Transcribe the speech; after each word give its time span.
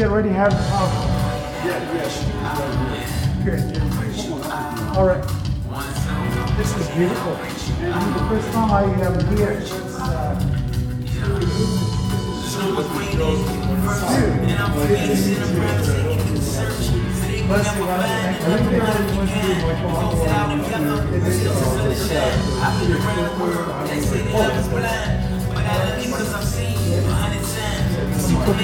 you 0.00 0.06
already 0.06 0.30
have. 0.30 0.52
Yeah. 0.52 1.94
Yeah, 1.94 2.08
Good. 3.44 3.60
All 4.96 5.06
right. 5.06 5.22
This 6.56 6.74
is 6.74 6.88
beautiful. 6.96 7.32
And 7.34 8.14
the 8.14 8.20
first 8.30 8.50
time 8.52 8.70
I 8.70 8.84
am 8.84 9.36
here, 9.36 9.50
it's. 9.50 9.72
Uh, 9.72 10.40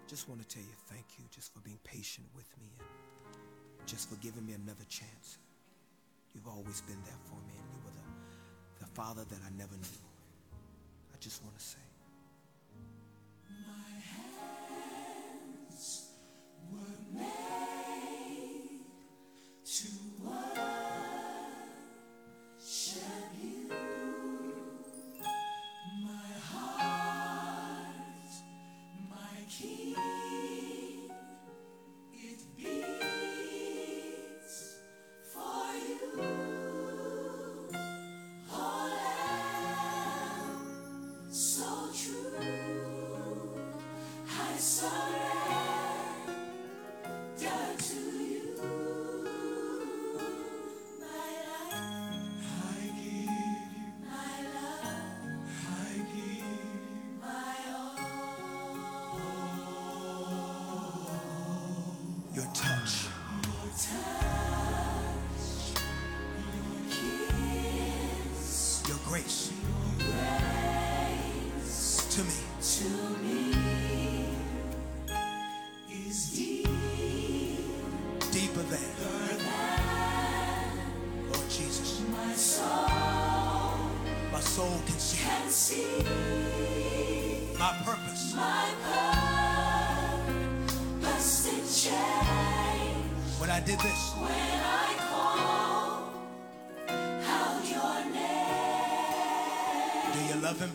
just 0.09 0.27
want 0.27 0.41
to 0.41 0.47
tell 0.47 0.63
you 0.63 0.73
thank 0.87 1.05
you 1.19 1.25
just 1.29 1.53
for 1.53 1.59
being 1.59 1.77
patient 1.83 2.25
with 2.35 2.49
me 2.59 2.65
and 3.77 3.87
just 3.87 4.09
for 4.09 4.15
giving 4.15 4.43
me 4.43 4.53
another 4.53 4.83
chance. 4.89 5.37
You've 6.33 6.47
always 6.47 6.81
been 6.81 6.97
there 7.05 7.21
for 7.25 7.37
me, 7.45 7.53
and 7.53 7.69
you 7.69 7.79
were 7.85 7.93
the, 7.93 8.85
the 8.85 8.91
father 8.93 9.23
that 9.29 9.39
I 9.45 9.55
never 9.55 9.75
knew. 9.75 10.01
I 11.13 11.17
just 11.19 11.43
want 11.43 11.55
to 11.59 11.63
say. 11.63 11.88
Did 93.69 93.79
this, 93.81 94.13
when 94.17 94.31
I 94.31 94.95
call 94.97 95.37
out 96.89 97.61
your 97.69 97.97
name. 98.09 98.49
do 100.13 100.19
you 100.25 100.37
love 100.41 100.59
him? 100.59 100.71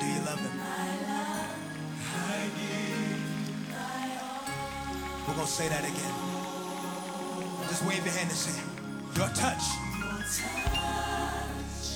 Do 0.00 0.06
you 0.06 0.20
love 0.26 0.40
him? 0.40 0.54
We're 5.28 5.34
to 5.34 5.46
say 5.46 5.68
that 5.68 5.84
again. 5.84 6.14
Just 7.68 7.84
wave 7.84 8.04
your 8.04 8.14
hand 8.14 8.28
and 8.28 8.38
say, 8.38 8.60
Your 9.16 9.28
touch, 9.28 9.62
Your 10.00 10.18
touch, 10.18 11.44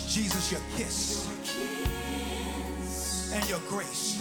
Jesus, 0.09 0.53
your 0.53 0.61
kiss, 0.77 1.27
kiss, 1.43 3.33
and 3.35 3.49
your 3.49 3.61
grace 3.69 4.18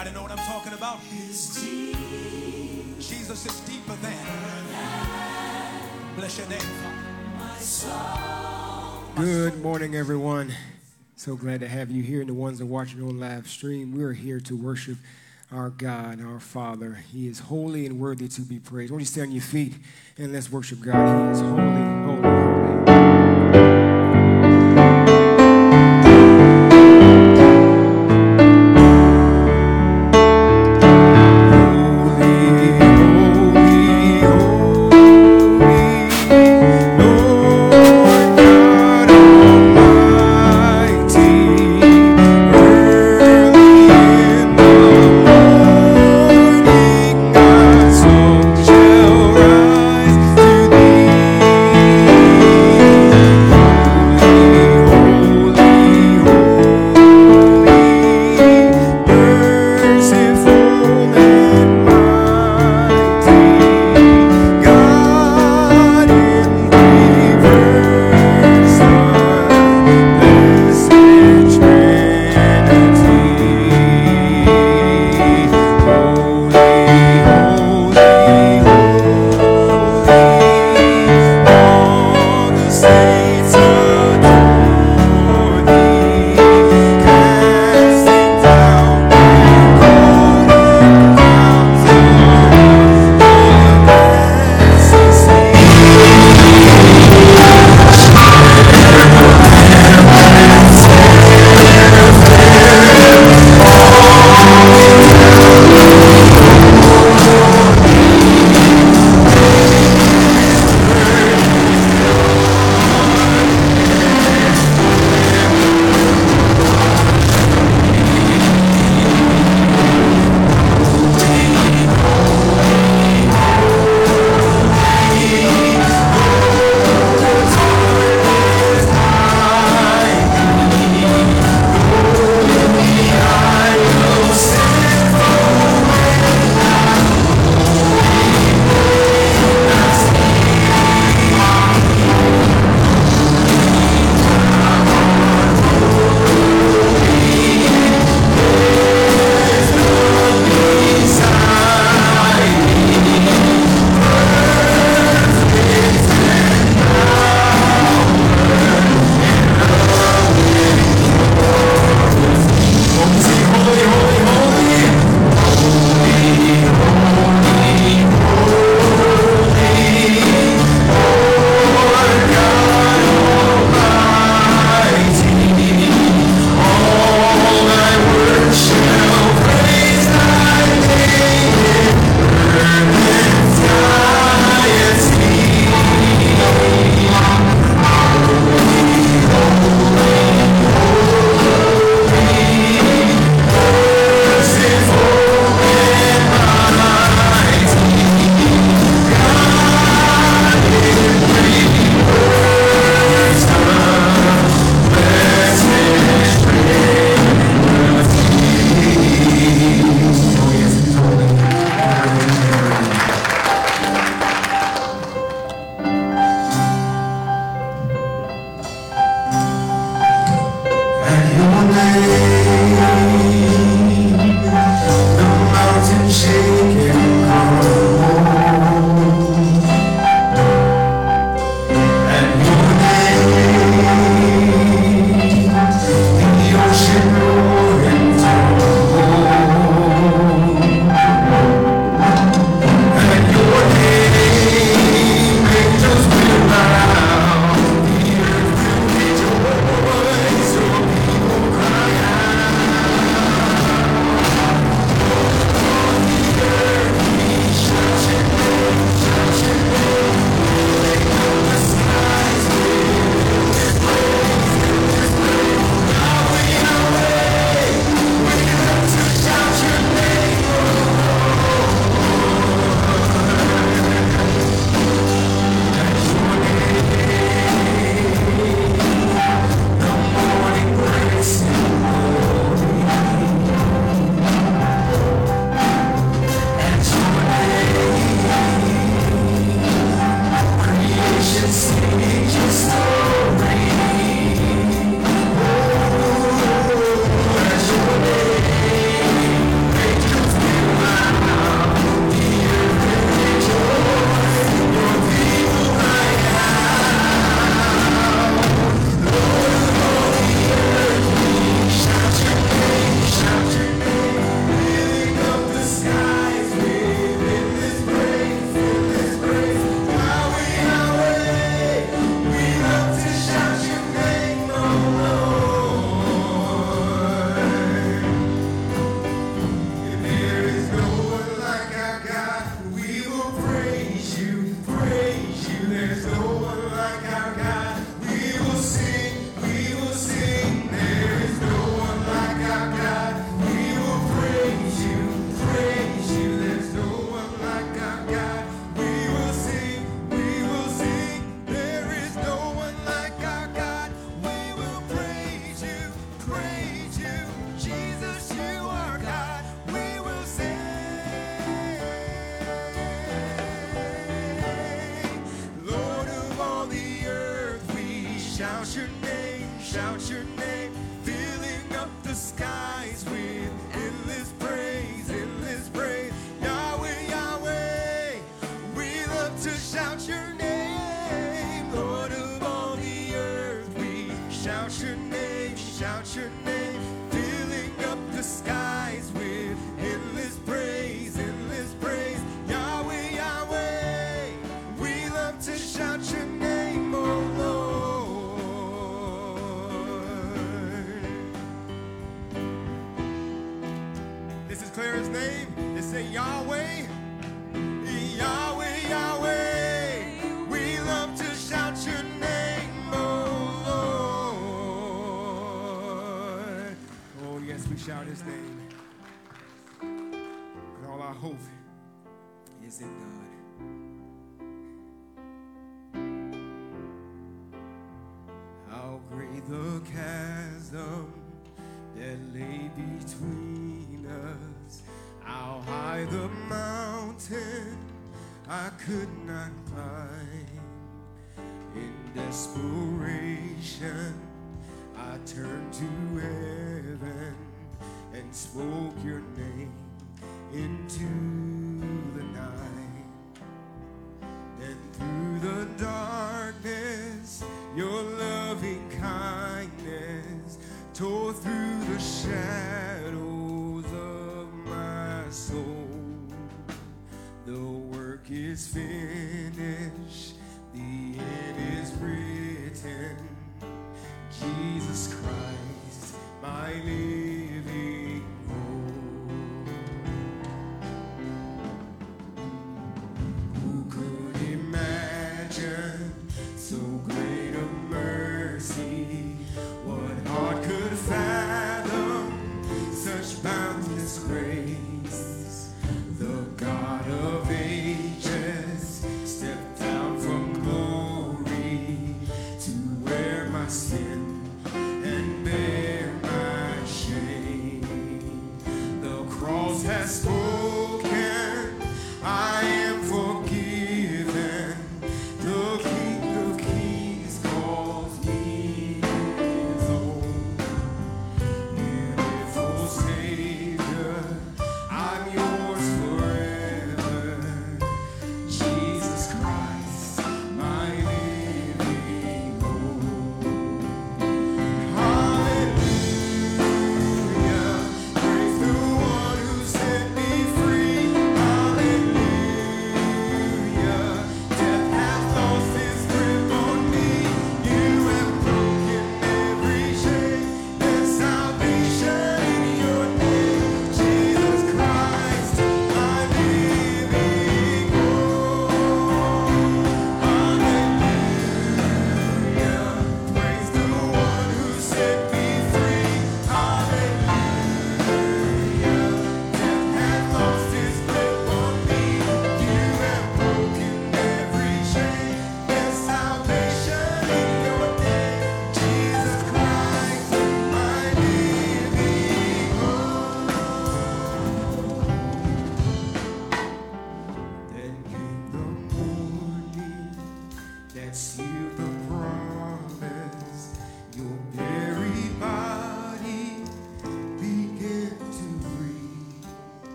Anybody 0.00 0.16
know 0.16 0.22
what 0.22 0.32
I'm 0.32 0.46
talking 0.46 0.72
about? 0.72 0.98
is 1.14 1.60
deep. 1.60 1.94
Jesus 3.00 3.44
is 3.44 3.60
deeper 3.60 3.94
than. 3.96 4.16
Bless 6.16 6.38
your 6.38 6.48
name, 6.48 6.58
Father. 6.58 7.38
My 7.38 7.58
soul. 7.58 9.04
Good 9.16 9.60
morning, 9.62 9.96
everyone. 9.96 10.54
So 11.16 11.36
glad 11.36 11.60
to 11.60 11.68
have 11.68 11.90
you 11.90 12.02
here 12.02 12.20
and 12.20 12.30
the 12.30 12.34
ones 12.34 12.60
that 12.60 12.64
are 12.64 12.68
watching 12.68 13.02
on 13.02 13.20
live 13.20 13.46
stream. 13.46 13.94
We're 13.94 14.14
here 14.14 14.40
to 14.40 14.56
worship 14.56 14.96
our 15.52 15.68
God, 15.68 16.24
our 16.24 16.40
Father. 16.40 17.04
He 17.12 17.28
is 17.28 17.38
holy 17.40 17.84
and 17.84 18.00
worthy 18.00 18.28
to 18.28 18.40
be 18.40 18.58
praised. 18.58 18.90
Won't 18.90 19.02
you 19.02 19.06
stay 19.06 19.20
on 19.20 19.32
your 19.32 19.42
feet 19.42 19.74
and 20.16 20.32
let's 20.32 20.50
worship 20.50 20.80
God? 20.80 21.26
He 21.26 21.32
is 21.32 21.40
holy, 21.40 22.22
holy, 22.22 22.39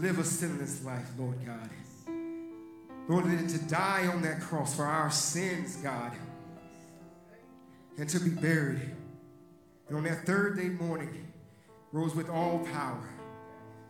live 0.00 0.18
a 0.18 0.24
sinless 0.24 0.82
life, 0.82 1.06
Lord 1.18 1.36
God. 1.44 1.68
Lord, 3.06 3.24
to 3.24 3.58
die 3.66 4.06
on 4.06 4.22
that 4.22 4.40
cross 4.40 4.74
for 4.74 4.84
our 4.84 5.10
sins, 5.10 5.76
God, 5.76 6.12
and 7.98 8.08
to 8.08 8.20
be 8.20 8.30
buried. 8.30 8.94
And 9.88 9.96
on 9.98 10.04
that 10.04 10.24
third 10.24 10.56
day 10.56 10.68
morning, 10.68 11.26
rose 11.92 12.14
with 12.14 12.30
all 12.30 12.60
power 12.72 13.08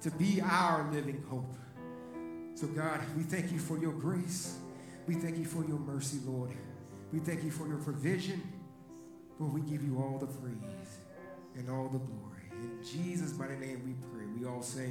to 0.01 0.11
be 0.11 0.40
our 0.40 0.90
living 0.90 1.23
hope. 1.29 1.55
So, 2.55 2.66
God, 2.66 3.01
we 3.16 3.23
thank 3.23 3.53
you 3.53 3.59
for 3.59 3.79
your 3.79 3.92
grace. 3.92 4.57
We 5.07 5.14
thank 5.14 5.38
you 5.38 5.44
for 5.44 5.64
your 5.64 5.79
mercy, 5.79 6.18
Lord. 6.27 6.51
We 7.12 7.20
thank 7.20 7.44
you 7.44 7.51
for 7.51 7.68
your 7.68 7.79
provision. 7.79 8.42
Lord, 9.38 9.53
we 9.55 9.61
give 9.61 9.85
you 9.85 9.99
all 9.99 10.18
the 10.18 10.27
praise 10.27 10.99
and 11.57 11.70
all 11.70 11.88
the 11.88 11.99
glory. 11.99 12.51
In 12.53 12.85
Jesus' 12.85 13.37
mighty 13.38 13.57
name 13.57 13.83
we 13.85 13.92
pray. 14.11 14.27
We 14.38 14.46
all 14.46 14.62
say, 14.62 14.90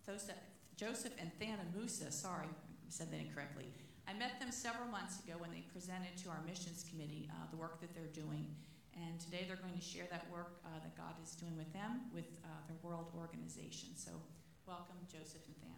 Joseph 0.75 1.13
and 1.19 1.31
Thana 1.39 1.63
Musa. 1.73 2.11
Sorry, 2.11 2.47
I 2.47 2.89
said 2.89 3.11
that 3.11 3.19
incorrectly. 3.19 3.65
I 4.07 4.13
met 4.13 4.39
them 4.39 4.51
several 4.51 4.87
months 4.87 5.19
ago 5.23 5.37
when 5.37 5.51
they 5.51 5.63
presented 5.71 6.17
to 6.23 6.29
our 6.29 6.41
Missions 6.45 6.83
Committee 6.89 7.29
uh, 7.31 7.45
the 7.49 7.55
work 7.55 7.79
that 7.79 7.93
they're 7.93 8.11
doing, 8.11 8.45
and 8.95 9.19
today 9.19 9.45
they're 9.47 9.61
going 9.61 9.77
to 9.77 9.81
share 9.81 10.07
that 10.11 10.29
work 10.29 10.59
uh, 10.65 10.79
that 10.83 10.97
God 10.97 11.15
is 11.23 11.35
doing 11.35 11.55
with 11.55 11.71
them 11.71 12.01
with 12.13 12.27
uh, 12.43 12.47
their 12.67 12.75
world 12.83 13.07
organization. 13.17 13.95
So, 13.95 14.11
welcome, 14.67 14.97
Joseph 15.07 15.47
and 15.47 15.55
Thana. 15.63 15.71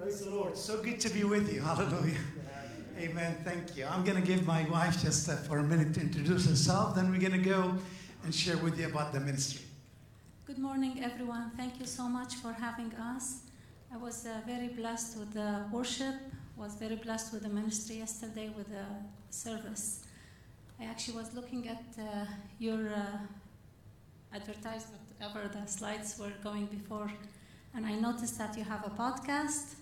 Praise 0.00 0.24
the 0.24 0.30
Lord. 0.30 0.56
So 0.56 0.82
good 0.82 0.98
to 1.00 1.10
be 1.10 1.24
with 1.24 1.52
you. 1.52 1.60
Hallelujah. 1.60 2.16
Amen. 2.98 3.36
Thank 3.44 3.76
you. 3.76 3.84
I'm 3.84 4.02
going 4.02 4.20
to 4.20 4.26
give 4.26 4.46
my 4.46 4.62
wife 4.70 5.02
just 5.02 5.28
uh, 5.28 5.36
for 5.36 5.58
a 5.58 5.62
minute 5.62 5.92
to 5.94 6.00
introduce 6.00 6.46
herself. 6.48 6.94
Then 6.94 7.10
we're 7.10 7.20
going 7.20 7.32
to 7.42 7.48
go 7.56 7.74
and 8.24 8.34
share 8.34 8.56
with 8.58 8.78
you 8.78 8.86
about 8.86 9.12
the 9.12 9.20
ministry. 9.20 9.66
Good 10.46 10.58
morning, 10.58 11.04
everyone. 11.04 11.50
Thank 11.56 11.80
you 11.80 11.86
so 11.86 12.08
much 12.08 12.36
for 12.36 12.52
having 12.52 12.94
us. 12.94 13.40
I 13.92 13.98
was 13.98 14.26
uh, 14.26 14.40
very 14.46 14.68
blessed 14.68 15.18
with 15.18 15.34
the 15.34 15.66
worship. 15.70 16.14
Was 16.56 16.74
very 16.74 16.96
blessed 16.96 17.32
with 17.32 17.42
the 17.42 17.48
ministry 17.48 17.96
yesterday 17.96 18.50
with 18.56 18.68
the 18.68 18.86
service. 19.30 20.04
I 20.80 20.84
actually 20.84 21.16
was 21.16 21.34
looking 21.34 21.68
at 21.68 21.84
uh, 21.98 22.24
your 22.58 22.88
uh, 22.88 23.04
advertisement, 24.34 25.02
whatever 25.18 25.48
the 25.48 25.66
slides 25.66 26.18
were 26.18 26.32
going 26.42 26.66
before, 26.66 27.10
and 27.74 27.86
I 27.86 27.94
noticed 27.94 28.36
that 28.38 28.58
you 28.58 28.64
have 28.64 28.84
a 28.86 28.90
podcast 28.90 29.79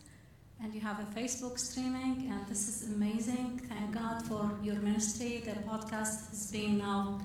and 0.62 0.74
you 0.74 0.80
have 0.80 0.98
a 1.00 1.06
Facebook 1.18 1.58
streaming, 1.58 2.28
and 2.30 2.46
this 2.48 2.68
is 2.68 2.88
amazing. 2.88 3.60
Thank 3.68 3.92
God 3.92 4.24
for 4.26 4.50
your 4.62 4.76
ministry. 4.76 5.42
The 5.44 5.52
podcast 5.70 6.30
has 6.30 6.50
been 6.50 6.78
now 6.78 7.20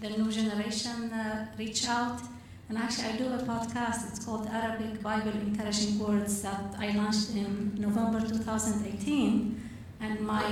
the 0.00 0.10
new 0.10 0.30
generation 0.30 1.10
uh, 1.12 1.46
reach 1.58 1.88
out. 1.88 2.20
And 2.68 2.78
actually, 2.78 3.08
I 3.08 3.16
do 3.16 3.26
a 3.26 3.38
podcast. 3.38 4.08
It's 4.08 4.24
called 4.24 4.46
Arabic 4.48 5.02
Bible 5.02 5.30
Encouraging 5.30 5.98
Words 5.98 6.42
that 6.42 6.74
I 6.78 6.90
launched 6.92 7.30
in 7.30 7.74
November 7.78 8.20
2018. 8.20 9.60
And 10.00 10.20
my 10.20 10.44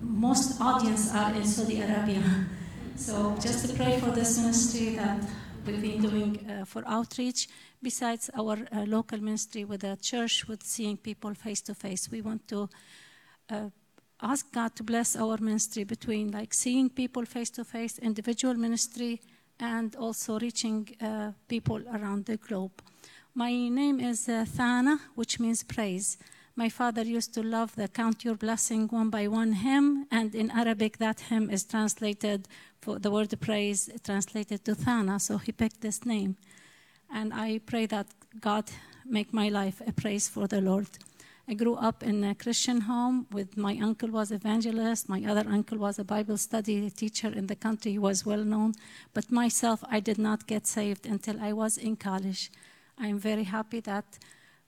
most 0.00 0.60
audience 0.60 1.14
are 1.14 1.34
in 1.34 1.44
Saudi 1.44 1.80
Arabia. 1.80 2.22
So 2.96 3.34
just 3.40 3.66
to 3.66 3.74
pray 3.74 3.98
for 3.98 4.10
this 4.10 4.36
ministry 4.36 4.96
that 4.96 5.24
we've 5.64 5.80
been 5.80 6.02
doing 6.02 6.46
uh, 6.50 6.66
for 6.66 6.82
outreach, 6.86 7.48
besides 7.82 8.30
our 8.38 8.58
uh, 8.72 8.84
local 8.86 9.18
ministry 9.18 9.64
with 9.64 9.80
the 9.80 9.96
church, 10.00 10.46
with 10.48 10.62
seeing 10.62 10.96
people 10.96 11.34
face 11.34 11.60
to 11.62 11.74
face. 11.74 12.10
We 12.10 12.20
want 12.20 12.46
to 12.48 12.68
uh, 13.48 13.70
ask 14.22 14.52
God 14.52 14.74
to 14.76 14.82
bless 14.82 15.16
our 15.16 15.38
ministry 15.38 15.84
between 15.84 16.30
like 16.30 16.52
seeing 16.52 16.90
people 16.90 17.24
face 17.24 17.50
to 17.50 17.64
face, 17.64 17.98
individual 17.98 18.54
ministry, 18.54 19.20
and 19.58 19.94
also 19.96 20.38
reaching 20.38 20.88
uh, 21.00 21.32
people 21.48 21.82
around 21.94 22.26
the 22.26 22.36
globe. 22.36 22.82
My 23.34 23.52
name 23.52 24.00
is 24.00 24.28
uh, 24.28 24.44
Thana, 24.46 24.98
which 25.14 25.38
means 25.38 25.62
praise. 25.62 26.18
My 26.56 26.68
father 26.68 27.02
used 27.02 27.32
to 27.34 27.42
love 27.42 27.74
the 27.76 27.88
Count 27.88 28.24
Your 28.24 28.34
Blessing 28.34 28.88
one 28.88 29.08
by 29.08 29.28
one 29.28 29.52
hymn, 29.52 30.06
and 30.10 30.34
in 30.34 30.50
Arabic, 30.50 30.98
that 30.98 31.20
hymn 31.20 31.48
is 31.48 31.64
translated 31.64 32.48
for 32.80 32.98
the 32.98 33.10
word 33.10 33.32
praise, 33.40 33.88
translated 34.02 34.64
to 34.64 34.74
Thana, 34.74 35.20
so 35.20 35.38
he 35.38 35.52
picked 35.52 35.80
this 35.80 36.04
name. 36.04 36.36
And 37.12 37.32
I 37.34 37.60
pray 37.66 37.86
that 37.86 38.06
God 38.40 38.64
make 39.04 39.32
my 39.32 39.48
life 39.48 39.82
a 39.86 39.92
praise 39.92 40.28
for 40.28 40.46
the 40.46 40.60
Lord. 40.60 40.86
I 41.48 41.54
grew 41.54 41.74
up 41.74 42.04
in 42.04 42.22
a 42.22 42.34
Christian 42.36 42.82
home 42.82 43.26
with 43.32 43.56
my 43.56 43.76
uncle 43.82 44.08
was 44.08 44.30
evangelist, 44.30 45.08
my 45.08 45.24
other 45.24 45.44
uncle 45.48 45.78
was 45.78 45.98
a 45.98 46.04
Bible 46.04 46.36
study 46.36 46.88
teacher 46.90 47.26
in 47.26 47.48
the 47.48 47.56
country, 47.56 47.90
he 47.92 47.98
was 47.98 48.24
well 48.24 48.44
known, 48.44 48.74
but 49.14 49.32
myself 49.32 49.82
I 49.90 49.98
did 49.98 50.16
not 50.16 50.46
get 50.46 50.68
saved 50.68 51.06
until 51.06 51.40
I 51.40 51.52
was 51.52 51.76
in 51.76 51.96
college. 51.96 52.52
I 52.96 53.08
am 53.08 53.18
very 53.18 53.42
happy 53.42 53.80
that 53.80 54.04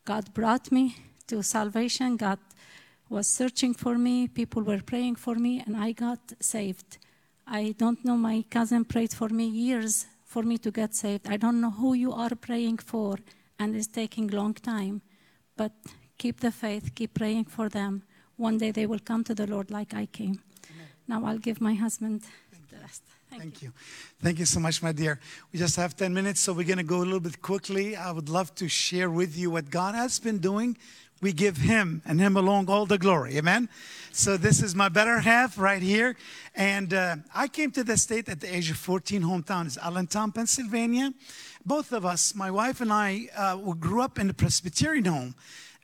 God 0.04 0.34
brought 0.34 0.72
me 0.72 0.96
to 1.28 1.42
salvation. 1.44 2.16
God 2.16 2.40
was 3.08 3.28
searching 3.28 3.74
for 3.74 3.96
me, 3.96 4.26
people 4.26 4.62
were 4.62 4.80
praying 4.80 5.16
for 5.16 5.36
me 5.36 5.62
and 5.64 5.76
I 5.76 5.92
got 5.92 6.18
saved. 6.40 6.98
I 7.46 7.76
don't 7.78 8.04
know 8.04 8.16
my 8.16 8.44
cousin 8.50 8.84
prayed 8.84 9.12
for 9.12 9.28
me 9.28 9.46
years 9.46 10.06
for 10.32 10.42
me 10.42 10.56
to 10.56 10.70
get 10.70 10.94
saved. 10.94 11.24
I 11.28 11.36
don't 11.36 11.60
know 11.60 11.74
who 11.80 11.90
you 12.04 12.10
are 12.24 12.34
praying 12.48 12.78
for 12.78 13.18
and 13.58 13.76
it's 13.76 13.86
taking 13.86 14.28
long 14.28 14.54
time, 14.54 15.02
but 15.56 15.72
keep 16.16 16.40
the 16.40 16.50
faith, 16.50 16.94
keep 16.94 17.12
praying 17.14 17.44
for 17.56 17.68
them. 17.68 18.02
One 18.36 18.56
day 18.56 18.70
they 18.70 18.86
will 18.86 19.04
come 19.10 19.22
to 19.24 19.34
the 19.34 19.46
Lord 19.46 19.70
like 19.70 19.92
I 19.94 20.06
came. 20.06 20.38
Now 21.06 21.24
I'll 21.26 21.44
give 21.48 21.60
my 21.60 21.74
husband 21.74 22.22
the 22.70 22.78
rest. 22.80 23.02
Thank, 23.28 23.42
Thank 23.42 23.62
you. 23.62 23.72
Thank 24.24 24.38
you 24.38 24.46
so 24.46 24.60
much, 24.60 24.82
my 24.82 24.92
dear. 24.92 25.20
We 25.52 25.58
just 25.58 25.76
have 25.76 25.96
10 25.96 26.14
minutes, 26.14 26.40
so 26.40 26.52
we're 26.52 26.70
going 26.72 26.84
to 26.86 26.92
go 26.96 26.98
a 26.98 27.08
little 27.10 27.26
bit 27.28 27.40
quickly. 27.42 27.96
I 27.96 28.10
would 28.10 28.28
love 28.28 28.54
to 28.56 28.68
share 28.68 29.10
with 29.10 29.36
you 29.36 29.50
what 29.50 29.70
God 29.70 29.94
has 29.94 30.18
been 30.18 30.38
doing. 30.38 30.76
We 31.22 31.32
give 31.32 31.58
Him 31.58 32.02
and 32.04 32.20
Him 32.20 32.36
alone 32.36 32.68
all 32.68 32.84
the 32.84 32.98
glory. 32.98 33.38
Amen. 33.38 33.68
So, 34.10 34.36
this 34.36 34.60
is 34.60 34.74
my 34.74 34.88
better 34.88 35.20
half 35.20 35.56
right 35.56 35.80
here. 35.80 36.16
And 36.54 36.92
uh, 36.92 37.16
I 37.34 37.46
came 37.46 37.70
to 37.70 37.84
the 37.84 37.96
state 37.96 38.28
at 38.28 38.40
the 38.40 38.54
age 38.54 38.70
of 38.70 38.76
14. 38.76 39.22
Hometown 39.22 39.66
is 39.66 39.78
Allentown, 39.78 40.32
Pennsylvania. 40.32 41.14
Both 41.64 41.92
of 41.92 42.04
us, 42.04 42.34
my 42.34 42.50
wife 42.50 42.80
and 42.80 42.92
I, 42.92 43.28
uh, 43.36 43.56
grew 43.74 44.02
up 44.02 44.18
in 44.18 44.28
a 44.28 44.34
Presbyterian 44.34 45.04
home. 45.04 45.34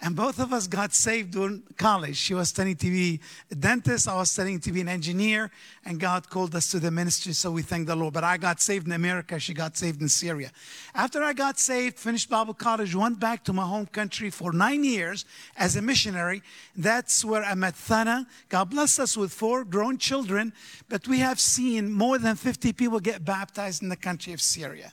And 0.00 0.14
both 0.14 0.38
of 0.38 0.52
us 0.52 0.68
got 0.68 0.94
saved 0.94 1.32
during 1.32 1.64
college. 1.76 2.16
She 2.16 2.32
was 2.32 2.50
studying 2.50 2.76
to 2.76 2.88
be 2.88 3.18
a 3.50 3.56
dentist. 3.56 4.06
I 4.06 4.16
was 4.16 4.30
studying 4.30 4.60
to 4.60 4.70
be 4.70 4.80
an 4.80 4.88
engineer. 4.88 5.50
And 5.84 5.98
God 5.98 6.30
called 6.30 6.54
us 6.54 6.70
to 6.70 6.78
the 6.78 6.92
ministry, 6.92 7.32
so 7.32 7.50
we 7.50 7.62
thank 7.62 7.88
the 7.88 7.96
Lord. 7.96 8.14
But 8.14 8.22
I 8.22 8.36
got 8.36 8.60
saved 8.60 8.86
in 8.86 8.92
America. 8.92 9.40
She 9.40 9.54
got 9.54 9.76
saved 9.76 10.00
in 10.00 10.08
Syria. 10.08 10.52
After 10.94 11.20
I 11.24 11.32
got 11.32 11.58
saved, 11.58 11.98
finished 11.98 12.30
Bible 12.30 12.54
college, 12.54 12.94
went 12.94 13.18
back 13.18 13.42
to 13.44 13.52
my 13.52 13.64
home 13.64 13.86
country 13.86 14.30
for 14.30 14.52
nine 14.52 14.84
years 14.84 15.24
as 15.56 15.74
a 15.74 15.82
missionary. 15.82 16.42
That's 16.76 17.24
where 17.24 17.42
I 17.42 17.54
met 17.56 17.74
Thana. 17.74 18.28
God 18.48 18.70
blessed 18.70 19.00
us 19.00 19.16
with 19.16 19.32
four 19.32 19.64
grown 19.64 19.98
children. 19.98 20.52
But 20.88 21.08
we 21.08 21.18
have 21.18 21.40
seen 21.40 21.92
more 21.92 22.18
than 22.18 22.36
50 22.36 22.72
people 22.74 23.00
get 23.00 23.24
baptized 23.24 23.82
in 23.82 23.88
the 23.88 23.96
country 23.96 24.32
of 24.32 24.40
Syria 24.40 24.92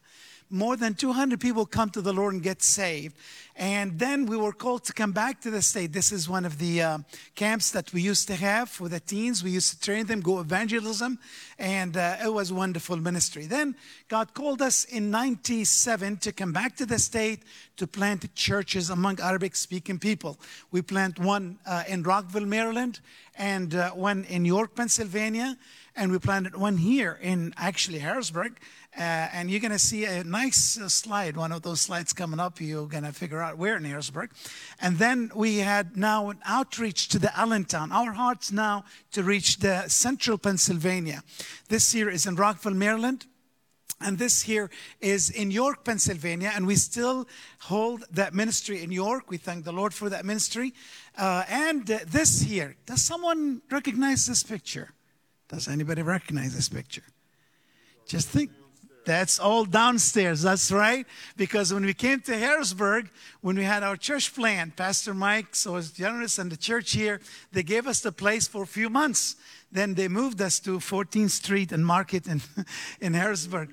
more 0.55 0.77
than 0.77 0.93
200 0.93 1.39
people 1.39 1.65
come 1.65 1.89
to 1.89 2.01
the 2.01 2.13
Lord 2.13 2.33
and 2.33 2.41
get 2.41 2.63
saved. 2.63 3.15
And 3.57 3.99
then 3.99 4.25
we 4.25 4.35
were 4.35 4.51
called 4.51 4.83
to 4.85 4.93
come 4.93 5.11
back 5.11 5.41
to 5.41 5.51
the 5.51 5.61
state. 5.61 5.93
This 5.93 6.11
is 6.11 6.27
one 6.27 6.45
of 6.45 6.57
the 6.57 6.81
uh, 6.81 6.97
camps 7.35 7.71
that 7.71 7.93
we 7.93 8.01
used 8.01 8.27
to 8.27 8.35
have 8.35 8.69
for 8.69 8.89
the 8.89 8.99
teens. 8.99 9.43
We 9.43 9.51
used 9.51 9.73
to 9.73 9.79
train 9.79 10.05
them, 10.05 10.21
go 10.21 10.39
evangelism, 10.39 11.19
and 11.59 11.95
uh, 11.95 12.17
it 12.23 12.33
was 12.33 12.51
wonderful 12.51 12.97
ministry. 12.97 13.45
Then 13.45 13.75
God 14.07 14.33
called 14.33 14.61
us 14.61 14.83
in 14.85 15.11
97 15.11 16.17
to 16.17 16.31
come 16.31 16.51
back 16.51 16.75
to 16.77 16.85
the 16.85 16.99
state 16.99 17.43
to 17.77 17.87
plant 17.87 18.33
churches 18.35 18.89
among 18.89 19.19
Arabic 19.21 19.55
speaking 19.55 19.99
people. 19.99 20.37
We 20.71 20.81
plant 20.81 21.19
one 21.19 21.59
uh, 21.65 21.83
in 21.87 22.03
Rockville, 22.03 22.45
Maryland, 22.45 22.99
and 23.37 23.75
uh, 23.75 23.91
one 23.91 24.25
in 24.25 24.45
York, 24.45 24.75
Pennsylvania. 24.75 25.57
And 25.95 26.11
we 26.11 26.19
planted 26.19 26.55
one 26.55 26.77
here 26.77 27.17
in 27.21 27.53
actually 27.57 27.99
Harrisburg. 27.99 28.57
Uh, 28.97 29.01
and 29.01 29.49
you're 29.49 29.59
going 29.59 29.71
to 29.71 29.79
see 29.79 30.05
a 30.05 30.23
nice 30.23 30.79
uh, 30.79 30.87
slide, 30.87 31.35
one 31.35 31.51
of 31.51 31.61
those 31.61 31.81
slides 31.81 32.13
coming 32.13 32.39
up. 32.39 32.61
You're 32.61 32.87
going 32.87 33.03
to 33.03 33.11
figure 33.11 33.41
out 33.41 33.57
where 33.57 33.77
in 33.77 33.83
Harrisburg. 33.83 34.31
And 34.81 34.97
then 34.97 35.31
we 35.35 35.57
had 35.57 35.97
now 35.97 36.29
an 36.29 36.39
outreach 36.45 37.09
to 37.09 37.19
the 37.19 37.37
Allentown. 37.37 37.91
Our 37.91 38.13
heart's 38.13 38.51
now 38.51 38.85
to 39.11 39.23
reach 39.23 39.57
the 39.57 39.87
central 39.87 40.37
Pennsylvania. 40.37 41.23
This 41.67 41.93
year 41.93 42.09
is 42.09 42.25
in 42.25 42.35
Rockville, 42.35 42.73
Maryland. 42.73 43.25
And 44.01 44.17
this 44.17 44.43
here 44.43 44.69
is 44.99 45.29
in 45.29 45.51
York, 45.51 45.85
Pennsylvania, 45.85 46.51
and 46.53 46.67
we 46.67 46.75
still 46.75 47.27
hold 47.59 48.03
that 48.11 48.33
ministry 48.33 48.83
in 48.83 48.91
York. 48.91 49.31
We 49.31 49.37
thank 49.37 49.63
the 49.63 49.71
Lord 49.71 49.93
for 49.93 50.09
that 50.09 50.25
ministry. 50.25 50.73
Uh, 51.17 51.43
and 51.47 51.89
uh, 51.89 51.99
this 52.05 52.41
here, 52.41 52.75
does 52.85 53.01
someone 53.01 53.61
recognize 53.71 54.27
this 54.27 54.43
picture? 54.43 54.94
Does 55.47 55.67
anybody 55.67 56.01
recognize 56.01 56.55
this 56.55 56.69
picture? 56.69 57.03
Just 58.07 58.29
think. 58.29 58.51
That's 59.05 59.39
all 59.39 59.65
downstairs. 59.65 60.41
That's 60.41 60.71
right. 60.71 61.05
Because 61.37 61.71
when 61.71 61.85
we 61.85 61.93
came 61.93 62.21
to 62.21 62.35
Harrisburg, 62.35 63.09
when 63.41 63.55
we 63.55 63.63
had 63.63 63.83
our 63.83 63.95
church 63.95 64.33
plan, 64.33 64.73
Pastor 64.75 65.13
Mike 65.13 65.55
so 65.55 65.73
was 65.73 65.91
generous 65.91 66.39
and 66.39 66.51
the 66.51 66.57
church 66.57 66.93
here, 66.93 67.21
they 67.51 67.61
gave 67.61 67.85
us 67.85 68.01
the 68.01 68.11
place 68.11 68.47
for 68.47 68.63
a 68.63 68.67
few 68.67 68.89
months. 68.89 69.35
Then 69.71 69.93
they 69.93 70.07
moved 70.07 70.41
us 70.41 70.59
to 70.61 70.79
14th 70.79 71.29
Street 71.29 71.71
and 71.71 71.85
Market 71.85 72.25
in, 72.27 72.41
in 72.99 73.13
Harrisburg. 73.13 73.69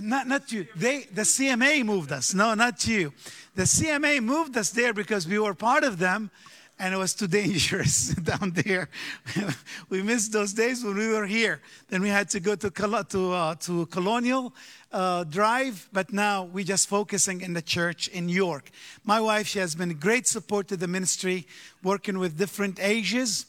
Not, 0.00 0.28
not 0.28 0.50
you. 0.52 0.66
They, 0.76 1.02
the 1.12 1.22
CMA 1.22 1.84
moved 1.84 2.12
us. 2.12 2.32
No, 2.32 2.54
not 2.54 2.86
you. 2.86 3.12
The 3.56 3.64
CMA 3.64 4.22
moved 4.22 4.56
us 4.56 4.70
there 4.70 4.94
because 4.94 5.28
we 5.28 5.38
were 5.38 5.54
part 5.54 5.84
of 5.84 5.98
them 5.98 6.30
and 6.78 6.92
it 6.92 6.96
was 6.96 7.14
too 7.14 7.26
dangerous 7.26 8.08
down 8.22 8.52
there. 8.52 8.88
we 9.88 10.02
missed 10.02 10.32
those 10.32 10.52
days 10.52 10.84
when 10.84 10.96
we 10.96 11.08
were 11.08 11.26
here. 11.26 11.60
Then 11.88 12.02
we 12.02 12.08
had 12.08 12.28
to 12.30 12.40
go 12.40 12.54
to, 12.56 12.70
to, 12.70 13.32
uh, 13.32 13.54
to 13.54 13.86
Colonial 13.86 14.54
uh, 14.92 15.24
Drive, 15.24 15.88
but 15.92 16.12
now 16.12 16.44
we're 16.44 16.64
just 16.64 16.88
focusing 16.88 17.40
in 17.40 17.52
the 17.52 17.62
church 17.62 18.08
in 18.08 18.28
York. 18.28 18.70
My 19.04 19.20
wife, 19.20 19.46
she 19.46 19.60
has 19.60 19.74
been 19.74 19.94
great 19.98 20.26
support 20.26 20.68
to 20.68 20.76
the 20.76 20.88
ministry, 20.88 21.46
working 21.82 22.18
with 22.18 22.36
different 22.36 22.80
ages. 22.80 23.46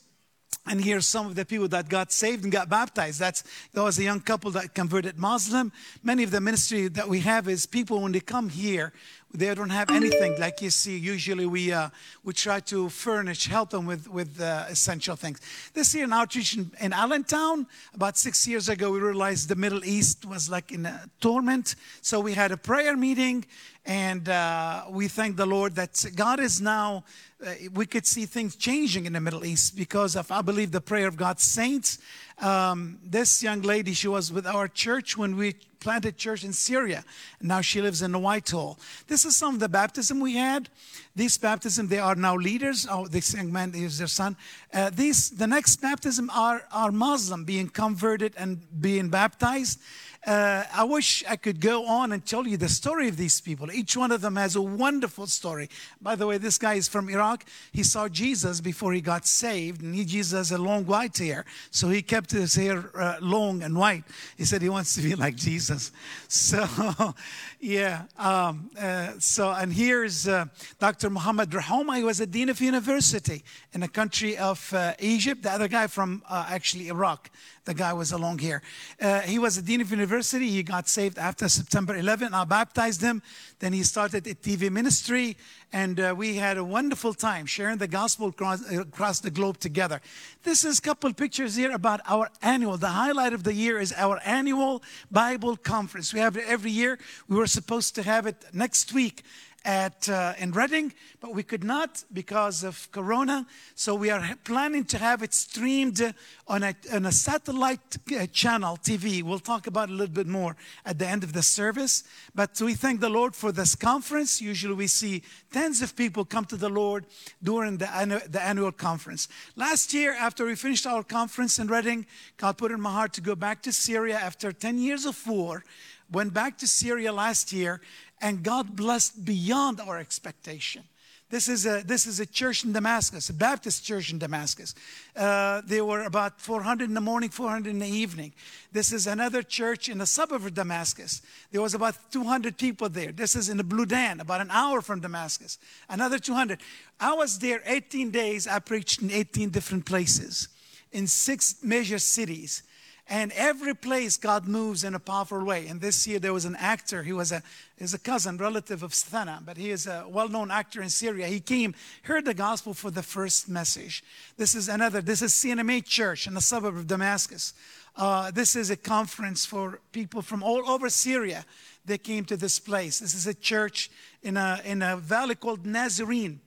And 0.68 0.84
here's 0.84 1.06
some 1.06 1.28
of 1.28 1.36
the 1.36 1.46
people 1.46 1.68
that 1.68 1.90
got 1.90 2.12
saved 2.12 2.44
and 2.44 2.52
got 2.52 2.70
baptized. 2.70 3.20
That's 3.20 3.44
there 3.74 3.84
was 3.84 4.00
a 4.00 4.04
young 4.04 4.20
couple 4.20 4.50
that 4.52 4.74
converted 4.74 5.20
Muslim. 5.20 5.72
Many 6.04 6.24
of 6.24 6.32
the 6.32 6.42
ministry 6.42 6.88
that 6.88 7.08
we 7.08 7.20
have 7.20 7.48
is 7.48 7.68
people 7.68 8.02
when 8.02 8.12
they 8.12 8.20
come 8.20 8.50
here, 8.50 8.92
they 9.36 9.54
don't 9.54 9.70
have 9.70 9.90
anything. 9.90 10.40
Like 10.40 10.62
you 10.62 10.70
see 10.70 10.98
usually 10.98 11.46
we 11.46 11.72
uh, 11.72 11.90
we 12.24 12.34
try 12.34 12.60
to 12.62 12.90
furnish 12.90 13.48
help 13.48 13.70
them 13.70 13.86
with 13.86 14.08
with 14.08 14.40
uh, 14.42 14.66
essential 14.70 15.16
things. 15.16 15.42
This 15.74 15.94
year 15.94 16.06
in 16.06 16.14
outreach 16.14 16.58
in, 16.58 16.72
in, 16.80 16.94
allentown 16.94 17.68
about 17.94 18.18
six 18.18 18.48
years 18.48 18.70
ago 18.70 18.92
we 18.92 19.00
realized 19.00 19.50
the 19.50 19.56
middle 19.56 19.84
east 19.86 20.26
was 20.26 20.50
like 20.50 20.72
in 20.72 20.86
a 20.86 21.10
torment. 21.20 21.76
So 22.02 22.20
we 22.20 22.34
had 22.34 22.52
a 22.52 22.58
prayer 22.58 22.96
meeting 22.96 23.46
and 23.86 24.28
uh, 24.30 24.86
we 24.90 25.08
thank 25.08 25.38
the 25.38 25.46
lord 25.46 25.76
that 25.76 26.04
god 26.16 26.40
is 26.40 26.60
now 26.60 27.04
uh, 27.46 27.52
we 27.74 27.86
could 27.86 28.06
see 28.06 28.26
things 28.26 28.56
changing 28.56 29.06
in 29.06 29.14
the 29.14 29.22
middle 29.22 29.46
east 29.46 29.76
because 29.76 30.16
of 30.16 30.32
i 30.32 30.42
believe 30.42 30.72
the 30.72 30.82
prayer 30.82 31.08
of 31.08 31.16
god's 31.16 31.44
saints 31.44 32.00
um, 32.40 33.00
this 33.04 33.42
young 33.42 33.62
lady 33.62 33.94
she 33.94 34.08
was 34.08 34.32
with 34.32 34.46
our 34.46 34.68
church 34.68 35.18
when 35.18 35.36
we 35.36 35.56
planted 35.80 36.18
church 36.18 36.44
in 36.44 36.52
Syria. 36.52 37.04
Now 37.42 37.62
she 37.62 37.80
lives 37.80 38.02
in 38.02 38.12
Whitehall. 38.20 38.80
This 39.08 39.24
is 39.24 39.36
some 39.36 39.54
of 39.54 39.60
the 39.60 39.70
baptism 39.70 40.20
we 40.20 40.34
had. 40.34 40.68
These 41.16 41.38
baptism, 41.38 41.88
they 41.88 42.00
are 42.00 42.16
now 42.16 42.36
leaders. 42.36 42.88
Oh, 42.90 43.08
this 43.08 43.36
young 43.36 43.52
man 43.52 43.74
is 43.76 44.00
their 44.00 44.08
son. 44.08 44.36
Uh, 44.74 44.90
these, 44.90 45.30
the 45.30 45.46
next 45.46 45.78
baptism 45.78 46.32
are, 46.32 46.64
are 46.72 46.92
Muslim 46.92 47.46
being 47.46 47.70
converted 47.70 48.34
and 48.36 48.60
being 48.82 49.10
baptized. 49.10 49.80
Uh, 50.26 50.64
I 50.74 50.84
wish 50.84 51.24
I 51.30 51.36
could 51.36 51.62
go 51.62 51.86
on 51.86 52.12
and 52.12 52.26
tell 52.26 52.48
you 52.48 52.58
the 52.58 52.68
story 52.68 53.08
of 53.08 53.16
these 53.16 53.40
people. 53.40 53.72
Each 53.72 53.96
one 53.96 54.12
of 54.12 54.22
them 54.22 54.36
has 54.38 54.56
a 54.56 54.62
wonderful 54.62 55.28
story. 55.28 55.70
By 56.02 56.16
the 56.16 56.26
way, 56.26 56.40
this 56.40 56.58
guy 56.58 56.74
is 56.74 56.88
from 56.88 57.10
Iraq. 57.10 57.46
He 57.72 57.84
saw 57.84 58.08
Jesus 58.08 58.60
before 58.60 58.94
he 58.94 59.02
got 59.02 59.28
saved, 59.28 59.84
and 59.84 59.94
he, 59.94 60.04
Jesus 60.04 60.36
has 60.36 60.52
a 60.52 60.58
long 60.58 60.86
white 60.86 61.16
hair, 61.18 61.46
so 61.70 61.90
he 61.90 62.02
kept 62.02 62.32
his 62.32 62.56
hair 62.56 62.90
uh, 63.00 63.18
long 63.22 63.62
and 63.62 63.78
white. 63.78 64.04
He 64.36 64.46
said 64.46 64.64
he 64.64 64.70
wants 64.70 64.96
to 64.96 65.02
be 65.02 65.16
like 65.16 65.36
Jesus. 65.36 65.92
So, 66.28 67.14
yeah. 67.60 68.04
Um, 68.18 68.70
uh, 68.80 69.14
so, 69.20 69.52
and 69.52 69.72
here's 69.72 70.28
uh, 70.28 70.46
Dr. 70.80 71.10
Muhammad 71.10 71.50
Rahoma. 71.50 71.98
He 71.98 72.04
was 72.04 72.20
a 72.20 72.26
dean 72.26 72.50
of 72.50 72.60
university 72.60 73.44
in 73.74 73.82
the 73.82 73.88
country 73.88 74.38
of 74.38 74.74
uh, 74.74 74.94
Egypt. 75.00 75.44
The 75.44 75.52
other 75.52 75.68
guy 75.68 75.88
from 75.88 76.24
uh, 76.30 76.46
actually 76.50 76.90
Iraq. 76.90 77.30
The 77.66 77.74
guy 77.74 77.94
was 77.94 78.12
along 78.12 78.40
here. 78.40 78.62
Uh, 79.02 79.22
he 79.22 79.40
was 79.40 79.58
a 79.58 79.62
dean 79.62 79.82
of 79.82 79.90
university. 79.90 80.50
He 80.50 80.62
got 80.62 80.88
saved 80.88 81.18
after 81.18 81.50
September 81.50 81.96
11. 81.96 82.32
I 82.32 82.46
baptized 82.46 83.02
him. 83.02 83.24
Then 83.58 83.74
he 83.74 83.82
started 83.82 84.28
a 84.28 84.36
TV 84.36 84.72
ministry, 84.72 85.36
and 85.74 86.00
uh, 86.00 86.14
we 86.16 86.36
had 86.36 86.58
a 86.58 86.64
wonderful 86.64 87.16
time 87.16 87.48
sharing 87.48 87.80
the 87.80 87.88
gospel 87.88 88.28
across, 88.28 88.70
across 88.72 89.20
the 89.20 89.32
globe 89.32 89.58
together. 89.58 90.00
This 90.44 90.64
is 90.64 90.78
a 90.78 90.82
couple 90.82 91.12
pictures 91.14 91.56
here 91.56 91.72
about 91.72 92.02
our 92.06 92.30
annual. 92.44 92.78
The 92.78 92.90
highlight 92.90 93.34
of 93.34 93.44
the 93.44 93.54
year 93.54 93.80
is 93.80 93.92
our 93.98 94.20
annual 94.24 94.84
Bible 95.10 95.58
conference. 95.58 96.14
We 96.14 96.20
have 96.20 96.38
it 96.38 96.46
every 96.48 96.72
year. 96.72 97.00
We 97.28 97.36
were 97.36 97.48
supposed 97.48 97.96
to 97.96 98.04
have 98.04 98.28
it 98.28 98.46
next 98.54 98.94
week 98.94 99.24
at 99.66 100.08
uh, 100.08 100.34
in 100.38 100.52
Reading, 100.52 100.94
but 101.20 101.34
we 101.34 101.42
could 101.42 101.64
not 101.64 102.04
because 102.14 102.64
of 102.64 102.90
Corona. 102.92 103.48
So 103.74 103.96
we 103.96 104.12
are 104.12 104.24
planning 104.44 104.86
to 104.86 104.98
have 105.00 105.24
it 105.24 105.34
streamed 105.34 106.14
on 106.48 106.64
a, 106.64 106.76
on 106.94 107.06
a 107.08 107.12
satellite 107.12 107.98
uh, 108.16 108.28
channel 108.28 108.78
TV. 108.78 109.24
We'll 109.24 109.40
talk 109.40 109.66
about 109.66 109.90
it 109.90 109.94
a 109.94 109.96
little 109.96 110.14
bit 110.14 110.28
more 110.28 110.56
at 110.86 111.00
the 111.00 111.08
end 111.08 111.24
of 111.24 111.34
the 111.34 111.42
service. 111.42 112.04
But 112.36 112.62
we 112.62 112.76
thank 112.76 113.02
the 113.02 113.10
Lord 113.10 113.36
for 113.36 113.52
this 113.52 113.76
conference. 113.76 114.40
Usually 114.40 114.76
we 114.76 114.88
see 114.88 115.24
tens 115.52 115.82
of 115.82 115.96
people 115.96 116.24
come 116.24 116.46
to 116.46 116.58
the 116.58 116.70
Lord 116.70 117.06
during 117.42 117.78
the, 117.78 117.86
annu- 117.86 118.32
the 118.32 118.42
annual 118.42 118.72
conference. 118.72 119.28
Last 119.56 119.94
year, 119.94 120.14
after 120.14 120.46
we 120.46 120.56
finished 120.56 120.86
our 120.86 121.04
conference 121.04 121.58
in 121.58 121.68
Reading, 121.68 122.06
God 122.38 122.58
put 122.58 122.72
in 122.72 122.80
my 122.80 122.92
heart 122.92 123.14
to 123.14 123.22
go 123.22 123.36
back 123.36 123.64
to 123.64 123.74
Syria 123.74 124.16
after 124.16 124.52
10 124.52 124.78
years 124.78 125.06
of 125.06 125.26
war. 125.28 125.64
Went 126.12 126.36
back 126.36 126.60
to 126.60 126.68
Syria 126.68 127.12
last 127.12 127.52
year 127.52 127.82
and 128.22 128.44
God 128.44 128.76
blessed 128.76 129.26
beyond 129.26 129.80
our 129.80 129.98
expectation. 129.98 130.84
This 131.30 131.50
is 131.50 131.66
a, 131.66 131.82
this 131.84 132.06
is 132.06 132.20
a 132.20 132.26
church 132.26 132.64
in 132.64 132.72
Damascus, 132.72 133.30
a 133.30 133.34
Baptist 133.34 133.84
church 133.84 134.12
in 134.12 134.20
Damascus. 134.20 134.76
Uh, 135.16 135.64
there 135.66 135.84
were 135.84 136.04
about 136.04 136.40
400 136.40 136.88
in 136.88 136.94
the 136.94 137.02
morning, 137.02 137.30
400 137.30 137.70
in 137.72 137.80
the 137.80 137.88
evening. 137.88 138.32
This 138.72 138.94
is 138.94 139.08
another 139.08 139.42
church 139.42 139.90
in 139.90 139.98
the 139.98 140.06
suburb 140.06 140.46
of 140.46 140.54
Damascus. 140.54 141.24
There 141.52 141.64
was 141.64 141.74
about 141.74 141.96
200 142.12 142.58
people 142.58 142.90
there. 142.90 143.12
This 143.12 143.36
is 143.36 143.50
in 143.50 143.58
the 143.58 143.64
Bloudan, 143.64 144.22
about 144.22 144.42
an 144.42 144.52
hour 144.52 144.82
from 144.82 145.00
Damascus. 145.00 145.58
Another 145.90 146.20
200. 146.20 146.60
I 147.00 147.14
was 147.14 147.40
there 147.40 147.62
18 147.66 148.12
days. 148.12 148.48
I 148.48 148.60
preached 148.60 149.02
in 149.02 149.10
18 149.10 149.50
different 149.50 149.86
places 149.86 150.50
in 150.92 151.08
six 151.08 151.56
major 151.64 151.98
cities. 151.98 152.62
And 153.08 153.32
every 153.34 153.76
place 153.76 154.18
God 154.18 154.48
moves 154.48 154.84
in 154.84 154.96
a 154.96 155.00
powerful 155.00 155.44
way. 155.44 155.68
And 155.68 155.80
this 155.80 156.08
year 156.08 156.18
there 156.18 156.34
was 156.34 156.46
an 156.46 156.56
actor, 156.56 157.04
he 157.04 157.14
was 157.14 157.32
a, 157.32 157.44
is 157.78 157.94
a 157.94 158.00
cousin, 158.00 158.38
relative 158.38 158.82
of 158.82 158.94
Thana, 158.94 159.44
but 159.46 159.58
he 159.58 159.70
is 159.70 159.86
a 159.86 160.06
well 160.08 160.28
known 160.28 160.50
actor 160.50 160.82
in 160.82 160.90
Syria. 160.90 161.28
He 161.28 161.40
came, 161.40 161.76
heard 162.04 162.26
the 162.26 162.34
gospel 162.34 162.74
for 162.74 162.90
the 162.90 163.04
first 163.04 163.48
message. 163.48 164.04
This 164.38 164.56
is 164.56 164.70
another, 164.70 165.02
this 165.02 165.22
is 165.22 165.34
CNMA 165.34 165.86
Church 165.86 166.26
in 166.26 166.34
the 166.34 166.42
suburb 166.42 166.76
of 166.76 166.88
Damascus. 166.88 167.54
Uh, 167.96 168.32
this 168.32 168.56
is 168.56 168.72
a 168.72 168.76
conference 168.76 169.46
for 169.46 169.80
people 169.92 170.24
from 170.24 170.42
all 170.42 170.68
over 170.68 170.90
Syria. 170.90 171.46
They 171.86 172.00
came 172.00 172.26
to 172.26 172.36
this 172.36 172.60
place. 172.60 173.00
This 173.00 173.14
is 173.14 173.28
a 173.28 173.36
church 173.36 173.92
in 174.24 174.36
a, 174.36 174.62
in 174.66 174.82
a 174.82 174.98
valley 174.98 175.36
called 175.36 175.66
Nazarene 175.66 176.42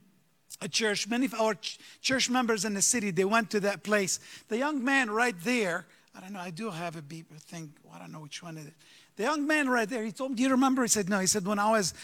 a 0.60 0.68
church. 0.68 1.08
Many 1.08 1.26
of 1.26 1.34
our 1.34 1.54
ch- 1.54 1.78
church 2.00 2.28
members 2.28 2.64
in 2.64 2.74
the 2.74 2.82
city, 2.82 3.10
they 3.10 3.24
went 3.24 3.50
to 3.50 3.60
that 3.60 3.82
place. 3.82 4.18
The 4.48 4.58
young 4.58 4.84
man 4.84 5.10
right 5.10 5.36
there, 5.44 5.86
I 6.18 6.20
don't 6.20 6.32
know, 6.32 6.40
I 6.40 6.50
do 6.50 6.68
have 6.68 6.96
a 6.96 7.02
beep 7.02 7.32
thing. 7.42 7.72
I 7.94 8.00
don't 8.00 8.10
know 8.10 8.18
which 8.18 8.42
one 8.42 8.58
it 8.58 8.66
is. 8.66 8.72
The 9.14 9.22
young 9.22 9.46
man 9.46 9.68
right 9.68 9.88
there, 9.88 10.02
he 10.02 10.10
told 10.10 10.32
me, 10.32 10.36
Do 10.36 10.42
you 10.42 10.50
remember? 10.50 10.82
He 10.82 10.88
said, 10.88 11.08
No. 11.08 11.20
He 11.20 11.28
said, 11.28 11.46
When 11.46 11.60
I 11.60 11.70
was 11.70 11.94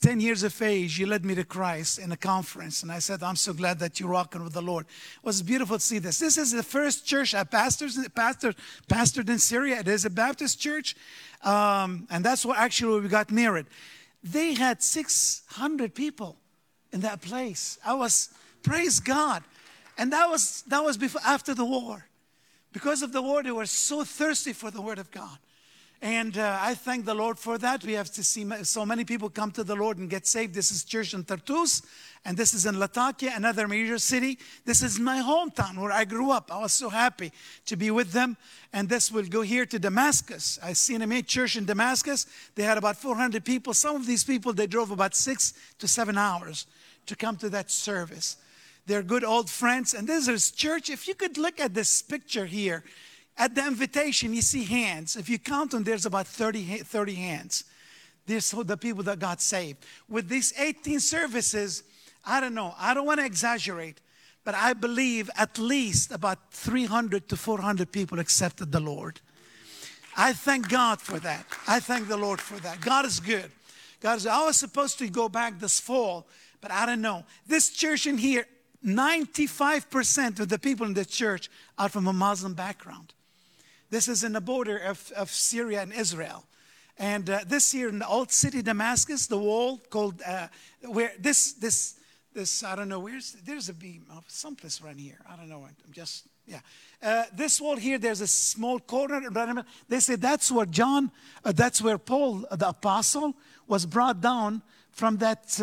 10 0.00 0.20
years 0.20 0.44
of 0.44 0.62
age, 0.62 0.96
you 0.96 1.06
led 1.06 1.24
me 1.24 1.34
to 1.34 1.42
Christ 1.42 1.98
in 1.98 2.12
a 2.12 2.16
conference. 2.16 2.84
And 2.84 2.92
I 2.92 3.00
said, 3.00 3.24
I'm 3.24 3.34
so 3.34 3.52
glad 3.52 3.80
that 3.80 3.98
you're 3.98 4.10
walking 4.10 4.44
with 4.44 4.52
the 4.52 4.62
Lord. 4.62 4.86
It 4.86 5.26
was 5.26 5.42
beautiful 5.42 5.78
to 5.78 5.82
see 5.82 5.98
this. 5.98 6.20
This 6.20 6.38
is 6.38 6.52
the 6.52 6.62
first 6.62 7.04
church 7.04 7.34
I 7.34 7.42
pastors, 7.42 7.98
pastor, 8.14 8.54
pastored 8.88 9.28
in 9.28 9.40
Syria. 9.40 9.80
It 9.80 9.88
is 9.88 10.04
a 10.04 10.10
Baptist 10.10 10.60
church. 10.60 10.94
Um, 11.42 12.06
and 12.10 12.24
that's 12.24 12.46
where 12.46 12.56
actually 12.56 13.00
we 13.00 13.08
got 13.08 13.32
married. 13.32 13.66
They 14.22 14.54
had 14.54 14.84
600 14.84 15.96
people 15.96 16.36
in 16.92 17.00
that 17.00 17.22
place. 17.22 17.76
I 17.84 17.94
was, 17.94 18.28
praise 18.62 19.00
God. 19.00 19.42
And 19.98 20.12
that 20.12 20.30
was, 20.30 20.62
that 20.68 20.84
was 20.84 20.96
before, 20.96 21.22
after 21.26 21.54
the 21.54 21.64
war. 21.64 22.06
Because 22.74 23.02
of 23.02 23.12
the 23.12 23.22
word, 23.22 23.46
they 23.46 23.52
were 23.52 23.66
so 23.66 24.02
thirsty 24.02 24.52
for 24.52 24.68
the 24.68 24.82
Word 24.82 24.98
of 24.98 25.08
God. 25.12 25.38
And 26.02 26.36
uh, 26.36 26.58
I 26.60 26.74
thank 26.74 27.04
the 27.04 27.14
Lord 27.14 27.38
for 27.38 27.56
that. 27.56 27.84
We 27.84 27.92
have 27.92 28.10
to 28.14 28.24
see 28.24 28.44
so 28.64 28.84
many 28.84 29.04
people 29.04 29.30
come 29.30 29.52
to 29.52 29.62
the 29.62 29.76
Lord 29.76 29.96
and 29.96 30.10
get 30.10 30.26
saved. 30.26 30.54
This 30.54 30.72
is 30.72 30.82
church 30.82 31.14
in 31.14 31.22
Tartus, 31.22 31.82
and 32.24 32.36
this 32.36 32.52
is 32.52 32.66
in 32.66 32.80
Latakia, 32.80 33.32
another 33.36 33.68
major 33.68 33.96
city. 33.98 34.38
This 34.64 34.82
is 34.82 34.98
my 34.98 35.20
hometown 35.20 35.78
where 35.78 35.92
I 35.92 36.04
grew 36.04 36.32
up. 36.32 36.50
I 36.52 36.58
was 36.58 36.72
so 36.72 36.88
happy 36.90 37.32
to 37.66 37.76
be 37.76 37.92
with 37.92 38.10
them. 38.10 38.36
And 38.72 38.88
this 38.88 39.12
will 39.12 39.22
go 39.22 39.42
here 39.42 39.66
to 39.66 39.78
Damascus. 39.78 40.58
I 40.60 40.72
seen 40.72 41.00
a 41.00 41.06
main 41.06 41.24
church 41.24 41.56
in 41.56 41.66
Damascus. 41.66 42.26
They 42.56 42.64
had 42.64 42.76
about 42.76 42.96
400 42.96 43.44
people. 43.44 43.72
Some 43.72 43.94
of 43.94 44.04
these 44.04 44.24
people, 44.24 44.52
they 44.52 44.66
drove 44.66 44.90
about 44.90 45.14
six 45.14 45.54
to 45.78 45.86
seven 45.86 46.18
hours 46.18 46.66
to 47.06 47.14
come 47.14 47.36
to 47.36 47.48
that 47.50 47.70
service. 47.70 48.36
They're 48.86 49.02
good 49.02 49.24
old 49.24 49.48
friends. 49.48 49.94
And 49.94 50.06
this 50.06 50.28
is 50.28 50.50
church. 50.50 50.90
If 50.90 51.08
you 51.08 51.14
could 51.14 51.38
look 51.38 51.60
at 51.60 51.74
this 51.74 52.02
picture 52.02 52.46
here, 52.46 52.84
at 53.36 53.54
the 53.54 53.66
invitation, 53.66 54.32
you 54.32 54.42
see 54.42 54.64
hands. 54.64 55.16
If 55.16 55.28
you 55.28 55.38
count 55.38 55.72
them, 55.72 55.84
there's 55.84 56.06
about 56.06 56.26
30, 56.26 56.78
30 56.78 57.14
hands. 57.14 57.64
These 58.26 58.54
are 58.54 58.64
the 58.64 58.76
people 58.76 59.02
that 59.04 59.18
got 59.18 59.40
saved. 59.40 59.84
With 60.08 60.28
these 60.28 60.54
18 60.58 61.00
services, 61.00 61.82
I 62.24 62.40
don't 62.40 62.54
know, 62.54 62.74
I 62.78 62.94
don't 62.94 63.06
want 63.06 63.20
to 63.20 63.26
exaggerate, 63.26 64.00
but 64.44 64.54
I 64.54 64.72
believe 64.72 65.30
at 65.36 65.58
least 65.58 66.12
about 66.12 66.52
300 66.52 67.28
to 67.28 67.36
400 67.36 67.90
people 67.90 68.18
accepted 68.18 68.72
the 68.72 68.80
Lord. 68.80 69.20
I 70.16 70.32
thank 70.32 70.68
God 70.68 71.00
for 71.00 71.18
that. 71.18 71.44
I 71.66 71.80
thank 71.80 72.08
the 72.08 72.16
Lord 72.16 72.40
for 72.40 72.58
that. 72.60 72.80
God 72.80 73.04
is 73.04 73.20
good. 73.20 73.50
God 74.00 74.18
is, 74.18 74.26
I 74.26 74.44
was 74.44 74.56
supposed 74.56 74.98
to 75.00 75.08
go 75.08 75.28
back 75.28 75.58
this 75.58 75.80
fall, 75.80 76.26
but 76.60 76.70
I 76.70 76.86
don't 76.86 77.02
know. 77.02 77.24
This 77.46 77.70
church 77.70 78.06
in 78.06 78.16
here, 78.16 78.46
95% 78.84 80.40
of 80.40 80.48
the 80.48 80.58
people 80.58 80.86
in 80.86 80.94
the 80.94 81.04
church 81.04 81.50
are 81.78 81.88
from 81.88 82.06
a 82.06 82.12
Muslim 82.12 82.54
background. 82.54 83.14
This 83.90 84.08
is 84.08 84.24
in 84.24 84.32
the 84.32 84.40
border 84.40 84.76
of, 84.78 85.12
of 85.16 85.30
Syria 85.30 85.82
and 85.82 85.92
Israel. 85.92 86.44
And 86.98 87.28
uh, 87.28 87.40
this 87.46 87.72
here 87.72 87.88
in 87.88 87.98
the 87.98 88.06
old 88.06 88.30
city 88.30 88.62
Damascus, 88.62 89.26
the 89.26 89.38
wall 89.38 89.78
called 89.90 90.22
uh, 90.26 90.48
where 90.82 91.12
this 91.18 91.54
this 91.54 91.96
this 92.32 92.62
I 92.62 92.76
don't 92.76 92.88
know 92.88 93.00
where's 93.00 93.32
there's 93.44 93.68
a 93.68 93.74
beam 93.74 94.06
of 94.10 94.24
someplace 94.28 94.80
around 94.80 95.00
here. 95.00 95.18
I 95.28 95.34
don't 95.36 95.48
know. 95.48 95.64
I'm 95.64 95.92
just 95.92 96.26
yeah. 96.46 96.60
Uh, 97.02 97.24
this 97.34 97.60
wall 97.60 97.76
here, 97.76 97.98
there's 97.98 98.20
a 98.20 98.26
small 98.26 98.78
corner. 98.78 99.20
They 99.88 100.00
say 100.00 100.16
that's 100.16 100.52
where 100.52 100.66
John, 100.66 101.10
uh, 101.44 101.52
that's 101.52 101.82
where 101.82 101.98
Paul, 101.98 102.44
uh, 102.50 102.56
the 102.56 102.68
apostle, 102.68 103.34
was 103.66 103.86
brought 103.86 104.20
down 104.20 104.62
from 104.90 105.16
that 105.18 105.60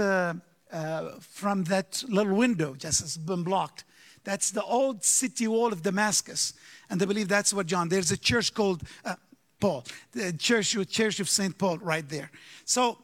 uh, 0.71 1.11
from 1.19 1.63
that 1.65 2.03
little 2.07 2.35
window, 2.35 2.75
just 2.75 3.01
has 3.01 3.17
been 3.17 3.43
blocked. 3.43 3.83
That's 4.23 4.51
the 4.51 4.63
old 4.63 5.03
city 5.03 5.47
wall 5.47 5.73
of 5.73 5.81
Damascus, 5.81 6.53
and 6.89 6.99
they 6.99 7.05
believe 7.05 7.27
that's 7.27 7.53
what 7.53 7.65
John. 7.65 7.89
There's 7.89 8.11
a 8.11 8.17
church 8.17 8.53
called 8.53 8.83
uh, 9.03 9.15
Paul, 9.59 9.83
the 10.11 10.33
church, 10.33 10.75
church 10.89 11.19
of 11.19 11.29
Saint 11.29 11.57
Paul, 11.57 11.77
right 11.79 12.07
there. 12.07 12.29
So 12.65 12.97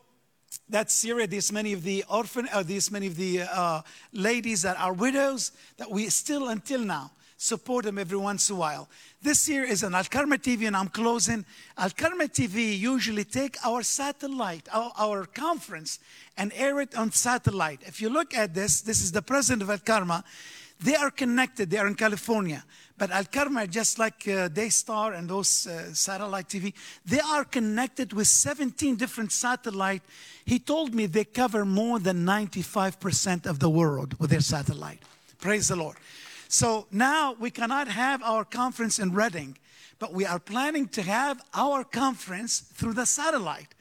that's 0.69 0.93
Syria. 0.93 1.27
There's 1.27 1.51
many 1.51 1.73
of 1.73 1.83
the 1.83 2.03
orphan, 2.09 2.47
uh, 2.51 2.63
there's 2.63 2.91
many 2.91 3.07
of 3.07 3.15
the 3.15 3.41
uh, 3.41 3.81
ladies 4.13 4.61
that 4.61 4.79
are 4.79 4.93
widows 4.93 5.51
that 5.77 5.89
we 5.89 6.09
still 6.09 6.49
until 6.49 6.81
now 6.81 7.11
support 7.37 7.85
them 7.85 7.97
every 7.99 8.17
once 8.17 8.49
in 8.49 8.55
a 8.55 8.59
while. 8.59 8.89
This 9.21 9.47
year 9.47 9.63
is 9.63 9.83
an 9.83 9.93
Al 9.93 10.03
Karma 10.03 10.37
TV, 10.37 10.67
and 10.67 10.75
I'm 10.75 10.89
closing. 10.89 11.45
Al 11.77 11.91
Karma 11.91 12.25
TV 12.25 12.77
usually 12.77 13.23
take 13.23 13.55
our 13.63 13.83
satellite, 13.83 14.67
our, 14.73 14.91
our 14.97 15.25
conference, 15.25 15.99
and 16.35 16.51
air 16.55 16.81
it 16.81 16.95
on 16.95 17.11
satellite. 17.11 17.81
If 17.85 18.01
you 18.01 18.09
look 18.09 18.35
at 18.35 18.53
this, 18.53 18.81
this 18.81 19.01
is 19.01 19.11
the 19.11 19.21
president 19.21 19.61
of 19.61 19.69
Al 19.69 19.77
Karma. 19.77 20.23
They 20.79 20.95
are 20.95 21.09
connected. 21.09 21.69
They 21.69 21.77
are 21.77 21.87
in 21.87 21.95
California. 21.95 22.63
But 22.97 23.11
Al 23.11 23.25
Karma, 23.25 23.67
just 23.67 23.99
like 23.99 24.27
uh, 24.27 24.47
Daystar 24.47 25.13
and 25.13 25.29
those 25.29 25.67
uh, 25.67 25.93
satellite 25.93 26.49
TV, 26.49 26.73
they 27.05 27.19
are 27.19 27.43
connected 27.43 28.13
with 28.13 28.27
17 28.27 28.95
different 28.95 29.31
satellite. 29.31 30.01
He 30.45 30.57
told 30.57 30.95
me 30.95 31.05
they 31.05 31.25
cover 31.25 31.65
more 31.65 31.99
than 31.99 32.25
95% 32.25 33.45
of 33.45 33.59
the 33.59 33.69
world 33.69 34.19
with 34.19 34.31
their 34.31 34.41
satellite. 34.41 35.01
Praise 35.39 35.67
the 35.67 35.75
Lord. 35.75 35.97
So 36.49 36.87
now 36.91 37.35
we 37.39 37.51
cannot 37.51 37.87
have 37.87 38.23
our 38.23 38.45
conference 38.45 38.99
in 38.99 39.13
Reading, 39.13 39.57
but 39.99 40.13
we 40.13 40.25
are 40.25 40.39
planning 40.39 40.87
to 40.89 41.01
have 41.01 41.41
our 41.53 41.83
conference 41.83 42.59
through 42.59 42.93
the 42.93 43.05
satellite. 43.05 43.73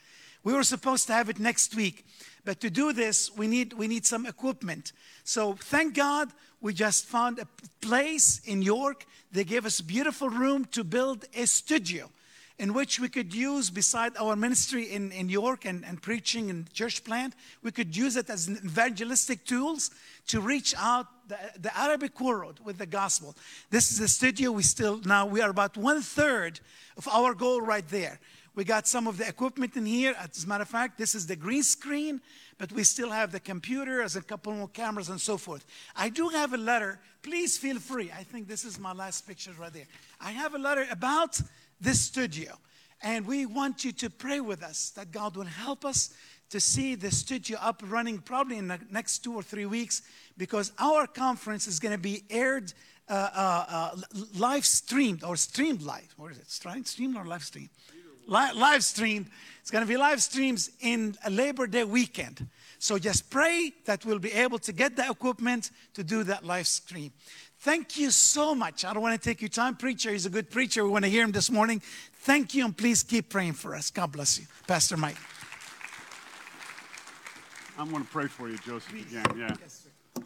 We 0.43 0.53
were 0.53 0.65
supposed 0.65 1.07
to 1.09 1.13
have 1.13 1.29
it 1.29 1.39
next 1.39 1.75
week, 1.75 2.07
but 2.45 2.61
to 2.61 2.71
do 2.71 2.93
this, 2.93 3.37
we 3.37 3.47
need, 3.47 3.73
we 3.73 3.89
need 3.89 4.07
some 4.07 4.27
equipment. 4.27 4.93
So 5.25 5.55
thank 5.55 5.95
God 5.95 6.31
we 6.61 6.73
just 6.73 7.07
found 7.07 7.39
a 7.39 7.49
place 7.81 8.41
in 8.45 8.63
York. 8.63 9.07
They 9.33 9.45
gave 9.45 9.67
us 9.67 9.81
a 9.81 9.85
beautiful 9.85 10.29
room 10.29 10.65
to 10.67 10.85
build 10.85 11.25
a 11.35 11.47
studio 11.47 12.11
in 12.59 12.73
which 12.73 12.99
we 12.99 13.09
could 13.09 13.35
use, 13.35 13.69
beside 13.69 14.17
our 14.17 14.35
ministry 14.35 14.85
in, 14.85 15.13
in 15.13 15.29
York 15.29 15.67
and, 15.67 15.85
and 15.85 16.01
preaching 16.01 16.49
and 16.49 16.73
church 16.73 17.05
plant, 17.05 17.35
we 17.63 17.71
could 17.71 17.95
use 17.95 18.17
it 18.17 18.31
as 18.31 18.49
evangelistic 18.49 19.45
tools 19.45 19.91
to 20.29 20.41
reach 20.41 20.75
out 20.79 21.07
the, 21.29 21.37
the 21.61 21.79
Arabic 21.79 22.19
world 22.21 22.61
with 22.65 22.79
the 22.79 22.87
gospel. 22.87 23.35
This 23.71 23.93
is 23.93 24.01
a 24.01 24.09
studio. 24.09 24.53
We 24.53 24.63
still 24.63 25.01
now 25.05 25.27
we 25.27 25.43
are 25.43 25.51
about 25.51 25.77
one 25.77 26.01
third 26.01 26.61
of 26.97 27.07
our 27.09 27.35
goal 27.35 27.61
right 27.61 27.87
there. 27.89 28.19
We 28.55 28.65
got 28.65 28.89
some 28.89 29.07
of 29.07 29.19
the 29.19 29.29
equipment 29.29 29.77
in 29.77 29.85
here. 29.85 30.17
As 30.19 30.45
a 30.45 30.49
matter 30.49 30.63
of 30.63 30.69
fact, 30.69 30.97
this 30.97 31.15
is 31.15 31.27
the 31.27 31.37
green 31.37 31.63
screen, 31.63 32.23
but 32.57 32.73
we 32.73 32.85
still 32.85 33.11
have 33.11 33.31
the 33.31 33.41
computer 33.41 34.01
as 34.01 34.17
a 34.17 34.23
couple 34.23 34.55
more 34.55 34.69
cameras 34.69 35.11
and 35.11 35.21
so 35.21 35.37
forth. 35.37 35.67
I 35.95 36.09
do 36.09 36.29
have 36.29 36.55
a 36.55 36.57
letter. 36.57 36.99
Please 37.23 37.59
feel 37.59 37.79
free. 37.79 38.11
I 38.11 38.23
think 38.23 38.49
this 38.49 38.65
is 38.65 38.79
my 38.79 38.95
last 38.95 39.27
picture 39.27 39.53
right 39.59 39.71
there. 39.71 39.85
I 40.23 40.31
have 40.31 40.55
a 40.55 40.59
letter 40.59 40.87
about 40.91 41.39
this 41.81 42.01
studio, 42.01 42.53
and 43.03 43.27
we 43.27 43.47
want 43.47 43.85
you 43.85 43.93
to 43.93 44.11
pray 44.11 44.41
with 44.41 44.63
us 44.63 44.91
that 44.91 45.13
God 45.13 45.37
will 45.37 45.45
help 45.45 45.85
us 45.85 46.15
to 46.51 46.61
see 46.61 46.95
the 46.95 47.11
studio 47.11 47.59
up 47.61 47.83
running 47.87 48.19
probably 48.19 48.57
in 48.57 48.69
the 48.69 48.79
next 48.91 49.19
two 49.19 49.35
or 49.35 49.43
three 49.43 49.67
weeks 49.67 50.03
because 50.37 50.73
our 50.79 51.07
conference 51.07 51.67
is 51.67 51.81
going 51.81 51.95
to 51.95 52.01
be 52.01 52.23
aired 52.31 52.73
uh, 53.09 53.13
uh, 53.35 53.65
uh, 53.69 53.97
live 54.37 54.65
streamed 54.65 55.23
or 55.23 55.37
streamed 55.37 55.83
live. 55.83 56.13
What 56.17 56.33
is 56.33 56.39
it? 56.39 56.51
Streamed, 56.51 57.17
or 57.17 57.25
live 57.25 57.45
streamed? 57.45 57.71
Li- 58.27 58.53
live 58.55 58.83
streamed. 58.83 59.27
It's 59.61 59.71
going 59.71 59.85
to 59.85 59.89
be 59.89 59.97
live 59.97 60.21
streams 60.23 60.71
in 60.81 61.17
Labor 61.31 61.67
Day 61.67 61.85
weekend. 61.85 62.47
So 62.79 62.99
just 62.99 63.31
pray 63.31 63.73
that 63.85 64.05
we'll 64.05 64.19
be 64.19 64.33
able 64.33 64.59
to 64.59 64.73
get 64.73 64.97
the 64.97 65.09
equipment 65.09 65.71
to 65.95 66.05
do 66.05 66.25
that 66.25 66.45
live 66.45 66.67
stream. 66.67 67.13
Thank 67.67 67.99
you 67.99 68.13
so 68.13 68.55
much. 68.55 68.85
I 68.85 68.95
don't 68.95 69.03
want 69.03 69.21
to 69.21 69.29
take 69.29 69.43
your 69.43 69.49
time. 69.49 69.75
Preacher, 69.75 70.13
he's 70.13 70.25
a 70.25 70.31
good 70.31 70.51
preacher. 70.51 70.85
We 70.85 70.91
want 70.91 71.05
to 71.05 71.11
hear 71.11 71.25
him 71.25 71.33
this 71.33 71.51
morning. 71.51 71.83
Thank 72.21 72.55
you, 72.55 72.65
and 72.65 72.77
please 72.77 73.03
keep 73.03 73.29
praying 73.29 73.55
for 73.55 73.75
us. 73.75 73.91
God 73.91 74.13
bless 74.13 74.39
you. 74.39 74.47
Pastor 74.69 74.97
Mike. 74.97 75.17
I'm 77.77 77.91
going 77.91 78.05
to 78.05 78.09
pray 78.09 78.29
for 78.29 78.49
you, 78.49 78.57
Joseph, 78.59 78.93
again. 78.93 79.25
Yeah. 79.37 79.57
So 80.15 80.23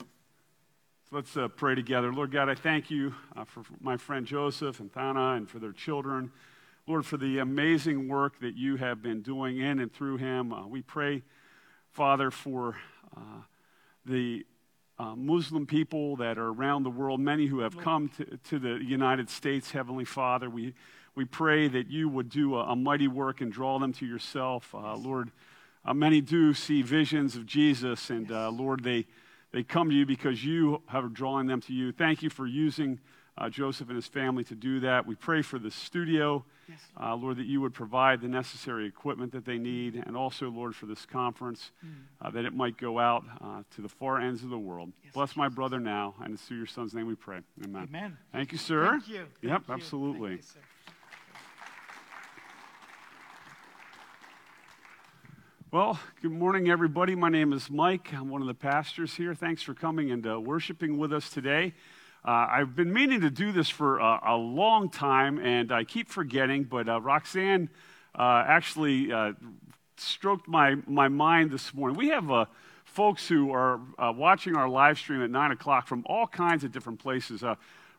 let's 1.13 1.35
uh, 1.35 1.49
pray 1.49 1.75
together. 1.75 2.13
Lord 2.13 2.31
God, 2.31 2.51
I 2.51 2.55
thank 2.55 2.91
you 2.91 3.15
uh, 3.35 3.45
for 3.45 3.63
my 3.81 3.97
friend 3.97 4.27
Joseph 4.27 4.79
and 4.79 4.93
Thana 4.93 5.37
and 5.37 5.49
for 5.49 5.59
their 5.59 5.73
children. 5.73 6.31
Lord, 6.87 7.07
for 7.07 7.17
the 7.17 7.39
amazing 7.39 8.07
work 8.07 8.39
that 8.41 8.55
you 8.55 8.77
have 8.77 9.03
been 9.03 9.23
doing 9.23 9.57
in 9.57 9.79
and 9.79 9.91
through 9.91 10.19
him. 10.19 10.53
Uh, 10.53 10.67
we 10.67 10.83
pray, 10.83 11.23
Father, 11.91 12.31
for 12.31 12.77
uh, 13.17 13.45
the 14.05 14.45
uh, 15.01 15.17
Muslim 15.17 15.65
people 15.65 16.17
that 16.17 16.37
are 16.37 16.49
around 16.49 16.83
the 16.83 16.91
world, 16.91 17.21
many 17.21 17.47
who 17.47 17.61
have 17.61 17.79
come 17.79 18.11
to, 18.11 18.37
to 18.37 18.59
the 18.59 18.85
United 18.85 19.31
States, 19.31 19.71
Heavenly 19.71 20.05
Father. 20.05 20.51
We, 20.51 20.75
we 21.15 21.25
pray 21.25 21.69
that 21.69 21.89
you 21.89 22.07
would 22.11 22.29
do 22.29 22.57
a, 22.57 22.73
a 22.73 22.77
mighty 22.77 23.09
work 23.09 23.41
and 23.41 23.51
draw 23.51 23.79
them 23.79 23.95
to 23.95 24.05
yourself. 24.05 24.75
Uh, 24.75 24.97
Lord, 24.97 25.31
uh, 25.87 25.95
many 25.95 26.21
do 26.21 26.53
see 26.53 26.83
visions 26.83 27.35
of 27.35 27.47
Jesus, 27.47 28.11
and 28.11 28.31
uh, 28.31 28.51
Lord, 28.51 28.85
they, 28.85 29.07
they 29.53 29.63
come 29.63 29.89
to 29.89 29.95
you 29.95 30.05
because 30.05 30.45
you 30.45 30.83
have 30.89 31.15
drawing 31.15 31.47
them 31.47 31.63
to 31.63 31.73
you. 31.73 31.93
Thank 31.93 32.23
you 32.23 32.29
for 32.29 32.47
using 32.47 33.01
uh, 33.39 33.49
Joseph 33.49 33.89
and 33.89 33.97
his 33.97 34.07
family 34.07 34.45
to 34.45 34.55
do 34.55 34.81
that. 34.81 35.07
We 35.07 35.15
pray 35.15 35.41
for 35.41 35.59
the 35.59 35.71
studio, 35.71 36.45
uh, 37.01 37.15
Lord, 37.15 37.37
that 37.37 37.47
you 37.47 37.61
would 37.61 37.75
provide 37.75 38.21
the 38.21 38.29
necessary 38.29 38.87
equipment 38.87 39.33
that 39.33 39.45
they 39.45 39.59
need, 39.59 40.03
and 40.07 40.17
also, 40.17 40.49
Lord, 40.51 40.75
for 40.75 40.87
this 40.87 41.07
conference, 41.07 41.71
uh, 42.21 42.31
that 42.31 42.45
it 42.45 42.55
might 42.55 42.77
go 42.77 42.99
out 42.99 43.25
uh, 43.41 43.63
to 43.77 43.83
the 43.83 43.89
far 43.89 44.21
ends 44.21 44.43
of 44.43 44.51
the 44.51 44.59
world. 44.59 44.93
Bless 45.13 45.37
my 45.37 45.49
brother 45.49 45.81
now, 45.81 46.15
and 46.23 46.35
it's 46.35 46.43
through 46.43 46.59
your 46.59 46.67
son's 46.67 46.95
name 46.95 47.07
we 47.07 47.15
pray. 47.15 47.41
Amen. 47.65 47.89
Amen. 47.89 48.17
Thank 48.33 48.53
you, 48.53 48.59
sir. 48.59 48.91
Thank 48.91 49.09
you. 49.09 49.27
Yep, 49.43 49.51
Thank 49.51 49.69
you. 49.69 49.75
absolutely. 49.75 50.33
You, 50.33 50.43
sir. 50.43 50.61
Well, 55.73 56.01
good 56.21 56.33
morning, 56.33 56.69
everybody. 56.69 57.15
My 57.15 57.29
name 57.29 57.53
is 57.53 57.71
Mike. 57.71 58.13
I'm 58.13 58.29
one 58.29 58.41
of 58.41 58.49
the 58.49 58.55
pastors 58.55 59.15
here. 59.15 59.35
Thanks 59.37 59.63
for 59.63 59.73
coming 59.73 60.11
and 60.11 60.27
uh, 60.27 60.41
worshiping 60.41 60.99
with 60.99 61.13
us 61.13 61.31
today. 61.31 61.75
Uh, 62.23 62.47
I've 62.51 62.77
been 62.77 62.93
meaning 62.93 63.23
to 63.23 63.31
do 63.31 63.51
this 63.51 63.71
for 63.71 63.99
uh, 63.99 64.21
a 64.23 64.37
long 64.37 64.91
time, 64.91 65.39
and 65.39 65.73
I 65.73 65.85
keep 65.85 66.11
forgetting, 66.11 66.65
but 66.65 66.87
uh, 66.87 67.01
Roxanne 67.01 67.71
uh, 68.15 68.45
actually 68.47 69.11
uh, 69.11 69.33
stroked 69.97 70.47
my, 70.47 70.77
my 70.87 71.09
mind 71.09 71.51
this 71.51 71.73
morning. 71.73 71.97
We 71.97 72.09
have 72.09 72.49
folks 72.85 73.27
who 73.27 73.53
are 73.53 73.81
watching 73.99 74.55
our 74.55 74.69
live 74.69 74.99
stream 74.99 75.23
at 75.23 75.31
9 75.31 75.53
o'clock 75.53 75.87
from 75.87 76.05
all 76.07 76.27
kinds 76.27 76.63
of 76.63 76.73
different 76.73 76.99
places. 76.99 77.43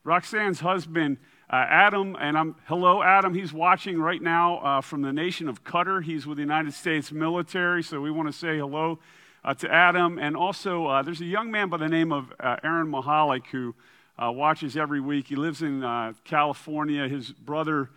Roxanne's 0.03 0.59
husband 0.59 1.17
Adam, 1.49 2.15
and 2.19 2.37
I'm 2.37 2.55
hello, 2.65 3.01
Adam. 3.01 3.33
He's 3.33 3.51
watching 3.51 3.99
right 3.99 4.21
now 4.21 4.81
from 4.81 5.01
the 5.01 5.13
nation 5.13 5.47
of 5.47 5.63
Qatar. 5.63 6.03
He's 6.03 6.27
with 6.27 6.37
the 6.37 6.43
United 6.43 6.73
States 6.73 7.11
military, 7.11 7.81
so 7.81 7.99
we 8.01 8.11
want 8.11 8.27
to 8.27 8.33
say 8.33 8.57
hello 8.59 8.99
to 9.57 9.71
Adam. 9.71 10.19
And 10.19 10.35
also, 10.37 11.01
there's 11.03 11.21
a 11.21 11.25
young 11.25 11.49
man 11.49 11.69
by 11.69 11.77
the 11.77 11.89
name 11.89 12.11
of 12.11 12.31
Aaron 12.39 12.91
Mahalik 12.91 13.47
who 13.47 13.73
uh, 14.21 14.31
watches 14.31 14.77
every 14.77 14.99
week. 14.99 15.27
He 15.27 15.35
lives 15.35 15.61
in 15.61 15.81
California. 16.23 17.07
His 17.07 17.31
brother, 17.31 17.89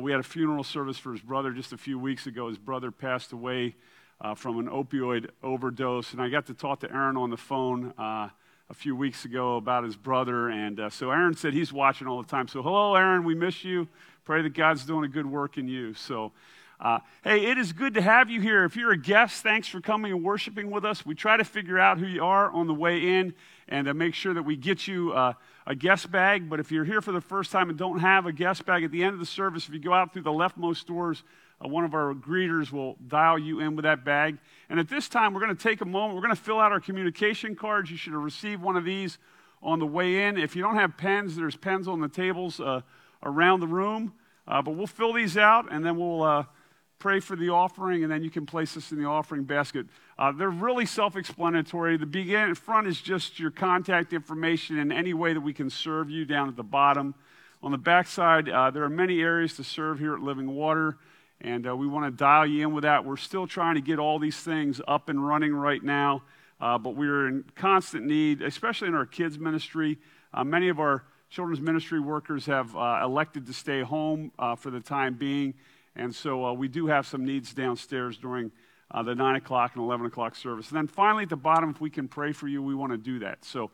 we 0.00 0.10
had 0.10 0.20
a 0.20 0.24
funeral 0.24 0.64
service 0.64 0.98
for 0.98 1.12
his 1.12 1.22
brother 1.22 1.52
just 1.52 1.72
a 1.72 1.78
few 1.78 1.98
weeks 1.98 2.26
ago. 2.26 2.48
His 2.48 2.58
brother 2.58 2.90
passed 2.90 3.32
away 3.32 3.76
from 4.36 4.58
an 4.58 4.68
opioid 4.68 5.30
overdose, 5.42 6.12
and 6.12 6.20
I 6.20 6.28
got 6.28 6.46
to 6.46 6.54
talk 6.54 6.80
to 6.80 6.92
Aaron 6.92 7.16
on 7.16 7.30
the 7.30 7.36
phone 7.36 7.94
a 8.70 8.74
few 8.74 8.94
weeks 8.94 9.24
ago 9.24 9.56
about 9.56 9.82
his 9.84 9.96
brother. 9.96 10.48
And 10.48 10.78
uh, 10.78 10.90
so 10.90 11.10
Aaron 11.10 11.34
said 11.34 11.52
he's 11.52 11.72
watching 11.72 12.06
all 12.06 12.22
the 12.22 12.28
time. 12.28 12.46
So, 12.46 12.62
hello, 12.62 12.94
Aaron. 12.94 13.24
We 13.24 13.34
miss 13.34 13.64
you. 13.64 13.88
Pray 14.24 14.42
that 14.42 14.54
God's 14.54 14.84
doing 14.84 15.04
a 15.04 15.08
good 15.08 15.26
work 15.26 15.58
in 15.58 15.66
you. 15.66 15.92
So, 15.94 16.30
uh, 16.78 17.00
hey, 17.24 17.46
it 17.46 17.58
is 17.58 17.72
good 17.72 17.94
to 17.94 18.00
have 18.00 18.30
you 18.30 18.40
here. 18.40 18.64
If 18.64 18.76
you're 18.76 18.92
a 18.92 18.96
guest, 18.96 19.42
thanks 19.42 19.66
for 19.66 19.80
coming 19.80 20.12
and 20.12 20.22
worshiping 20.22 20.70
with 20.70 20.84
us. 20.84 21.04
We 21.04 21.16
try 21.16 21.36
to 21.36 21.44
figure 21.44 21.78
out 21.78 21.98
who 21.98 22.06
you 22.06 22.24
are 22.24 22.50
on 22.50 22.68
the 22.68 22.74
way 22.74 23.18
in 23.18 23.34
and 23.68 23.88
uh, 23.88 23.94
make 23.94 24.14
sure 24.14 24.32
that 24.34 24.44
we 24.44 24.56
get 24.56 24.86
you 24.86 25.12
uh, 25.12 25.32
a 25.66 25.74
guest 25.74 26.10
bag. 26.10 26.48
But 26.48 26.60
if 26.60 26.72
you're 26.72 26.84
here 26.84 27.00
for 27.00 27.12
the 27.12 27.20
first 27.20 27.52
time 27.52 27.68
and 27.68 27.78
don't 27.78 28.00
have 28.00 28.26
a 28.26 28.32
guest 28.32 28.66
bag, 28.66 28.84
at 28.84 28.90
the 28.90 29.02
end 29.02 29.14
of 29.14 29.20
the 29.20 29.26
service, 29.26 29.68
if 29.68 29.74
you 29.74 29.80
go 29.80 29.92
out 29.92 30.12
through 30.12 30.22
the 30.22 30.30
leftmost 30.30 30.86
doors, 30.86 31.22
uh, 31.62 31.68
one 31.68 31.84
of 31.84 31.94
our 31.94 32.14
greeters 32.14 32.72
will 32.72 32.96
dial 33.06 33.38
you 33.38 33.60
in 33.60 33.76
with 33.76 33.84
that 33.84 34.04
bag. 34.04 34.38
And 34.68 34.80
at 34.80 34.88
this 34.88 35.08
time, 35.08 35.34
we're 35.34 35.40
going 35.40 35.56
to 35.56 35.62
take 35.62 35.80
a 35.80 35.86
moment. 35.86 36.14
We're 36.14 36.22
going 36.22 36.34
to 36.34 36.42
fill 36.42 36.58
out 36.58 36.72
our 36.72 36.80
communication 36.80 37.54
cards. 37.54 37.90
You 37.90 37.96
should 37.96 38.12
have 38.12 38.22
received 38.22 38.62
one 38.62 38.76
of 38.76 38.84
these 38.84 39.18
on 39.62 39.78
the 39.78 39.86
way 39.86 40.24
in. 40.24 40.38
If 40.38 40.56
you 40.56 40.62
don't 40.62 40.76
have 40.76 40.96
pens, 40.96 41.36
there's 41.36 41.56
pens 41.56 41.86
on 41.86 42.00
the 42.00 42.08
tables 42.08 42.60
uh, 42.60 42.80
around 43.22 43.60
the 43.60 43.66
room. 43.66 44.14
Uh, 44.48 44.62
but 44.62 44.72
we'll 44.72 44.86
fill 44.86 45.12
these 45.12 45.36
out 45.36 45.70
and 45.70 45.84
then 45.84 45.96
we'll 45.96 46.22
uh, 46.22 46.44
pray 47.00 47.18
for 47.18 47.34
the 47.34 47.48
offering, 47.48 48.04
and 48.04 48.12
then 48.12 48.22
you 48.22 48.30
can 48.30 48.46
place 48.46 48.74
this 48.74 48.92
in 48.92 48.98
the 48.98 49.06
offering 49.06 49.42
basket. 49.42 49.86
Uh, 50.18 50.30
they're 50.30 50.50
really 50.50 50.86
self 50.86 51.16
explanatory. 51.16 51.96
The 51.96 52.06
begin 52.06 52.54
front 52.54 52.86
is 52.86 53.00
just 53.00 53.40
your 53.40 53.50
contact 53.50 54.12
information 54.12 54.78
and 54.78 54.92
any 54.92 55.14
way 55.14 55.32
that 55.32 55.40
we 55.40 55.54
can 55.54 55.70
serve 55.70 56.10
you 56.10 56.24
down 56.26 56.48
at 56.48 56.56
the 56.56 56.62
bottom. 56.62 57.14
On 57.62 57.72
the 57.72 57.78
back 57.78 58.06
side, 58.06 58.48
uh, 58.48 58.70
there 58.70 58.84
are 58.84 58.90
many 58.90 59.20
areas 59.20 59.56
to 59.56 59.64
serve 59.64 59.98
here 59.98 60.14
at 60.14 60.20
Living 60.20 60.54
Water. 60.54 60.98
And 61.40 61.66
uh, 61.66 61.74
we 61.74 61.86
want 61.86 62.04
to 62.04 62.10
dial 62.10 62.46
you 62.46 62.68
in 62.68 62.74
with 62.74 62.82
that. 62.82 63.04
We're 63.04 63.16
still 63.16 63.46
trying 63.46 63.76
to 63.76 63.80
get 63.80 63.98
all 63.98 64.18
these 64.18 64.36
things 64.36 64.78
up 64.86 65.08
and 65.08 65.26
running 65.26 65.54
right 65.54 65.82
now, 65.82 66.22
uh, 66.60 66.76
but 66.76 66.96
we're 66.96 67.28
in 67.28 67.44
constant 67.56 68.04
need, 68.04 68.42
especially 68.42 68.88
in 68.88 68.94
our 68.94 69.06
kids' 69.06 69.38
ministry. 69.38 69.96
Uh, 70.34 70.44
many 70.44 70.68
of 70.68 70.78
our 70.78 71.04
children's 71.30 71.62
ministry 71.62 71.98
workers 71.98 72.44
have 72.44 72.76
uh, 72.76 73.00
elected 73.02 73.46
to 73.46 73.54
stay 73.54 73.80
home 73.80 74.32
for 74.58 74.70
the 74.70 74.80
time 74.80 75.14
being, 75.14 75.54
and 76.00 76.14
so 76.14 76.44
uh, 76.44 76.52
we 76.52 76.66
do 76.66 76.86
have 76.86 77.06
some 77.06 77.24
needs 77.24 77.54
downstairs 77.54 78.16
during 78.16 78.50
the 78.92 79.14
9 79.14 79.36
o'clock 79.36 79.76
and 79.76 79.84
11 79.84 80.06
o'clock 80.06 80.34
service. 80.34 80.68
And 80.70 80.76
then 80.78 80.88
finally, 80.88 81.22
at 81.22 81.28
the 81.28 81.36
bottom, 81.36 81.70
if 81.70 81.80
we 81.80 81.90
can 81.90 82.08
pray 82.08 82.32
for 82.32 82.48
you, 82.48 82.60
we 82.60 82.74
want 82.74 82.90
to 82.90 82.98
do 82.98 83.20
that. 83.20 83.44
So 83.44 83.70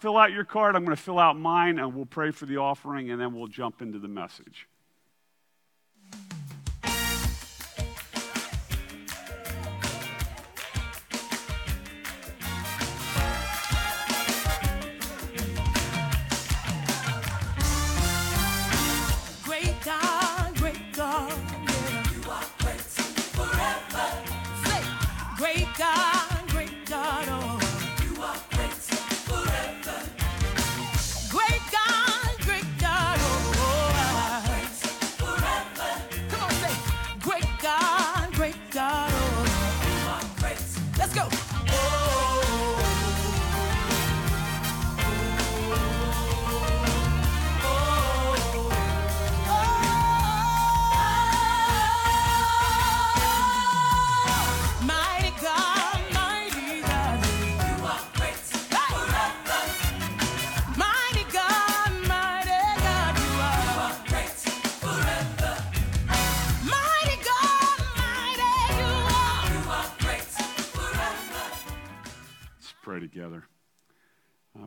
fill 0.00 0.16
out 0.16 0.32
your 0.32 0.44
card. 0.44 0.74
I'm 0.74 0.84
going 0.84 0.96
to 0.96 1.00
fill 1.00 1.20
out 1.20 1.38
mine, 1.38 1.78
and 1.78 1.94
we'll 1.94 2.06
pray 2.06 2.32
for 2.32 2.46
the 2.46 2.56
offering, 2.56 3.12
and 3.12 3.20
then 3.20 3.32
we'll 3.32 3.46
jump 3.46 3.80
into 3.80 4.00
the 4.00 4.08
message. 4.08 4.66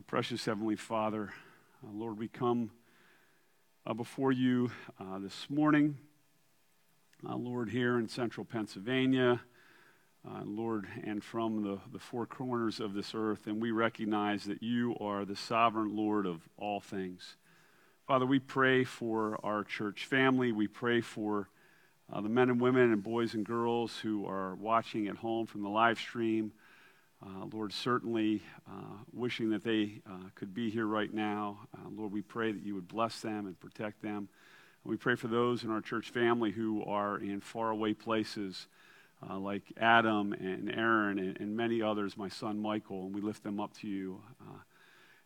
Precious 0.06 0.44
Heavenly 0.44 0.76
Father, 0.76 1.32
uh, 1.82 1.90
Lord, 1.92 2.18
we 2.18 2.28
come 2.28 2.70
uh, 3.84 3.94
before 3.94 4.30
you 4.30 4.70
uh, 5.00 5.18
this 5.18 5.50
morning, 5.50 5.98
uh, 7.28 7.34
Lord, 7.34 7.68
here 7.68 7.98
in 7.98 8.08
central 8.08 8.44
Pennsylvania, 8.44 9.40
uh, 10.24 10.42
Lord, 10.44 10.86
and 11.02 11.24
from 11.24 11.64
the, 11.64 11.80
the 11.92 11.98
four 11.98 12.26
corners 12.26 12.78
of 12.78 12.94
this 12.94 13.12
earth, 13.12 13.48
and 13.48 13.60
we 13.60 13.72
recognize 13.72 14.44
that 14.44 14.62
you 14.62 14.94
are 15.00 15.24
the 15.24 15.34
sovereign 15.34 15.96
Lord 15.96 16.24
of 16.24 16.48
all 16.56 16.78
things. 16.78 17.34
Father, 18.06 18.24
we 18.24 18.38
pray 18.38 18.84
for 18.84 19.36
our 19.42 19.64
church 19.64 20.06
family. 20.06 20.52
We 20.52 20.68
pray 20.68 21.00
for 21.00 21.48
uh, 22.12 22.20
the 22.20 22.28
men 22.28 22.50
and 22.50 22.60
women 22.60 22.92
and 22.92 23.02
boys 23.02 23.34
and 23.34 23.44
girls 23.44 23.98
who 23.98 24.24
are 24.26 24.54
watching 24.54 25.08
at 25.08 25.16
home 25.16 25.46
from 25.46 25.62
the 25.62 25.68
live 25.68 25.98
stream. 25.98 26.52
Uh, 27.26 27.46
Lord, 27.52 27.72
certainly 27.72 28.42
uh, 28.68 28.96
wishing 29.12 29.48
that 29.50 29.64
they 29.64 30.02
uh, 30.06 30.28
could 30.34 30.52
be 30.52 30.68
here 30.68 30.86
right 30.86 31.12
now. 31.12 31.58
Uh, 31.74 31.88
Lord, 31.96 32.12
we 32.12 32.20
pray 32.20 32.52
that 32.52 32.62
you 32.62 32.74
would 32.74 32.88
bless 32.88 33.20
them 33.20 33.46
and 33.46 33.58
protect 33.58 34.02
them. 34.02 34.28
And 34.84 34.90
we 34.90 34.96
pray 34.96 35.14
for 35.14 35.28
those 35.28 35.64
in 35.64 35.70
our 35.70 35.80
church 35.80 36.10
family 36.10 36.50
who 36.50 36.84
are 36.84 37.16
in 37.16 37.40
faraway 37.40 37.94
places, 37.94 38.66
uh, 39.26 39.38
like 39.38 39.62
Adam 39.80 40.34
and 40.34 40.70
Aaron 40.70 41.18
and, 41.18 41.40
and, 41.40 41.56
many 41.56 41.80
others, 41.80 42.18
my 42.18 42.28
son 42.28 42.58
Michael, 42.58 43.06
and 43.06 43.14
we 43.14 43.22
lift 43.22 43.42
them 43.42 43.58
up 43.58 43.72
to 43.78 43.88
you. 43.88 44.20
Uh, 44.42 44.58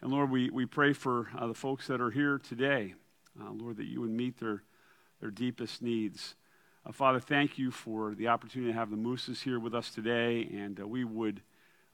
and 0.00 0.12
Lord, 0.12 0.30
we, 0.30 0.50
we 0.50 0.66
pray 0.66 0.92
for 0.92 1.28
the 1.40 1.54
folks 1.54 1.88
that 1.88 2.00
are 2.00 2.12
here 2.12 2.38
today, 2.38 2.94
Lord, 3.36 3.76
that 3.78 3.86
you 3.86 4.00
would 4.00 4.10
meet 4.10 4.38
their, 4.38 4.62
their 5.20 5.32
deepest 5.32 5.82
needs. 5.82 6.36
Father, 6.92 7.18
thank 7.18 7.58
you 7.58 7.72
for 7.72 8.14
the 8.14 8.28
opportunity 8.28 8.70
to 8.70 8.78
have 8.78 8.90
the 8.90 8.96
Mooses 8.96 9.42
here 9.42 9.58
with 9.58 9.74
us 9.74 9.90
today, 9.90 10.48
and 10.54 10.78
we 10.78 11.02
would 11.02 11.42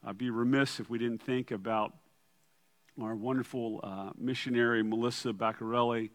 uh, 0.05 0.13
be 0.13 0.29
remiss 0.29 0.79
if 0.79 0.89
we 0.89 0.99
didn't 0.99 1.21
think 1.21 1.51
about 1.51 1.93
our 3.01 3.15
wonderful 3.15 3.79
uh, 3.83 4.11
missionary, 4.17 4.83
Melissa 4.83 5.33
Baccarelli, 5.33 6.11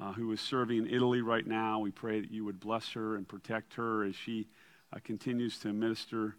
uh, 0.00 0.12
who 0.12 0.30
is 0.32 0.40
serving 0.40 0.78
in 0.78 0.86
Italy 0.88 1.22
right 1.22 1.46
now. 1.46 1.78
We 1.78 1.90
pray 1.90 2.20
that 2.20 2.30
you 2.30 2.44
would 2.44 2.58
bless 2.58 2.92
her 2.92 3.16
and 3.16 3.26
protect 3.26 3.74
her 3.74 4.04
as 4.04 4.16
she 4.16 4.48
uh, 4.92 4.98
continues 5.04 5.58
to 5.60 5.72
minister 5.72 6.36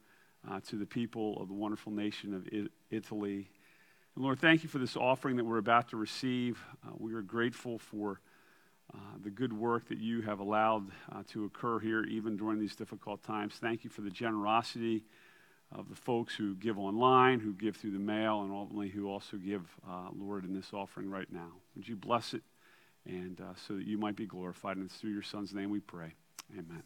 uh, 0.50 0.60
to 0.68 0.76
the 0.76 0.86
people 0.86 1.42
of 1.42 1.48
the 1.48 1.54
wonderful 1.54 1.92
nation 1.92 2.34
of 2.34 2.48
I- 2.52 2.68
Italy. 2.92 3.50
And 4.16 4.24
Lord, 4.24 4.40
thank 4.40 4.64
you 4.64 4.70
for 4.70 4.80
this 4.80 4.98
offering 4.98 5.38
that 5.38 5.46
we're 5.46 5.58
about 5.58 5.90
to 5.90 5.98
receive. 5.98 6.60
Uh, 6.86 6.92
we 6.98 7.14
are 7.14 7.22
grateful 7.22 7.80
for 7.80 8.20
the 9.24 9.30
good 9.30 9.54
work 9.54 9.88
that 9.90 10.00
you 10.00 10.22
have 10.22 10.40
allowed 10.40 10.90
to 11.28 11.44
occur 11.44 11.78
here, 11.78 12.04
even 12.06 12.38
during 12.38 12.58
these 12.58 12.76
difficult 12.76 13.22
times. 13.22 13.54
Thank 13.56 13.84
you 13.84 13.90
for 13.90 14.02
the 14.02 14.10
generosity 14.10 15.04
of 15.72 15.90
the 15.90 15.96
folks 15.96 16.36
who 16.36 16.56
give 16.56 16.80
online, 16.80 17.40
who 17.40 17.54
give 17.54 17.76
through 17.76 17.92
the 17.92 18.00
mail, 18.00 18.42
and 18.42 18.52
ultimately 18.52 18.90
who 18.90 19.08
also 19.08 19.38
give, 19.38 19.62
uh, 19.88 20.10
Lord, 20.18 20.44
in 20.44 20.54
this 20.54 20.74
offering 20.74 21.10
right 21.10 21.32
now. 21.32 21.52
Would 21.76 21.88
you 21.88 21.96
bless 21.96 22.34
it 22.34 22.44
and 23.06 23.40
uh, 23.40 23.54
so 23.68 23.76
that 23.76 23.86
you 23.86 23.98
might 23.98 24.16
be 24.16 24.26
glorified? 24.26 24.78
And 24.78 24.86
it's 24.86 24.96
through 24.96 25.12
your 25.12 25.22
Son's 25.22 25.54
name 25.54 25.70
we 25.70 25.80
pray. 25.80 26.14
Amen. 26.52 26.84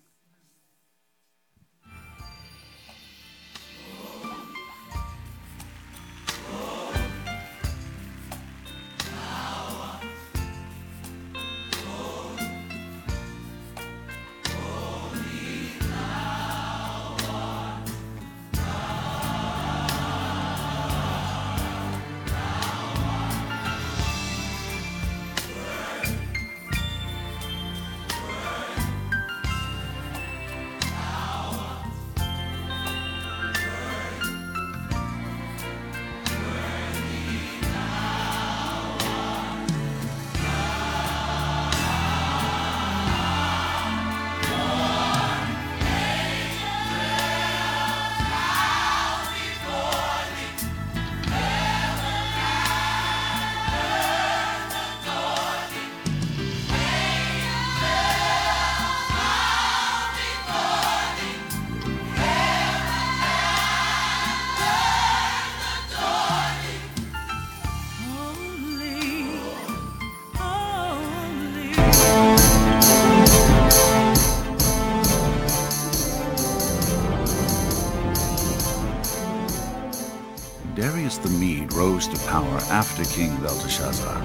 Power 82.33 82.57
after 82.71 83.03
King 83.03 83.29
Belteshazzar, 83.41 84.17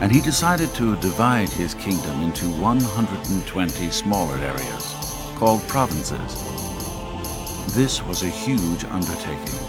and 0.00 0.10
he 0.10 0.22
decided 0.22 0.70
to 0.70 0.96
divide 1.02 1.50
his 1.50 1.74
kingdom 1.74 2.22
into 2.22 2.46
120 2.46 3.90
smaller 3.90 4.38
areas 4.38 4.94
called 5.36 5.60
provinces. 5.68 6.32
This 7.74 8.02
was 8.06 8.22
a 8.22 8.30
huge 8.30 8.86
undertaking, 8.86 9.60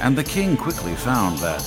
and 0.00 0.18
the 0.18 0.24
king 0.24 0.56
quickly 0.56 0.96
found 0.96 1.38
that, 1.38 1.62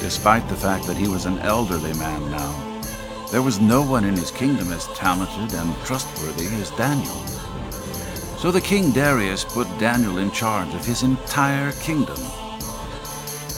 despite 0.00 0.48
the 0.48 0.56
fact 0.56 0.84
that 0.88 0.96
he 0.96 1.06
was 1.06 1.26
an 1.26 1.38
elderly 1.38 1.94
man 1.94 2.28
now, 2.32 2.82
there 3.30 3.42
was 3.42 3.60
no 3.60 3.82
one 3.82 4.02
in 4.04 4.16
his 4.16 4.32
kingdom 4.32 4.72
as 4.72 4.88
talented 4.98 5.56
and 5.56 5.76
trustworthy 5.84 6.46
as 6.56 6.72
Daniel. 6.72 7.20
So 8.42 8.50
the 8.50 8.60
king 8.60 8.90
Darius 8.90 9.44
put 9.44 9.68
Daniel 9.78 10.18
in 10.18 10.32
charge 10.32 10.74
of 10.74 10.84
his 10.84 11.04
entire 11.04 11.70
kingdom. 11.70 12.18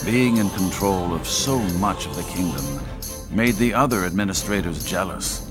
Being 0.06 0.36
in 0.36 0.48
control 0.50 1.12
of 1.12 1.26
so 1.26 1.58
much 1.80 2.06
of 2.06 2.14
the 2.14 2.22
kingdom 2.32 2.64
made 3.36 3.56
the 3.56 3.74
other 3.74 4.04
administrators 4.04 4.88
jealous, 4.88 5.50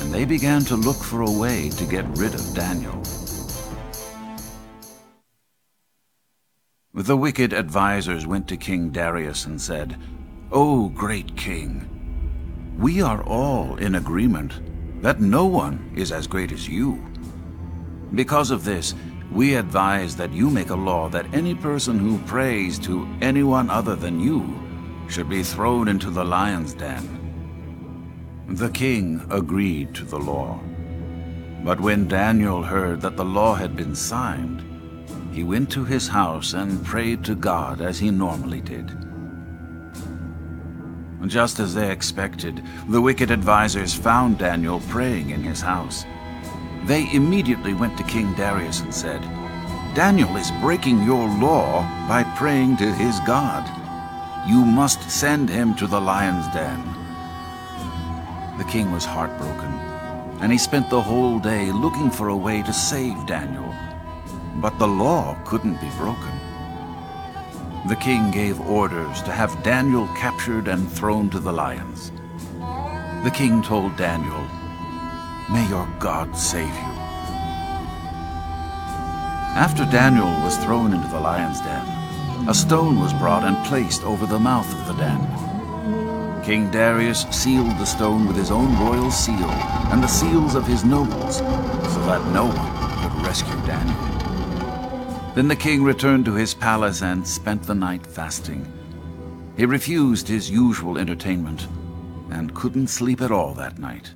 and 0.00 0.12
they 0.12 0.24
began 0.24 0.62
to 0.62 0.74
look 0.74 0.96
for 0.96 1.22
a 1.22 1.30
way 1.30 1.70
to 1.70 1.84
get 1.84 2.04
rid 2.18 2.34
of 2.34 2.52
Daniel. 2.52 3.00
The 6.94 7.16
wicked 7.16 7.54
advisers 7.54 8.26
went 8.26 8.48
to 8.48 8.56
King 8.56 8.90
Darius 8.90 9.46
and 9.46 9.60
said, 9.60 9.96
O 10.50 10.88
great 10.88 11.36
king, 11.36 12.74
we 12.80 13.00
are 13.00 13.22
all 13.22 13.76
in 13.76 13.94
agreement 13.94 15.00
that 15.00 15.20
no 15.20 15.46
one 15.46 15.92
is 15.94 16.10
as 16.10 16.26
great 16.26 16.50
as 16.50 16.68
you. 16.68 17.00
Because 18.12 18.50
of 18.50 18.64
this, 18.64 18.96
we 19.36 19.54
advise 19.54 20.16
that 20.16 20.32
you 20.32 20.48
make 20.48 20.70
a 20.70 20.74
law 20.74 21.10
that 21.10 21.34
any 21.34 21.54
person 21.54 21.98
who 21.98 22.16
prays 22.20 22.78
to 22.78 23.06
anyone 23.20 23.68
other 23.68 23.94
than 23.94 24.18
you 24.18 24.58
should 25.10 25.28
be 25.28 25.42
thrown 25.42 25.88
into 25.88 26.08
the 26.08 26.24
lion's 26.24 26.72
den. 26.72 27.04
The 28.48 28.70
king 28.70 29.20
agreed 29.28 29.94
to 29.96 30.06
the 30.06 30.18
law. 30.18 30.58
But 31.62 31.78
when 31.82 32.08
Daniel 32.08 32.62
heard 32.62 33.02
that 33.02 33.18
the 33.18 33.26
law 33.26 33.54
had 33.54 33.76
been 33.76 33.94
signed, 33.94 34.64
he 35.34 35.44
went 35.44 35.70
to 35.72 35.84
his 35.84 36.08
house 36.08 36.54
and 36.54 36.82
prayed 36.82 37.22
to 37.26 37.34
God 37.34 37.82
as 37.82 37.98
he 37.98 38.10
normally 38.10 38.62
did. 38.62 38.90
Just 41.26 41.60
as 41.60 41.74
they 41.74 41.90
expected, 41.90 42.62
the 42.88 43.02
wicked 43.02 43.30
advisers 43.30 43.92
found 43.92 44.38
Daniel 44.38 44.80
praying 44.88 45.28
in 45.28 45.42
his 45.42 45.60
house. 45.60 46.06
They 46.86 47.12
immediately 47.12 47.74
went 47.74 47.98
to 47.98 48.04
King 48.04 48.32
Darius 48.34 48.80
and 48.80 48.94
said, 48.94 49.20
Daniel 49.96 50.36
is 50.36 50.52
breaking 50.60 51.02
your 51.02 51.28
law 51.40 51.82
by 52.06 52.22
praying 52.36 52.76
to 52.76 52.92
his 52.92 53.18
God. 53.26 53.64
You 54.46 54.64
must 54.64 55.10
send 55.10 55.48
him 55.48 55.74
to 55.76 55.88
the 55.88 56.00
lion's 56.00 56.46
den. 56.54 56.80
The 58.56 58.70
king 58.70 58.92
was 58.92 59.04
heartbroken, 59.04 59.72
and 60.40 60.52
he 60.52 60.58
spent 60.58 60.88
the 60.88 61.02
whole 61.02 61.40
day 61.40 61.72
looking 61.72 62.08
for 62.08 62.28
a 62.28 62.36
way 62.36 62.62
to 62.62 62.72
save 62.72 63.26
Daniel. 63.26 63.74
But 64.56 64.78
the 64.78 64.86
law 64.86 65.36
couldn't 65.44 65.80
be 65.80 65.90
broken. 65.98 66.38
The 67.88 67.96
king 67.96 68.30
gave 68.30 68.60
orders 68.60 69.22
to 69.22 69.32
have 69.32 69.62
Daniel 69.64 70.06
captured 70.16 70.68
and 70.68 70.88
thrown 70.90 71.30
to 71.30 71.40
the 71.40 71.52
lions. 71.52 72.12
The 73.24 73.32
king 73.34 73.60
told 73.60 73.96
Daniel, 73.96 74.46
May 75.50 75.68
your 75.68 75.88
God 76.00 76.36
save 76.36 76.66
you. 76.66 76.92
After 79.54 79.84
Daniel 79.84 80.26
was 80.44 80.56
thrown 80.58 80.92
into 80.92 81.06
the 81.08 81.20
lion's 81.20 81.60
den, 81.60 82.48
a 82.48 82.54
stone 82.54 82.98
was 82.98 83.12
brought 83.14 83.44
and 83.44 83.56
placed 83.66 84.02
over 84.02 84.26
the 84.26 84.40
mouth 84.40 84.70
of 84.74 84.86
the 84.88 84.94
den. 84.94 86.42
King 86.44 86.70
Darius 86.70 87.26
sealed 87.30 87.78
the 87.78 87.84
stone 87.84 88.26
with 88.26 88.36
his 88.36 88.50
own 88.50 88.76
royal 88.78 89.10
seal 89.10 89.50
and 89.90 90.02
the 90.02 90.08
seals 90.08 90.56
of 90.56 90.66
his 90.66 90.84
nobles, 90.84 91.38
so 91.38 92.00
that 92.06 92.26
no 92.32 92.46
one 92.46 93.10
could 93.10 93.26
rescue 93.26 93.54
Daniel. 93.66 95.32
Then 95.34 95.48
the 95.48 95.56
king 95.56 95.84
returned 95.84 96.24
to 96.24 96.34
his 96.34 96.54
palace 96.54 97.02
and 97.02 97.26
spent 97.26 97.62
the 97.62 97.74
night 97.74 98.04
fasting. 98.06 98.66
He 99.56 99.64
refused 99.64 100.26
his 100.26 100.50
usual 100.50 100.98
entertainment 100.98 101.68
and 102.30 102.54
couldn't 102.54 102.88
sleep 102.88 103.20
at 103.20 103.30
all 103.30 103.54
that 103.54 103.78
night. 103.78 104.12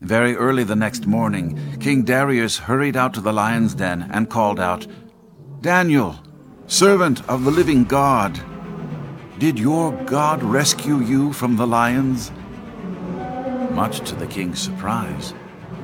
Very 0.00 0.34
early 0.34 0.64
the 0.64 0.76
next 0.76 1.06
morning, 1.06 1.58
King 1.78 2.04
Darius 2.04 2.56
hurried 2.56 2.96
out 2.96 3.12
to 3.14 3.20
the 3.20 3.34
lion's 3.34 3.74
den 3.74 4.08
and 4.10 4.30
called 4.30 4.58
out, 4.58 4.86
Daniel, 5.60 6.18
servant 6.66 7.28
of 7.28 7.44
the 7.44 7.50
living 7.50 7.84
God, 7.84 8.40
did 9.38 9.58
your 9.58 9.92
God 10.04 10.42
rescue 10.42 11.00
you 11.00 11.34
from 11.34 11.56
the 11.56 11.66
lions? 11.66 12.32
Much 13.72 14.00
to 14.08 14.14
the 14.14 14.26
king's 14.26 14.58
surprise, 14.58 15.34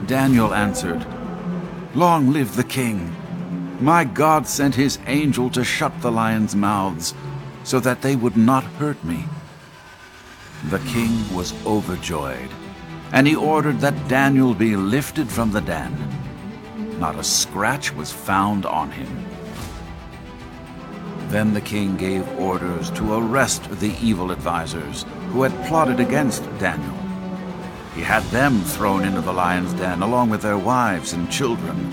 Daniel 0.07 0.55
answered, 0.55 1.07
Long 1.95 2.33
live 2.33 2.57
the 2.57 2.65
king! 2.65 3.15
My 3.81 4.05
God 4.05 4.47
sent 4.47 4.75
his 4.75 4.99
angel 5.07 5.51
to 5.51 5.63
shut 5.63 5.93
the 6.01 6.11
lions' 6.11 6.57
mouths 6.57 7.13
so 7.65 7.81
that 7.81 8.01
they 8.01 8.17
would 8.17 8.37
not 8.37 8.65
hurt 8.65 9.03
me. 9.05 9.25
The 10.71 10.79
king 10.81 11.35
was 11.35 11.53
overjoyed, 11.67 12.49
and 13.13 13.27
he 13.27 13.37
ordered 13.37 13.81
that 13.81 14.09
Daniel 14.09 14.55
be 14.55 14.77
lifted 14.77 15.29
from 15.29 15.53
the 15.53 15.61
den. 15.61 15.95
Not 16.99 17.19
a 17.19 17.25
scratch 17.25 17.95
was 17.95 18.13
found 18.13 18.67
on 18.67 18.91
him. 18.91 19.27
Then 21.29 21.53
the 21.53 21.61
king 21.61 21.97
gave 21.97 22.29
orders 22.39 22.91
to 22.93 23.15
arrest 23.15 23.69
the 23.81 23.95
evil 24.01 24.31
advisers 24.33 25.05
who 25.31 25.43
had 25.43 25.67
plotted 25.67 26.01
against 26.01 26.45
Daniel. 26.59 26.97
He 27.95 28.03
had 28.03 28.23
them 28.25 28.61
thrown 28.61 29.05
into 29.05 29.21
the 29.21 29.33
lion's 29.33 29.73
den 29.75 30.03
along 30.03 30.31
with 30.31 30.43
their 30.43 30.59
wives 30.59 31.13
and 31.13 31.31
children. 31.31 31.93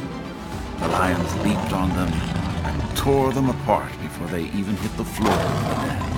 The 0.80 0.88
lions 0.90 1.36
leaped 1.38 1.74
on 1.74 1.90
them 1.90 2.12
and 2.12 2.98
tore 2.98 3.32
them 3.34 3.50
apart 3.50 3.92
before 4.02 4.28
they 4.28 4.44
even 4.44 4.76
hit 4.78 4.96
the 4.98 5.06
floor 5.06 5.34
of 5.34 5.70
the 5.70 5.76
den. 5.76 6.13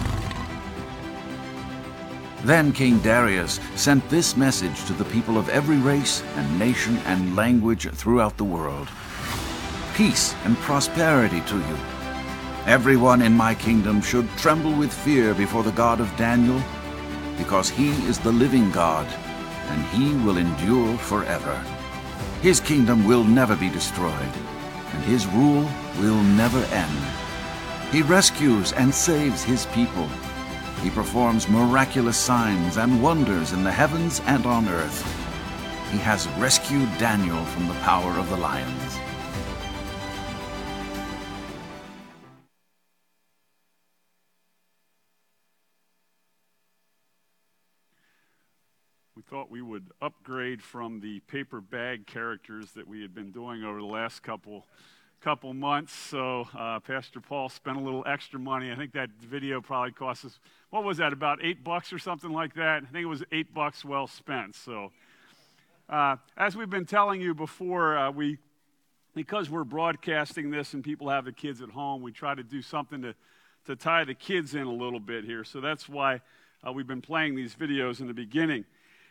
Then 2.46 2.72
King 2.72 3.00
Darius 3.00 3.60
sent 3.76 4.08
this 4.08 4.38
message 4.38 4.86
to 4.86 4.94
the 4.94 5.06
people 5.06 5.38
of 5.38 5.50
every 5.50 5.78
race 5.78 6.22
and 6.36 6.60
nation 6.60 6.98
and 7.06 7.36
language 7.36 7.90
throughout 7.90 8.38
the 8.38 8.44
world 8.44 8.88
Peace 9.96 10.36
and 10.44 10.58
prosperity 10.58 11.40
to 11.48 11.56
you. 11.56 11.78
Everyone 12.66 13.22
in 13.22 13.32
my 13.32 13.56
kingdom 13.56 14.02
should 14.02 14.28
tremble 14.38 14.74
with 14.74 14.94
fear 14.94 15.34
before 15.34 15.64
the 15.64 15.72
God 15.72 16.02
of 16.02 16.18
Daniel, 16.18 16.62
because 17.38 17.70
he 17.70 17.92
is 18.06 18.20
the 18.20 18.32
living 18.32 18.70
God 18.72 19.08
and 19.70 19.82
he 19.96 20.14
will 20.26 20.38
endure 20.38 20.98
forever. 20.98 21.56
His 22.42 22.60
kingdom 22.60 23.08
will 23.08 23.24
never 23.24 23.56
be 23.56 23.70
destroyed, 23.70 24.36
and 24.94 25.04
his 25.06 25.26
rule 25.28 25.66
will 26.00 26.22
never 26.22 26.62
end. 26.66 27.00
He 27.90 28.02
rescues 28.02 28.74
and 28.74 28.94
saves 28.94 29.44
his 29.44 29.66
people. 29.68 30.10
He 30.86 30.92
performs 30.92 31.50
miraculous 31.50 32.16
signs 32.16 32.78
and 32.78 33.02
wonders 33.02 33.54
in 33.54 33.64
the 33.64 33.72
heavens 33.72 34.22
and 34.28 34.46
on 34.46 34.68
earth. 34.68 35.02
He 35.92 35.98
has 35.98 36.28
rescued 36.38 36.88
Daniel 37.00 37.44
from 37.46 37.68
the 37.68 37.74
power 37.82 38.12
of 38.20 38.30
the 38.30 38.38
lions. 38.38 39.00
We 49.16 49.24
thought 49.24 49.50
we 49.50 49.64
would 49.64 49.88
upgrade 50.04 50.62
from 50.62 51.00
the 51.00 51.20
paper 51.22 51.62
bag 51.62 52.06
characters 52.06 52.74
that 52.74 52.88
we 52.88 53.02
had 53.02 53.16
been 53.16 53.32
doing 53.32 53.64
over 53.64 53.80
the 53.80 53.88
last 53.88 54.22
couple 54.22 54.68
couple 55.26 55.52
months. 55.56 55.92
So 55.92 56.48
uh, 56.56 56.80
Pastor 56.82 57.20
Paul 57.20 57.50
spent 57.50 57.78
a 57.78 57.80
little 57.80 58.04
extra 58.06 58.40
money. 58.40 58.72
I 58.72 58.76
think 58.76 58.94
that 58.94 59.10
video 59.20 59.60
probably 59.60 59.92
cost 59.92 60.24
us 60.24 60.38
what 60.70 60.84
was 60.84 60.98
that 60.98 61.14
about 61.14 61.40
eight 61.42 61.64
bucks 61.64 61.92
or 61.92 61.98
something 61.98 62.32
like 62.32 62.54
that. 62.54 62.84
I 62.84 62.92
think 62.92 63.02
it 63.02 63.08
was 63.08 63.24
eight 63.32 63.52
bucks 63.52 63.84
well 63.84 64.06
spent. 64.06 64.54
So 64.54 64.92
uh, 65.90 66.18
as 66.38 66.56
we've 66.56 66.70
been 66.70 66.86
telling 66.86 67.22
you 67.22 67.34
before, 67.34 67.98
uh, 67.98 68.12
we 68.12 68.38
because 69.16 69.50
we're 69.50 69.64
broadcasting 69.64 70.52
this 70.52 70.76
and 70.76 70.84
people 70.84 71.10
have 71.10 71.26
the 71.26 71.32
kids 71.32 71.60
at 71.60 71.72
home, 71.72 72.04
we 72.04 72.12
try 72.12 72.36
to 72.36 72.44
do 72.44 72.62
something 72.62 73.02
to 73.02 73.16
to 73.66 73.76
tie 73.76 74.04
the 74.04 74.14
kids 74.14 74.54
in 74.54 74.68
a 74.68 74.74
little 74.74 75.00
bit 75.00 75.26
here. 75.26 75.44
So 75.44 75.60
that's 75.60 75.90
why 75.90 76.22
uh, 76.64 76.72
we've 76.72 76.86
been 76.86 77.02
playing 77.02 77.36
these 77.36 77.56
videos 77.56 78.00
in 78.00 78.06
the 78.06 78.14
beginning. 78.14 78.64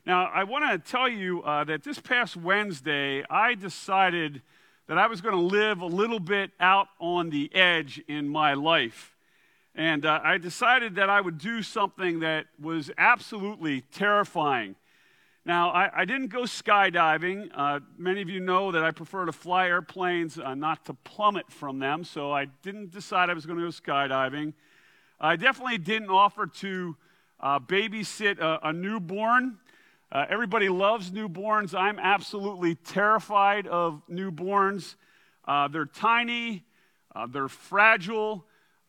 Now, 0.07 0.31
I 0.33 0.45
want 0.45 0.71
to 0.71 0.79
tell 0.79 1.09
you 1.09 1.43
uh, 1.43 1.65
that 1.65 1.83
this 1.83 1.99
past 1.99 2.37
Wednesday, 2.37 3.25
I 3.29 3.57
decided 3.57 4.43
that 4.87 4.99
I 4.99 5.07
was 5.07 5.20
going 5.20 5.35
to 5.35 5.41
live 5.41 5.80
a 5.80 5.87
little 5.87 6.20
bit 6.20 6.51
out 6.61 6.89
on 7.01 7.30
the 7.30 7.55
edge 7.55 8.03
in 8.07 8.28
my 8.28 8.55
life. 8.55 9.16
And 9.74 10.07
uh, 10.07 10.20
I 10.22 10.39
decided 10.39 10.97
that 10.97 11.11
I 11.11 11.20
would 11.20 11.39
do 11.39 11.62
something 11.62 12.20
that 12.20 12.47
was 12.61 12.91
absolutely 12.97 13.80
terrifying. 13.80 14.76
Now, 15.47 15.70
I, 15.70 15.91
I 16.01 16.05
didn't 16.05 16.28
go 16.28 16.43
skydiving. 16.43 17.51
Uh, 17.55 17.80
many 17.99 18.22
of 18.22 18.30
you 18.30 18.41
know 18.41 18.72
that 18.72 18.82
I 18.82 18.93
prefer 18.93 19.26
to 19.26 19.32
fly 19.32 19.66
airplanes, 19.66 20.39
uh, 20.39 20.55
not 20.55 20.85
to 20.87 20.95
plummet 20.95 21.51
from 21.51 21.78
them, 21.78 22.05
so 22.05 22.32
I 22.32 22.47
didn't 22.62 22.93
decide 22.93 23.30
I 23.30 23.35
was 23.35 23.47
going 23.47 23.59
to 23.59 23.64
go 23.64 23.70
skydiving. 23.70 24.55
I 25.20 25.37
definitely 25.37 25.78
didn't 25.78 26.11
offer 26.11 26.47
to 26.47 26.97
uh, 27.41 27.59
babysit 27.59 28.39
a, 28.39 28.68
a 28.68 28.72
newborn. 28.72 29.59
Uh, 30.15 30.25
everybody 30.31 30.69
loves 30.69 31.11
newborns. 31.11 31.75
I'm 31.75 31.99
absolutely 31.99 32.77
terrified 32.77 33.67
of 33.67 34.01
newborns. 34.09 34.95
Uh, 35.45 35.67
they're 35.67 35.87
tiny, 35.87 36.62
uh, 37.17 37.27
they're 37.27 37.49
fragile. 37.49 38.45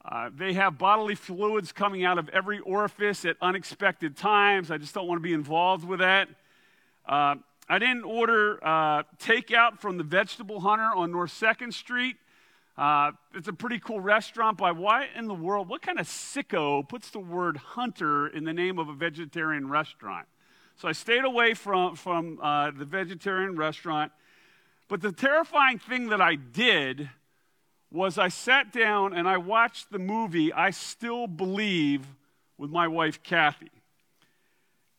Uh, 0.08 0.30
they 0.36 0.54
have 0.54 0.78
bodily 0.78 1.16
fluids 1.16 1.72
coming 1.72 2.06
out 2.06 2.20
of 2.20 2.30
every 2.30 2.60
orifice 2.60 3.26
at 3.26 3.38
unexpected 3.42 4.16
times. 4.16 4.70
I 4.70 4.78
just 4.78 4.94
don't 4.94 5.08
want 5.08 5.18
to 5.18 5.24
be 5.24 5.34
involved 5.34 5.84
with 5.84 5.98
that. 5.98 6.30
Uh, 7.08 7.38
I 7.68 7.80
didn't 7.80 8.04
order 8.04 8.64
uh, 8.64 9.02
takeout 9.18 9.80
from 9.80 9.98
the 9.98 10.04
Vegetable 10.04 10.60
Hunter 10.60 10.92
on 10.96 11.12
North 11.12 11.32
2nd 11.32 11.74
Street. 11.74 12.18
It's 13.34 13.48
a 13.48 13.54
pretty 13.54 13.80
cool 13.80 14.00
restaurant, 14.00 14.60
but 14.60 14.78
why 14.78 15.08
in 15.16 15.28
the 15.28 15.34
world, 15.34 15.70
what 15.70 15.82
kind 15.82 16.00
of 16.00 16.06
sicko 16.08 16.88
puts 16.88 17.10
the 17.10 17.18
word 17.18 17.58
hunter 17.58 18.28
in 18.28 18.44
the 18.44 18.54
name 18.54 18.78
of 18.78 18.90
a 18.90 18.94
vegetarian 18.94 19.68
restaurant? 19.68 20.28
So 20.78 20.88
I 20.88 20.92
stayed 20.92 21.24
away 21.24 21.54
from, 21.54 21.96
from 21.96 22.40
uh, 22.42 22.72
the 22.72 22.86
vegetarian 22.86 23.56
restaurant. 23.56 24.12
But 24.88 25.02
the 25.02 25.12
terrifying 25.12 25.80
thing 25.80 26.10
that 26.10 26.22
I 26.22 26.36
did 26.36 27.10
was 27.92 28.18
I 28.18 28.28
sat 28.28 28.74
down 28.74 29.14
and 29.14 29.28
I 29.28 29.38
watched 29.38 29.92
the 29.92 30.00
movie 30.00 30.52
I 30.52 30.72
Still 30.72 31.28
Believe 31.28 32.06
with 32.58 32.70
my 32.70 32.88
wife, 32.88 33.24
Kathy. 33.24 33.72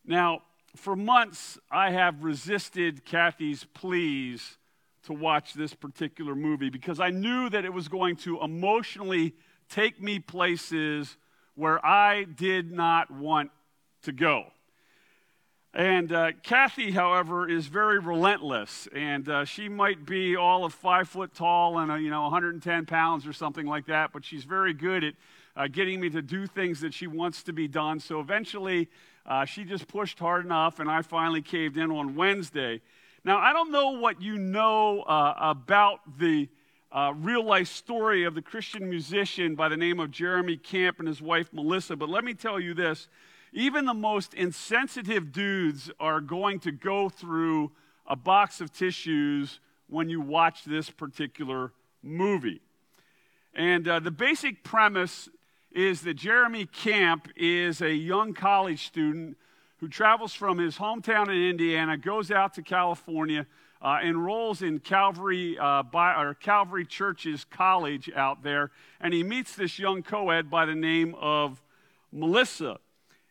Now, 0.05 0.43
for 0.77 0.97
months, 0.97 1.59
I 1.71 1.91
have 1.91 2.25
resisted 2.25 3.05
Kathy's 3.05 3.65
pleas 3.65 4.57
to 5.05 5.13
watch 5.13 5.55
this 5.55 5.75
particular 5.75 6.35
movie 6.35 6.71
because 6.71 7.01
I 7.01 7.11
knew 7.11 7.51
that 7.51 7.65
it 7.65 7.73
was 7.73 7.89
going 7.89 8.17
to 8.17 8.41
emotionally 8.41 9.35
take 9.69 10.01
me 10.01 10.19
places 10.19 11.17
where 11.55 11.85
I 11.85 12.25
did 12.25 12.73
not 12.73 13.11
want 13.11 13.51
to 14.03 14.13
go. 14.13 14.47
And 15.77 16.11
uh, 16.11 16.33
Kathy, 16.43 16.93
however, 16.93 17.47
is 17.47 17.67
very 17.67 17.99
relentless, 17.99 18.89
and 18.95 19.29
uh, 19.29 19.45
she 19.45 19.69
might 19.69 20.07
be 20.07 20.35
all 20.35 20.65
of 20.65 20.73
five 20.73 21.07
foot 21.07 21.35
tall 21.35 21.79
and 21.81 21.93
uh, 21.93 21.97
you 21.97 22.09
know 22.09 22.23
110 22.23 22.87
pounds 22.87 23.27
or 23.27 23.35
something 23.35 23.67
like 23.67 23.85
that, 23.85 24.11
but 24.11 24.25
she's 24.25 24.45
very 24.45 24.73
good 24.73 25.05
at 25.05 25.15
uh, 25.55 25.69
getting 25.69 26.01
me 26.01 26.09
to 26.09 26.23
do 26.23 26.47
things 26.47 26.81
that 26.81 26.95
she 26.95 27.07
wants 27.07 27.43
to 27.43 27.53
be 27.53 27.69
done. 27.69 28.01
So 28.01 28.21
eventually, 28.21 28.89
uh, 29.27 29.45
she 29.45 29.65
just 29.65 29.87
pushed 29.87 30.19
hard 30.19 30.47
enough, 30.47 30.81
and 30.81 30.91
I 30.91 31.03
finally 31.03 31.43
caved 31.43 31.77
in 31.77 31.91
on 31.91 32.15
Wednesday. 32.15 32.81
Now 33.23 33.37
I 33.37 33.53
don't 33.53 33.71
know 33.71 33.91
what 34.01 34.23
you 34.23 34.39
know 34.39 35.03
uh, 35.03 35.35
about 35.39 36.01
the 36.19 36.49
real 37.17 37.45
life 37.45 37.69
story 37.69 38.25
of 38.25 38.35
the 38.35 38.41
Christian 38.41 38.89
musician 38.89 39.55
by 39.55 39.69
the 39.69 39.77
name 39.77 40.01
of 40.01 40.11
Jeremy 40.11 40.57
Camp 40.57 41.01
and 41.01 41.07
his 41.07 41.21
wife 41.21 41.53
Melissa, 41.53 41.97
but 41.97 42.09
let 42.09 42.25
me 42.25 42.33
tell 42.33 42.59
you 42.59 42.73
this. 42.73 43.09
Even 43.57 43.87
the 43.87 43.95
most 43.95 44.35
insensitive 44.35 45.33
dudes 45.33 45.91
are 45.99 46.21
going 46.21 46.61
to 46.61 46.71
go 46.71 47.09
through 47.09 47.73
a 48.07 48.15
box 48.15 48.61
of 48.61 48.71
tissues 48.71 49.61
when 49.89 50.11
you 50.11 50.21
watch 50.21 50.65
this 50.65 50.91
particular 50.91 51.73
movie. 52.03 52.61
And 53.55 53.89
uh, 53.89 54.01
the 54.01 54.11
basic 54.11 54.63
premise 54.63 55.31
is 55.73 56.03
that 56.03 56.15
Jeremy 56.19 56.67
Camp 56.67 57.29
is 57.35 57.81
a 57.81 57.95
young 57.95 58.35
college 58.35 58.87
student 58.87 59.39
who 59.79 59.89
travels 59.89 60.35
from 60.35 60.59
his 60.59 60.77
hometown 60.77 61.29
in 61.29 61.49
Indiana, 61.49 61.97
goes 61.97 62.31
out 62.31 62.53
to 62.57 62.63
California, 62.63 63.47
uh, 63.81 64.01
enrolls 64.05 64.61
in 64.61 64.81
Calvary, 64.81 65.57
uh, 65.59 65.83
by, 65.83 66.13
or 66.13 66.35
Calvary 66.35 66.85
Church's 66.85 67.47
college 67.47 68.11
out 68.15 68.43
there, 68.43 68.71
and 69.01 69.15
he 69.15 69.23
meets 69.23 69.57
this 69.57 69.79
young 69.79 70.03
co 70.03 70.29
ed 70.29 70.51
by 70.51 70.67
the 70.67 70.75
name 70.75 71.15
of 71.19 71.63
Melissa 72.13 72.81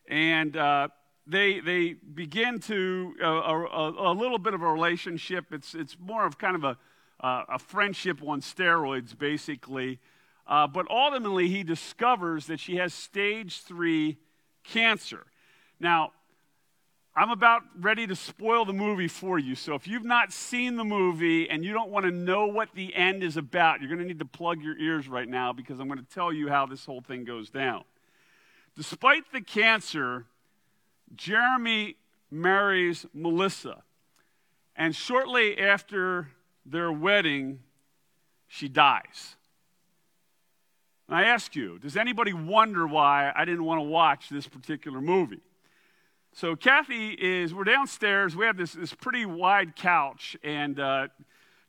and 0.07 0.55
uh, 0.55 0.87
they 1.27 1.59
they 1.59 1.93
begin 1.93 2.59
to 2.61 3.15
uh, 3.21 3.27
a, 3.27 4.11
a, 4.11 4.13
little 4.13 4.37
bit 4.37 4.53
of 4.53 4.61
a 4.61 4.71
relationship. 4.71 5.45
It's 5.51 5.73
it's 5.73 5.97
more 5.99 6.25
of 6.25 6.37
kind 6.37 6.55
of 6.55 6.63
a 6.63 6.77
a 7.19 7.57
friendship 7.57 8.21
on 8.25 8.41
steroids, 8.41 9.17
basically. 9.17 9.99
Uh, 10.47 10.67
but 10.67 10.89
ultimately, 10.91 11.47
he 11.47 11.63
discovers 11.63 12.45
that 12.47 12.59
she 12.59 12.75
has 12.75 12.93
stage 12.93 13.61
three 13.61 14.17
cancer. 14.63 15.25
Now, 15.79 16.11
I'm 17.15 17.31
about 17.31 17.63
ready 17.79 18.05
to 18.07 18.15
spoil 18.15 18.65
the 18.65 18.73
movie 18.73 19.07
for 19.07 19.39
you. 19.39 19.55
So 19.55 19.73
if 19.73 19.87
you've 19.87 20.03
not 20.03 20.33
seen 20.33 20.75
the 20.75 20.83
movie 20.83 21.49
and 21.49 21.63
you 21.63 21.71
don't 21.73 21.89
want 21.89 22.05
to 22.05 22.11
know 22.11 22.45
what 22.47 22.69
the 22.75 22.93
end 22.93 23.23
is 23.23 23.37
about, 23.37 23.79
you're 23.79 23.87
going 23.87 24.01
to 24.01 24.05
need 24.05 24.19
to 24.19 24.25
plug 24.25 24.61
your 24.61 24.77
ears 24.77 25.07
right 25.07 25.27
now 25.27 25.53
because 25.53 25.79
I'm 25.79 25.87
going 25.87 25.99
to 25.99 26.13
tell 26.13 26.33
you 26.33 26.49
how 26.49 26.65
this 26.65 26.85
whole 26.85 27.01
thing 27.01 27.23
goes 27.23 27.49
down. 27.49 27.85
Despite 28.75 29.31
the 29.31 29.41
cancer, 29.41 30.25
Jeremy 31.15 31.95
marries 32.29 33.05
Melissa. 33.13 33.83
And 34.75 34.93
shortly 34.93 35.57
after 35.57 36.27
their 36.65 36.91
wedding, 36.91 37.59
she 38.47 38.67
dies. 38.67 39.37
And 41.07 41.15
I 41.15 41.25
ask 41.25 41.55
you, 41.55 41.79
does 41.79 41.95
anybody 41.95 42.33
wonder 42.33 42.85
why 42.85 43.31
I 43.33 43.45
didn't 43.45 43.63
want 43.63 43.79
to 43.79 43.83
watch 43.83 44.27
this 44.27 44.47
particular 44.47 44.99
movie? 44.99 45.41
So, 46.33 46.57
Kathy 46.57 47.13
is, 47.13 47.53
we're 47.53 47.63
downstairs. 47.63 48.35
We 48.35 48.45
have 48.45 48.57
this, 48.57 48.73
this 48.73 48.93
pretty 48.93 49.25
wide 49.25 49.77
couch, 49.77 50.35
and 50.43 50.77
uh, 50.77 51.07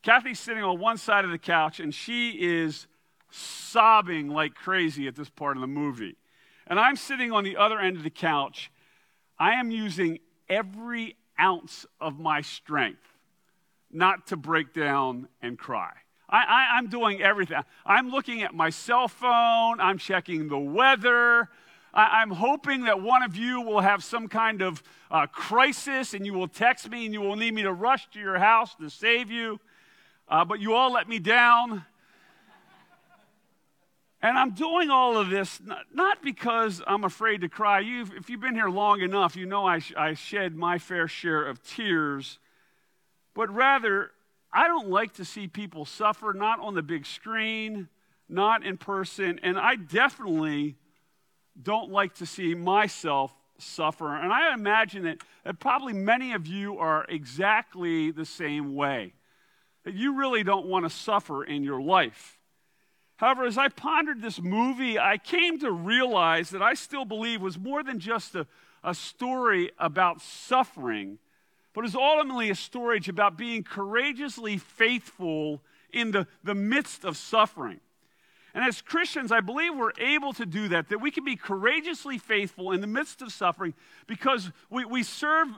Kathy's 0.02 0.40
sitting 0.40 0.64
on 0.64 0.80
one 0.80 0.96
side 0.96 1.24
of 1.24 1.30
the 1.30 1.38
couch, 1.38 1.78
and 1.78 1.94
she 1.94 2.30
is 2.30 2.88
sobbing 3.30 4.28
like 4.28 4.54
crazy 4.54 5.06
at 5.06 5.14
this 5.14 5.28
part 5.28 5.56
of 5.56 5.60
the 5.60 5.68
movie 5.68 6.16
and 6.66 6.78
I'm 6.78 6.96
sitting 6.96 7.32
on 7.32 7.44
the 7.44 7.56
other 7.56 7.78
end 7.78 7.96
of 7.96 8.02
the 8.02 8.10
couch, 8.10 8.70
I 9.38 9.54
am 9.54 9.70
using 9.70 10.18
every 10.48 11.16
ounce 11.38 11.86
of 12.00 12.18
my 12.18 12.40
strength 12.40 13.02
not 13.90 14.26
to 14.28 14.36
break 14.36 14.74
down 14.74 15.28
and 15.42 15.58
cry. 15.58 15.92
I, 16.28 16.78
am 16.78 16.88
doing 16.88 17.22
everything. 17.22 17.58
I'm 17.84 18.10
looking 18.10 18.42
at 18.42 18.52
my 18.52 18.70
cell 18.70 19.06
phone, 19.06 19.80
I'm 19.80 19.96
checking 19.96 20.48
the 20.48 20.58
weather. 20.58 21.48
I, 21.94 22.20
am 22.20 22.30
hoping 22.30 22.84
that 22.84 23.00
one 23.00 23.22
of 23.22 23.36
you 23.36 23.60
will 23.62 23.80
have 23.80 24.04
some 24.04 24.28
kind 24.28 24.60
of 24.60 24.82
uh, 25.10 25.26
crisis 25.28 26.14
and 26.14 26.26
you 26.26 26.34
will 26.34 26.48
text 26.48 26.90
me 26.90 27.04
and 27.04 27.14
you 27.14 27.20
will 27.20 27.36
need 27.36 27.54
me 27.54 27.62
to 27.62 27.72
rush 27.72 28.10
to 28.10 28.18
your 28.18 28.38
house 28.38 28.74
to 28.74 28.90
save 28.90 29.30
you. 29.30 29.60
Uh, 30.28 30.44
but 30.44 30.60
you 30.60 30.74
all 30.74 30.92
let 30.92 31.08
me 31.08 31.20
down. 31.20 31.86
And 34.26 34.36
I'm 34.36 34.50
doing 34.50 34.90
all 34.90 35.16
of 35.16 35.30
this 35.30 35.60
not 35.94 36.20
because 36.20 36.82
I'm 36.84 37.04
afraid 37.04 37.42
to 37.42 37.48
cry. 37.48 37.78
You've, 37.78 38.12
if 38.12 38.28
you've 38.28 38.40
been 38.40 38.56
here 38.56 38.68
long 38.68 39.00
enough, 39.00 39.36
you 39.36 39.46
know 39.46 39.64
I, 39.64 39.80
I 39.96 40.14
shed 40.14 40.56
my 40.56 40.78
fair 40.78 41.06
share 41.06 41.46
of 41.46 41.62
tears. 41.62 42.40
But 43.34 43.54
rather, 43.54 44.10
I 44.52 44.66
don't 44.66 44.88
like 44.88 45.14
to 45.14 45.24
see 45.24 45.46
people 45.46 45.84
suffer, 45.84 46.32
not 46.32 46.58
on 46.58 46.74
the 46.74 46.82
big 46.82 47.06
screen, 47.06 47.88
not 48.28 48.66
in 48.66 48.78
person. 48.78 49.38
And 49.44 49.56
I 49.56 49.76
definitely 49.76 50.74
don't 51.62 51.92
like 51.92 52.16
to 52.16 52.26
see 52.26 52.56
myself 52.56 53.32
suffer. 53.58 54.12
And 54.12 54.32
I 54.32 54.52
imagine 54.52 55.04
that, 55.04 55.18
that 55.44 55.60
probably 55.60 55.92
many 55.92 56.32
of 56.32 56.48
you 56.48 56.78
are 56.78 57.06
exactly 57.08 58.10
the 58.10 58.26
same 58.26 58.74
way. 58.74 59.12
That 59.84 59.94
you 59.94 60.18
really 60.18 60.42
don't 60.42 60.66
want 60.66 60.84
to 60.84 60.90
suffer 60.90 61.44
in 61.44 61.62
your 61.62 61.80
life. 61.80 62.35
However, 63.16 63.44
as 63.44 63.56
I 63.56 63.68
pondered 63.68 64.20
this 64.20 64.40
movie, 64.40 64.98
I 64.98 65.16
came 65.16 65.58
to 65.60 65.70
realize 65.70 66.50
that 66.50 66.62
I 66.62 66.74
still 66.74 67.04
believe 67.04 67.40
was 67.40 67.58
more 67.58 67.82
than 67.82 67.98
just 67.98 68.34
a, 68.34 68.46
a 68.84 68.94
story 68.94 69.70
about 69.78 70.20
suffering, 70.20 71.18
but 71.72 71.84
is 71.84 71.94
ultimately 71.94 72.50
a 72.50 72.54
story 72.54 73.00
about 73.08 73.38
being 73.38 73.62
courageously 73.62 74.58
faithful 74.58 75.62
in 75.92 76.10
the, 76.10 76.26
the 76.44 76.54
midst 76.54 77.04
of 77.04 77.16
suffering. 77.16 77.80
And 78.54 78.64
as 78.64 78.80
Christians, 78.80 79.32
I 79.32 79.40
believe 79.40 79.74
we're 79.74 79.92
able 79.98 80.32
to 80.34 80.46
do 80.46 80.68
that, 80.68 80.88
that 80.88 80.98
we 80.98 81.10
can 81.10 81.24
be 81.24 81.36
courageously 81.36 82.16
faithful 82.16 82.72
in 82.72 82.80
the 82.80 82.86
midst 82.86 83.20
of 83.20 83.30
suffering 83.30 83.74
because 84.06 84.50
we, 84.70 84.84
we 84.86 85.02
serve 85.02 85.48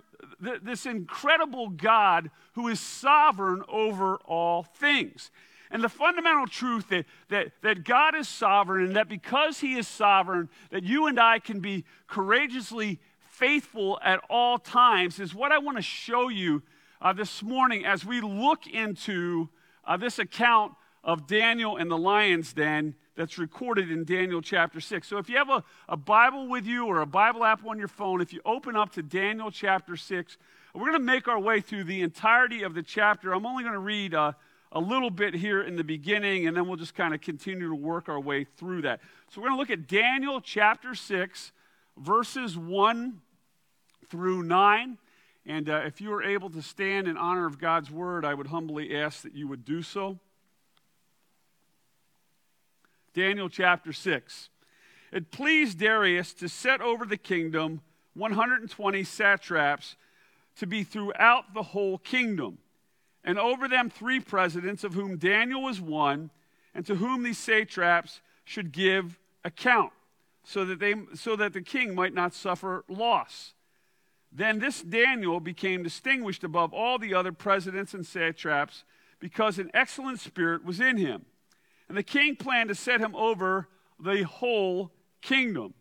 th- 0.45 0.61
this 0.63 0.85
incredible 0.85 1.69
God 1.69 2.31
who 2.55 2.67
is 2.67 2.81
sovereign 2.81 3.63
over 3.69 4.17
all 4.27 4.65
things. 4.65 5.31
And 5.71 5.85
the 5.85 5.89
fundamental 5.89 6.47
truth 6.47 6.89
that, 6.89 7.05
that, 7.29 7.53
that 7.63 7.85
God 7.85 8.15
is 8.15 8.29
sovereign 8.29 8.87
and 8.87 8.97
that 8.97 9.09
because 9.09 9.61
He 9.61 9.75
is 9.75 9.87
sovereign, 9.87 10.49
that 10.71 10.83
you 10.83 11.07
and 11.07 11.21
I 11.21 11.39
can 11.39 11.61
be 11.61 11.85
courageously 12.07 13.01
faithful 13.29 13.99
at 14.03 14.21
all 14.29 14.59
times 14.59 15.21
is 15.21 15.35
what 15.35 15.53
I 15.53 15.59
want 15.59 15.77
to 15.77 15.83
show 15.83 16.29
you 16.29 16.63
uh, 17.01 17.13
this 17.13 17.43
morning 17.43 17.85
as 17.85 18.05
we 18.05 18.21
look 18.21 18.67
into 18.67 19.49
uh, 19.85 19.97
this 19.97 20.19
account 20.19 20.73
of 21.05 21.27
Daniel 21.27 21.77
and 21.77 21.91
the 21.91 21.97
lion's 21.97 22.53
den 22.53 22.95
that's 23.17 23.39
recorded 23.39 23.91
in 23.91 24.05
Daniel 24.05 24.43
chapter 24.43 24.81
6. 24.81 25.07
So 25.07 25.19
if 25.19 25.29
you 25.29 25.37
have 25.37 25.51
a, 25.51 25.65
a 25.89 25.97
Bible 25.97 26.49
with 26.49 26.67
you 26.67 26.87
or 26.87 27.01
a 27.01 27.07
Bible 27.07 27.45
app 27.45 27.65
on 27.65 27.79
your 27.79 27.89
phone, 27.89 28.21
if 28.21 28.33
you 28.33 28.41
open 28.45 28.77
up 28.77 28.93
to 28.93 29.03
Daniel 29.03 29.51
chapter 29.51 29.97
6, 29.97 30.37
We're 30.75 30.81
going 30.83 30.93
to 30.95 30.99
make 30.99 31.29
our 31.29 31.39
way 31.39 31.61
through 31.61 31.85
the 31.85 32.03
entirety 32.03 32.63
of 32.63 32.75
the 32.75 32.83
chapter. 32.83 33.33
I'm 33.33 33.47
only 33.47 33.63
going 33.63 33.75
to 33.75 33.81
read 33.81 34.15
uh, 34.15 34.33
a 34.73 34.81
little 34.81 35.11
bit 35.11 35.35
here 35.35 35.63
in 35.63 35.77
the 35.77 35.85
beginning, 35.85 36.47
and 36.47 36.57
then 36.57 36.67
we'll 36.67 36.77
just 36.77 36.95
kind 36.95 37.15
of 37.15 37.21
continue 37.21 37.69
to 37.69 37.75
work 37.75 38.09
our 38.09 38.21
way 38.21 38.45
through 38.45 38.83
that. 38.83 39.01
So 39.31 39.41
we're 39.41 39.49
going 39.49 39.57
to 39.57 39.61
look 39.61 39.71
at 39.71 39.89
Daniel 39.89 40.41
chapter 40.41 40.95
6, 40.95 41.53
verses 41.97 42.57
1 42.57 43.21
through 44.09 44.43
9. 44.43 44.99
And 45.47 45.71
uh, 45.71 45.83
if 45.87 46.01
you 46.01 46.13
are 46.13 46.23
able 46.23 46.51
to 46.51 46.61
stand 46.61 47.09
in 47.09 47.17
honor 47.17 47.47
of 47.47 47.59
God's 47.59 47.91
word, 47.91 48.25
I 48.25 48.35
would 48.35 48.49
humbly 48.49 48.95
ask 48.95 49.23
that 49.23 49.35
you 49.35 49.49
would 49.49 49.65
do 49.65 49.83
so. 49.83 50.19
Daniel 53.15 53.49
chapter 53.49 53.93
6. 53.93 54.51
It 55.11 55.31
pleased 55.31 55.79
Darius 55.79 56.35
to 56.35 56.49
set 56.49 56.81
over 56.81 57.07
the 57.07 57.17
kingdom 57.17 57.81
120 58.15 59.05
satraps 59.05 59.97
to 60.57 60.67
be 60.67 60.83
throughout 60.83 61.55
the 61.55 61.63
whole 61.63 61.99
kingdom, 61.99 62.59
and 63.29 63.39
over 63.39 63.69
them 63.69 63.91
three 63.91 64.21
presidents, 64.21 64.85
of 64.85 64.95
whom 64.95 65.19
Daniel 65.19 65.61
was 65.61 65.83
one, 65.83 66.31
and 66.75 66.87
to 66.87 66.95
whom 66.95 67.23
these 67.23 67.37
satraps 67.37 68.23
should 68.43 68.73
give 68.73 69.19
account, 69.45 69.93
so 70.45 70.65
that, 70.65 70.81
they, 70.81 70.95
so 71.13 71.37
that 71.37 71.53
the 71.53 71.61
king 71.61 71.95
might 71.95 72.15
not 72.15 72.33
suffer 72.33 72.87
loss. 72.89 73.53
Then 74.33 74.61
this 74.61 74.81
Daniel 74.81 75.41
became 75.41 75.83
distinguished 75.83 76.43
above 76.43 76.73
all 76.73 76.99
the 76.99 77.13
other 77.13 77.31
presidents 77.31 77.93
and 77.93 78.07
satraps 78.07 78.85
because 79.21 79.59
an 79.59 79.71
excellent 79.75 80.21
spirit 80.21 80.65
was 80.65 80.81
in 80.81 80.97
him. 80.97 81.27
And 81.87 81.99
the 81.99 82.03
king 82.03 82.35
planned 82.35 82.71
to 82.71 82.75
set 82.75 82.99
him 82.99 83.15
over 83.15 83.69
the 84.01 84.23
whole 84.23 84.91
kingdom. 85.21 85.75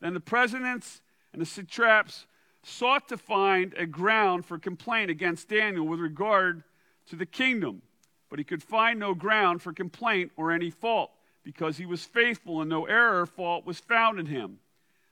Then 0.00 0.12
the 0.12 0.18
presidents 0.18 1.02
and 1.32 1.40
the 1.40 1.46
satraps 1.46 2.26
sought 2.66 3.08
to 3.08 3.16
find 3.16 3.74
a 3.76 3.86
ground 3.86 4.44
for 4.44 4.58
complaint 4.58 5.10
against 5.10 5.48
Daniel 5.48 5.86
with 5.86 6.00
regard 6.00 6.62
to 7.06 7.16
the 7.16 7.26
kingdom, 7.26 7.82
but 8.30 8.38
he 8.38 8.44
could 8.44 8.62
find 8.62 8.98
no 8.98 9.14
ground 9.14 9.62
for 9.62 9.72
complaint 9.72 10.32
or 10.36 10.50
any 10.50 10.70
fault, 10.70 11.10
because 11.42 11.76
he 11.76 11.86
was 11.86 12.04
faithful 12.04 12.60
and 12.60 12.70
no 12.70 12.86
error 12.86 13.20
or 13.20 13.26
fault 13.26 13.66
was 13.66 13.78
found 13.78 14.18
in 14.18 14.26
him. 14.26 14.58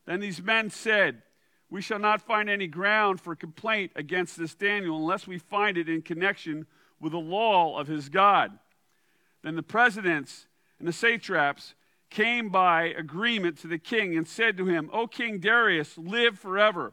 Then 0.06 0.20
these 0.20 0.42
men 0.42 0.70
said, 0.70 1.22
We 1.70 1.82
shall 1.82 1.98
not 1.98 2.22
find 2.22 2.48
any 2.48 2.66
ground 2.66 3.20
for 3.20 3.36
complaint 3.36 3.92
against 3.94 4.36
this 4.38 4.54
Daniel 4.54 4.96
unless 4.96 5.26
we 5.26 5.38
find 5.38 5.76
it 5.76 5.88
in 5.88 6.02
connection 6.02 6.66
with 7.00 7.12
the 7.12 7.18
law 7.18 7.78
of 7.78 7.88
his 7.88 8.08
God. 8.08 8.58
Then 9.42 9.56
the 9.56 9.62
presidents 9.62 10.46
and 10.78 10.88
the 10.88 10.92
satraps 10.92 11.74
came 12.10 12.48
by 12.48 12.84
agreement 12.84 13.58
to 13.58 13.66
the 13.66 13.78
king 13.78 14.16
and 14.16 14.26
said 14.26 14.56
to 14.56 14.66
him, 14.66 14.90
O 14.92 15.06
King 15.06 15.38
Darius, 15.38 15.96
live 15.96 16.38
forever. 16.38 16.92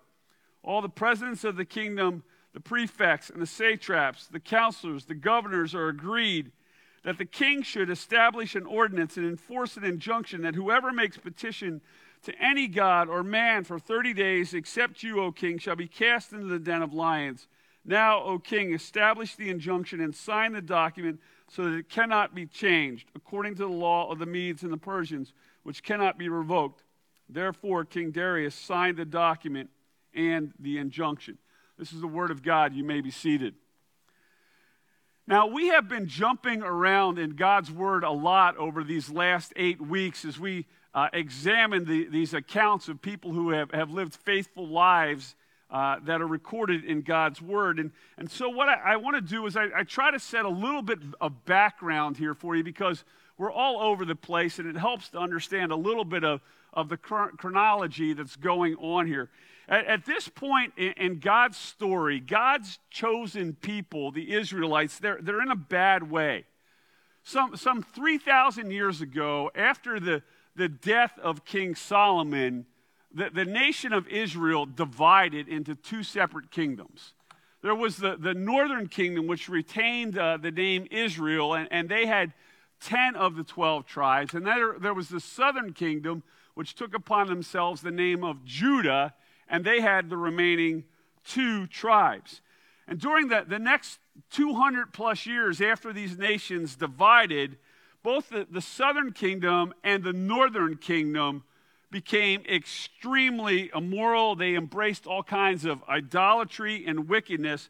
All 0.70 0.84
the 0.84 0.88
presidents 0.88 1.43
of 1.43 1.55
the 1.55 1.65
kingdom, 1.65 2.22
the 2.53 2.59
prefects 2.59 3.32
and 3.32 3.41
the 3.41 3.47
satraps, 3.47 4.28
the 4.28 4.39
counselors, 4.39 5.05
the 5.05 5.15
governors 5.15 5.74
are 5.74 5.88
agreed 5.88 6.51
that 7.03 7.17
the 7.17 7.26
king 7.26 7.63
should 7.63 7.89
establish 7.89 8.53
an 8.53 8.67
ordinance 8.67 9.17
and 9.17 9.26
enforce 9.26 9.78
an 9.78 9.84
injunction 9.84 10.43
that 10.43 10.53
whoever 10.53 10.91
makes 10.93 11.17
petition 11.17 11.82
to 12.22 12.39
any 12.39 12.67
god 12.67 13.09
or 13.09 13.24
man 13.24 13.63
for 13.63 13.80
30 13.80 14.13
days, 14.13 14.53
except 14.53 15.01
you, 15.01 15.20
O 15.20 15.32
king, 15.32 15.57
shall 15.57 15.76
be 15.76 15.88
cast 15.88 16.34
into 16.34 16.45
the 16.45 16.59
den 16.59 16.84
of 16.84 16.93
lions. 16.93 17.47
Now, 17.84 18.22
O 18.22 18.38
king, 18.38 18.72
establish 18.72 19.34
the 19.34 19.49
injunction 19.49 19.99
and 19.99 20.15
sign 20.15 20.51
the 20.51 20.61
document 20.61 21.20
so 21.49 21.63
that 21.63 21.78
it 21.78 21.89
cannot 21.89 22.36
be 22.36 22.45
changed, 22.45 23.09
according 23.15 23.55
to 23.55 23.63
the 23.63 23.70
law 23.70 24.11
of 24.11 24.20
the 24.20 24.28
Medes 24.28 24.61
and 24.61 24.72
the 24.72 24.78
Persians, 24.78 25.34
which 25.63 25.82
cannot 25.82 26.20
be 26.20 26.30
revoked. 26.30 26.84
Therefore, 27.28 27.86
King 27.86 28.11
Darius 28.11 28.53
signed 28.53 28.97
the 28.97 29.05
document 29.05 29.72
and 30.14 30.53
the 30.60 30.78
injunction. 30.78 31.38
This 31.78 31.93
is 31.93 32.01
the 32.01 32.07
word 32.07 32.32
of 32.32 32.43
God. 32.43 32.74
You 32.74 32.84
may 32.84 33.01
be 33.01 33.12
seated. 33.12 33.55
Now, 35.28 35.45
we 35.45 35.68
have 35.68 35.88
been 35.88 36.07
jumping 36.07 36.64
around 36.64 37.20
in 37.20 37.36
God's 37.36 37.72
word 37.72 38.03
a 38.03 38.12
lot 38.12 38.57
over 38.57 38.84
these 38.84 39.12
last 39.12 39.53
eight 39.55 39.80
weeks 39.80 40.26
as 40.26 40.39
we 40.39 40.66
uh, 40.93 41.07
examine 41.14 41.86
the, 41.86 42.07
these 42.07 42.34
accounts 42.34 42.89
of 42.89 43.01
people 43.01 43.32
who 43.32 43.51
have, 43.51 43.72
have 43.72 43.91
lived 43.91 44.16
faithful 44.16 44.68
lives 44.68 45.36
uh, 45.70 45.97
that 46.03 46.20
are 46.20 46.28
recorded 46.28 46.84
in 46.84 47.01
God's 47.01 47.41
Word. 47.41 47.80
And, 47.80 47.91
and 48.18 48.30
so, 48.30 48.49
what 48.49 48.70
I, 48.70 48.93
I 48.93 48.95
want 48.95 49.18
to 49.18 49.22
do 49.22 49.45
is 49.45 49.55
I, 49.55 49.68
I, 49.76 49.84
try 49.84 50.10
to 50.10 50.18
set 50.18 50.45
a 50.45 50.49
little 50.49 50.82
bit 50.82 50.97
of 51.22 51.45
background 51.45 52.18
here 52.18 52.34
for 52.34 52.55
you 52.55 52.64
because 52.64 53.03
we're 53.38 53.51
all 53.51 53.80
over 53.80 54.03
the 54.03 54.16
place 54.16 54.57
and 54.57 54.68
it 54.68 54.76
helps 54.76 55.10
to 55.10 55.20
understand 55.20 55.72
a 55.72 55.76
little 55.76 56.05
bit 56.05 56.24
of, 56.24 56.41
of 56.74 56.89
the 56.89 56.97
chronology 56.97 58.14
that's 58.14 58.36
going 58.36 58.76
on 58.78 59.05
here. 59.05 59.30
At, 59.70 59.86
at 59.86 60.05
this 60.05 60.28
point 60.28 60.74
in, 60.76 60.93
in, 60.93 61.20
God's 61.20 61.57
story, 61.57 62.20
God's 62.20 62.80
chosen 62.89 63.53
people, 63.53 64.11
the 64.11 64.34
Israelites, 64.34 64.97
they're, 64.97 65.20
they're 65.22 65.41
in 65.41 65.51
a 65.51 65.55
bad 65.55 66.09
way. 66.09 66.45
Some, 67.24 67.55
some 67.55 67.84
3,000 67.84 68.72
years 68.72 69.01
ago, 69.01 69.51
after 69.53 69.99
the, 69.99 70.24
the 70.55 70.67
death 70.67 71.17
of 71.22 71.45
King 71.45 71.76
Solomon, 71.76 72.65
the, 73.13 73.30
the 73.30 73.45
nation 73.45 73.93
of 73.93 74.07
Israel 74.07 74.65
divided 74.65 75.47
into 75.47 75.76
two 75.76 76.01
separate 76.03 76.49
kingdoms. 76.49 77.13
There 77.61 77.76
was 77.76 77.97
the, 77.97 78.15
the 78.17 78.34
northern 78.34 78.88
kingdom, 78.88 79.28
which 79.28 79.49
retained 79.49 80.17
uh, 80.17 80.38
the 80.38 80.51
name 80.51 80.88
Israel, 80.89 81.53
and, 81.53 81.67
and 81.72 81.89
they 81.89 82.07
had 82.07 82.34
10 82.82 83.15
of 83.15 83.36
the 83.36 83.43
12 83.43 83.86
tribes. 83.86 84.34
And 84.34 84.47
there, 84.47 84.76
there 84.80 84.93
was 84.93 85.09
the 85.09 85.20
southern 85.20 85.74
kingdom, 85.74 86.24
which 86.55 86.74
took 86.74 86.95
upon 86.95 87.28
themselves 87.28 87.82
the 87.82 87.91
name 87.91 88.24
of 88.24 88.43
Judah, 88.45 89.13
and 89.49 89.65
they 89.65 89.81
had 89.81 90.09
the 90.09 90.17
remaining 90.17 90.83
two 91.25 91.67
tribes. 91.67 92.41
And 92.87 92.99
during 92.99 93.27
the, 93.27 93.45
the 93.47 93.59
next 93.59 93.99
200 94.31 94.93
plus 94.93 95.25
years 95.25 95.61
after 95.61 95.93
these 95.93 96.17
nations 96.17 96.75
divided, 96.75 97.57
both 98.03 98.29
the, 98.29 98.47
the 98.49 98.61
southern 98.61 99.11
kingdom 99.11 99.73
and 99.83 100.03
the 100.03 100.13
northern 100.13 100.77
kingdom 100.77 101.43
became 101.91 102.43
extremely 102.49 103.71
immoral. 103.75 104.35
They 104.35 104.55
embraced 104.55 105.07
all 105.07 105.23
kinds 105.23 105.65
of 105.65 105.83
idolatry 105.89 106.85
and 106.85 107.09
wickedness. 107.09 107.69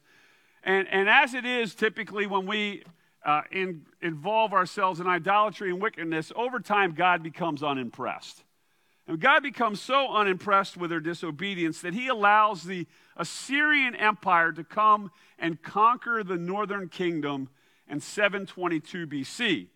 And, 0.62 0.86
and 0.88 1.08
as 1.08 1.34
it 1.34 1.44
is 1.44 1.74
typically 1.74 2.26
when 2.26 2.46
we 2.46 2.84
uh, 3.24 3.42
in, 3.50 3.86
involve 4.00 4.52
ourselves 4.52 5.00
in 5.00 5.06
idolatry 5.06 5.70
and 5.70 5.80
wickedness, 5.80 6.32
over 6.36 6.60
time 6.60 6.92
God 6.92 7.22
becomes 7.22 7.62
unimpressed. 7.62 8.42
And 9.06 9.18
God 9.18 9.42
becomes 9.42 9.80
so 9.80 10.12
unimpressed 10.12 10.76
with 10.76 10.90
their 10.90 11.00
disobedience 11.00 11.80
that 11.80 11.94
he 11.94 12.08
allows 12.08 12.62
the 12.62 12.86
Assyrian 13.16 13.94
Empire 13.94 14.52
to 14.52 14.64
come 14.64 15.10
and 15.38 15.62
conquer 15.62 16.22
the 16.22 16.36
northern 16.36 16.88
kingdom 16.88 17.48
in 17.88 18.00
722 18.00 19.06
BC. 19.06 19.66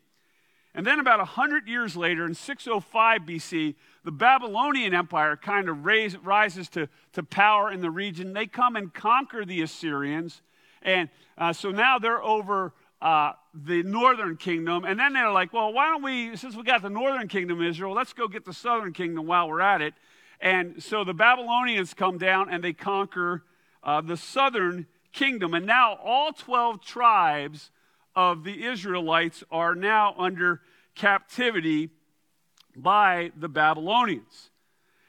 And 0.76 0.84
then, 0.84 0.98
about 0.98 1.18
100 1.18 1.68
years 1.68 1.96
later, 1.96 2.26
in 2.26 2.34
605 2.34 3.22
BC, 3.22 3.76
the 4.04 4.10
Babylonian 4.10 4.92
Empire 4.92 5.36
kind 5.36 5.68
of 5.68 5.84
raise, 5.84 6.16
rises 6.18 6.68
to, 6.70 6.88
to 7.12 7.22
power 7.22 7.70
in 7.70 7.80
the 7.80 7.90
region. 7.90 8.32
They 8.32 8.46
come 8.46 8.74
and 8.74 8.92
conquer 8.92 9.44
the 9.44 9.62
Assyrians. 9.62 10.42
And 10.82 11.08
uh, 11.38 11.52
so 11.52 11.70
now 11.70 11.98
they're 11.98 12.22
over 12.22 12.72
uh, 13.04 13.32
the 13.52 13.82
northern 13.82 14.34
kingdom. 14.36 14.84
And 14.86 14.98
then 14.98 15.12
they're 15.12 15.30
like, 15.30 15.52
well, 15.52 15.72
why 15.74 15.88
don't 15.88 16.02
we, 16.02 16.36
since 16.36 16.56
we 16.56 16.62
got 16.62 16.80
the 16.80 16.88
northern 16.88 17.28
kingdom 17.28 17.62
Israel, 17.62 17.92
let's 17.92 18.14
go 18.14 18.26
get 18.26 18.46
the 18.46 18.54
southern 18.54 18.94
kingdom 18.94 19.26
while 19.26 19.46
we're 19.46 19.60
at 19.60 19.82
it. 19.82 19.92
And 20.40 20.82
so 20.82 21.04
the 21.04 21.12
Babylonians 21.12 21.92
come 21.92 22.16
down 22.16 22.48
and 22.50 22.64
they 22.64 22.72
conquer 22.72 23.44
uh, 23.82 24.00
the 24.00 24.16
southern 24.16 24.86
kingdom. 25.12 25.52
And 25.52 25.66
now 25.66 25.98
all 26.02 26.32
12 26.32 26.82
tribes 26.82 27.70
of 28.16 28.42
the 28.42 28.64
Israelites 28.64 29.44
are 29.50 29.74
now 29.74 30.14
under 30.16 30.62
captivity 30.94 31.90
by 32.74 33.32
the 33.36 33.48
Babylonians. 33.48 34.50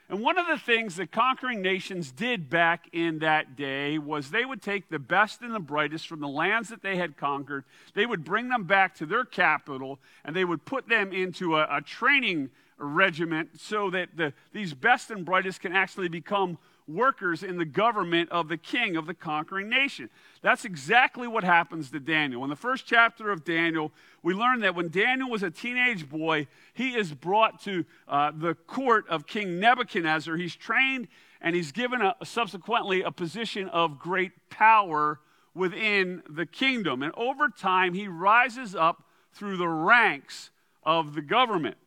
And 0.08 0.22
one 0.22 0.38
of 0.38 0.46
the 0.46 0.60
things 0.60 0.98
that 0.98 1.12
conquering 1.12 1.62
nations 1.62 2.12
did 2.12 2.48
back 2.50 2.88
in 2.92 3.20
that 3.20 3.56
day 3.56 3.98
was 3.98 4.30
they 4.30 4.46
would 4.46 4.62
take 4.62 4.90
the 4.90 5.00
best 5.00 5.42
and 5.42 5.54
the 5.54 5.60
brightest 5.60 6.08
from 6.08 6.20
the 6.20 6.28
lands 6.28 6.70
that 6.70 6.84
they 6.84 6.96
had 6.98 7.18
conquered, 7.18 7.64
they 7.96 8.06
would 8.06 8.24
bring 8.24 8.50
them 8.50 8.66
back 8.66 8.94
to 8.96 9.08
their 9.08 9.26
capital, 9.26 10.00
and 10.24 10.36
they 10.36 10.46
would 10.46 10.64
put 10.64 10.88
them 10.88 11.12
into 11.12 11.58
a, 11.58 11.68
a 11.72 11.82
training 11.82 12.52
regiment 12.78 13.50
so 13.60 13.90
that 13.90 14.10
the, 14.16 14.34
these 14.54 14.74
best 14.76 15.10
and 15.10 15.26
brightest 15.26 15.62
can 15.62 15.74
actually 15.74 16.10
become 16.10 16.60
workers 16.88 17.44
in 17.44 17.58
the 17.58 17.66
government 17.66 18.30
of 18.30 18.48
the 18.48 18.58
king 18.58 18.96
of 18.96 19.08
the 19.08 19.14
conquering 19.14 19.70
nation. 19.70 20.10
That's 20.42 20.66
exactly 20.66 21.28
what 21.28 21.44
happens 21.44 21.90
to 21.92 22.00
Daniel. 22.00 22.44
In 22.44 22.50
the 22.50 22.56
first 22.56 22.86
chapter 22.86 23.32
of 23.32 23.44
Daniel, 23.44 23.92
we 24.22 24.34
learn 24.34 24.60
that 24.62 24.76
when 24.76 24.90
Daniel 24.90 25.30
was 25.30 25.44
a 25.44 25.50
teenage 25.50 26.08
boy, 26.08 26.48
he 26.74 26.96
is 26.96 27.14
brought 27.14 27.62
to 27.64 27.86
uh, 28.08 28.32
the 28.36 28.54
court 28.54 29.06
of 29.10 29.26
King 29.26 29.60
Nebuchadnezzar. 29.60 30.36
He's 30.36 30.56
trained 30.56 31.08
and 31.42 31.56
he's 31.56 31.72
given 31.72 32.02
a, 32.02 32.16
subsequently 32.24 33.02
a 33.02 33.12
position 33.12 33.70
of 33.70 34.00
great 34.00 34.32
power 34.50 35.20
within 35.54 36.22
the 36.30 36.46
kingdom. 36.46 37.02
And 37.02 37.14
over 37.16 37.50
time, 37.50 37.94
he 37.94 38.08
rises 38.08 38.76
up 38.76 39.04
through 39.34 39.58
the 39.58 39.68
ranks 39.68 40.52
of 40.84 41.14
the 41.14 41.22
government. 41.22 41.78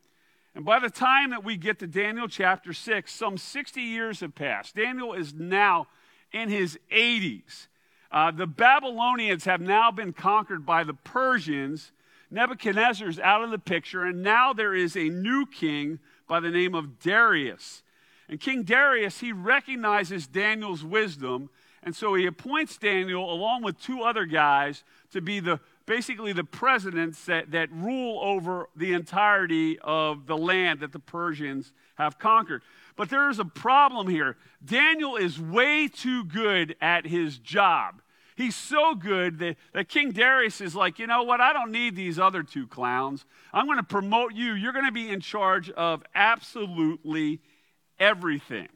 And 0.55 0.65
by 0.65 0.79
the 0.79 0.91
time 0.91 1.31
that 1.31 1.45
we 1.45 1.57
get 1.57 1.79
to 1.81 1.87
Daniel 1.87 2.29
chapter 2.29 2.73
6, 2.73 3.13
some 3.13 3.39
60 3.39 3.81
years 3.81 4.21
have 4.21 4.35
passed. 4.35 4.75
Daniel 4.75 5.13
is 5.13 5.35
now 5.35 5.87
in 6.33 6.49
his 6.49 6.79
80s. 6.93 7.69
Uh, 8.11 8.31
the 8.31 8.47
Babylonians 8.47 9.45
have 9.45 9.61
now 9.61 9.91
been 9.91 10.13
conquered 10.13 10.65
by 10.65 10.85
the 10.85 10.95
Persians. 10.95 11.93
Nebuchadnezzar's 12.31 13.19
out 13.19 13.43
of 13.43 13.51
the 13.51 13.59
picture, 13.59 14.05
and 14.05 14.23
now 14.23 14.53
there 14.53 14.75
is 14.75 14.97
a 14.97 15.09
new 15.09 15.47
king 15.47 15.99
by 16.27 16.41
the 16.41 16.51
name 16.51 16.75
of 16.75 16.99
Darius. 16.99 17.83
And 18.29 18.41
King 18.41 18.63
Darius, 18.63 19.21
he 19.21 19.33
recognizes 19.33 20.27
Daniel's 20.27 20.85
wisdom, 20.85 21.49
and 21.83 21.97
so 21.97 22.15
he 22.15 22.27
appoints 22.27 22.77
Daniel 22.77 23.33
along 23.33 23.63
with 23.63 23.81
two 23.81 24.03
other 24.03 24.27
guys 24.27 24.85
to 25.13 25.21
be 25.21 25.41
the 25.41 25.61
basically 25.89 26.35
the 26.35 26.45
presidents 26.45 27.25
that, 27.25 27.51
that 27.51 27.73
rule 27.73 28.21
over 28.23 28.69
the 28.77 28.93
entirety 28.93 29.79
of 29.81 30.27
the 30.27 30.37
land 30.37 30.81
that 30.81 30.93
the 30.93 30.99
Persians 30.99 31.73
have 31.97 32.19
conquered. 32.19 32.63
But 32.95 33.09
there 33.09 33.31
is 33.31 33.39
a 33.39 33.45
problem 33.45 34.07
here. 34.07 34.37
Daniel 34.63 35.17
is 35.17 35.41
way 35.41 35.89
too 35.89 36.25
good 36.25 36.77
at 36.81 37.07
his 37.07 37.39
job. 37.39 38.03
He's 38.37 38.55
so 38.55 38.95
good 38.95 39.39
that, 39.39 39.57
that 39.73 39.89
King 39.89 40.13
Darius 40.13 40.61
is 40.61 40.77
like, 40.77 40.99
you 40.99 41.07
know 41.07 41.23
what? 41.23 41.41
I 41.41 41.53
don't 41.55 41.73
need 41.73 41.97
these 41.97 42.19
other 42.19 42.43
two 42.43 42.67
clowns. 42.67 43.25
I'm 43.53 43.65
going 43.65 43.79
to 43.79 43.83
promote 43.83 44.35
you. 44.35 44.53
You're 44.53 44.75
going 44.75 44.85
to 44.85 44.93
be 44.93 45.09
in 45.09 45.21
charge 45.21 45.71
of 45.71 46.05
absolutely 46.15 47.41
everything. 47.99 48.69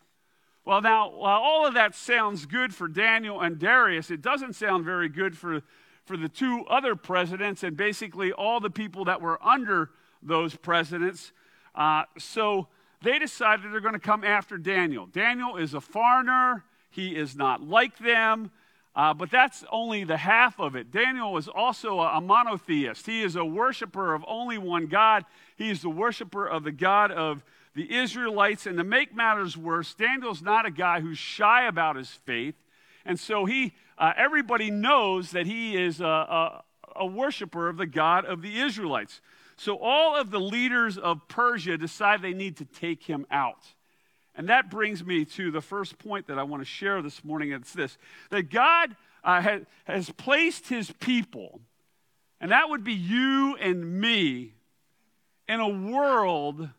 Well, 0.64 0.80
now, 0.80 1.10
while 1.10 1.40
all 1.40 1.66
of 1.66 1.74
that 1.74 1.94
sounds 1.94 2.46
good 2.46 2.74
for 2.74 2.88
Daniel 2.88 3.40
and 3.40 3.58
Darius, 3.58 4.10
it 4.10 4.22
doesn't 4.22 4.54
sound 4.54 4.84
very 4.84 5.08
good 5.08 5.36
for, 5.36 5.62
for 6.04 6.16
the 6.16 6.28
two 6.28 6.64
other 6.68 6.96
presidents 6.96 7.62
and 7.62 7.76
basically 7.76 8.32
all 8.32 8.60
the 8.60 8.70
people 8.70 9.04
that 9.04 9.20
were 9.20 9.42
under 9.44 9.90
those 10.22 10.56
presidents. 10.56 11.32
Uh, 11.74 12.02
so 12.18 12.68
they 13.02 13.18
decided 13.18 13.72
they're 13.72 13.80
going 13.80 13.94
to 13.94 13.98
come 13.98 14.24
after 14.24 14.58
Daniel. 14.58 15.06
Daniel 15.06 15.56
is 15.56 15.74
a 15.74 15.80
foreigner, 15.80 16.64
he 16.90 17.16
is 17.16 17.36
not 17.36 17.62
like 17.62 17.98
them. 17.98 18.50
Uh, 18.94 19.14
but 19.14 19.30
that's 19.30 19.64
only 19.72 20.04
the 20.04 20.18
half 20.18 20.60
of 20.60 20.76
it. 20.76 20.90
Daniel 20.90 21.38
is 21.38 21.48
also 21.48 22.00
a, 22.00 22.18
a, 22.18 22.20
monotheist. 22.20 23.06
He 23.06 23.22
is 23.22 23.36
a 23.36 23.44
worshiper 23.44 24.12
of 24.12 24.22
only 24.28 24.58
one 24.58 24.86
God. 24.86 25.24
He 25.56 25.70
is 25.70 25.80
the 25.80 25.88
worshiper 25.88 26.46
of 26.46 26.62
the 26.62 26.72
God 26.72 27.10
of 27.10 27.42
the 27.74 27.90
Israelites. 27.94 28.66
And 28.66 28.76
to 28.76 28.84
make 28.84 29.14
matters 29.14 29.56
worse, 29.56 29.94
Daniel's 29.94 30.42
not 30.42 30.66
a 30.66 30.70
guy 30.70 31.00
who's 31.00 31.16
shy 31.16 31.66
about 31.66 31.96
his 31.96 32.10
faith. 32.10 32.54
And 33.06 33.18
so 33.18 33.46
he, 33.46 33.72
uh, 33.98 34.12
everybody 34.16 34.70
knows 34.70 35.30
that 35.32 35.46
he 35.46 35.76
is 35.76 36.00
a, 36.00 36.04
a, 36.04 36.64
a 36.96 37.06
worshiper 37.06 37.68
of 37.68 37.76
the 37.76 37.86
God 37.86 38.24
of 38.24 38.42
the 38.42 38.60
Israelites. 38.60 39.20
So 39.56 39.76
all 39.76 40.16
of 40.16 40.30
the 40.30 40.40
leaders 40.40 40.98
of 40.98 41.28
Persia 41.28 41.76
decide 41.76 42.22
they 42.22 42.32
need 42.32 42.56
to 42.56 42.64
take 42.64 43.04
him 43.04 43.26
out. 43.30 43.64
And 44.34 44.48
that 44.48 44.70
brings 44.70 45.04
me 45.04 45.24
to 45.26 45.50
the 45.50 45.60
first 45.60 45.98
point 45.98 46.26
that 46.28 46.38
I 46.38 46.42
want 46.42 46.62
to 46.62 46.66
share 46.66 47.02
this 47.02 47.22
morning. 47.22 47.52
It's 47.52 47.72
this 47.72 47.98
that 48.30 48.50
God 48.50 48.96
uh, 49.22 49.40
has, 49.40 49.62
has 49.84 50.10
placed 50.10 50.68
his 50.68 50.90
people, 51.00 51.60
and 52.40 52.50
that 52.50 52.70
would 52.70 52.82
be 52.82 52.94
you 52.94 53.56
and 53.60 54.00
me, 54.00 54.54
in 55.48 55.60
a 55.60 55.68
world 55.68 56.70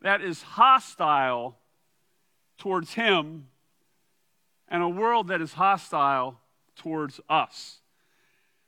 that 0.00 0.22
is 0.22 0.42
hostile 0.42 1.58
towards 2.58 2.94
him 2.94 3.48
and 4.68 4.82
a 4.82 4.88
world 4.88 5.28
that 5.28 5.40
is 5.40 5.52
hostile 5.52 6.40
towards 6.76 7.20
us. 7.28 7.80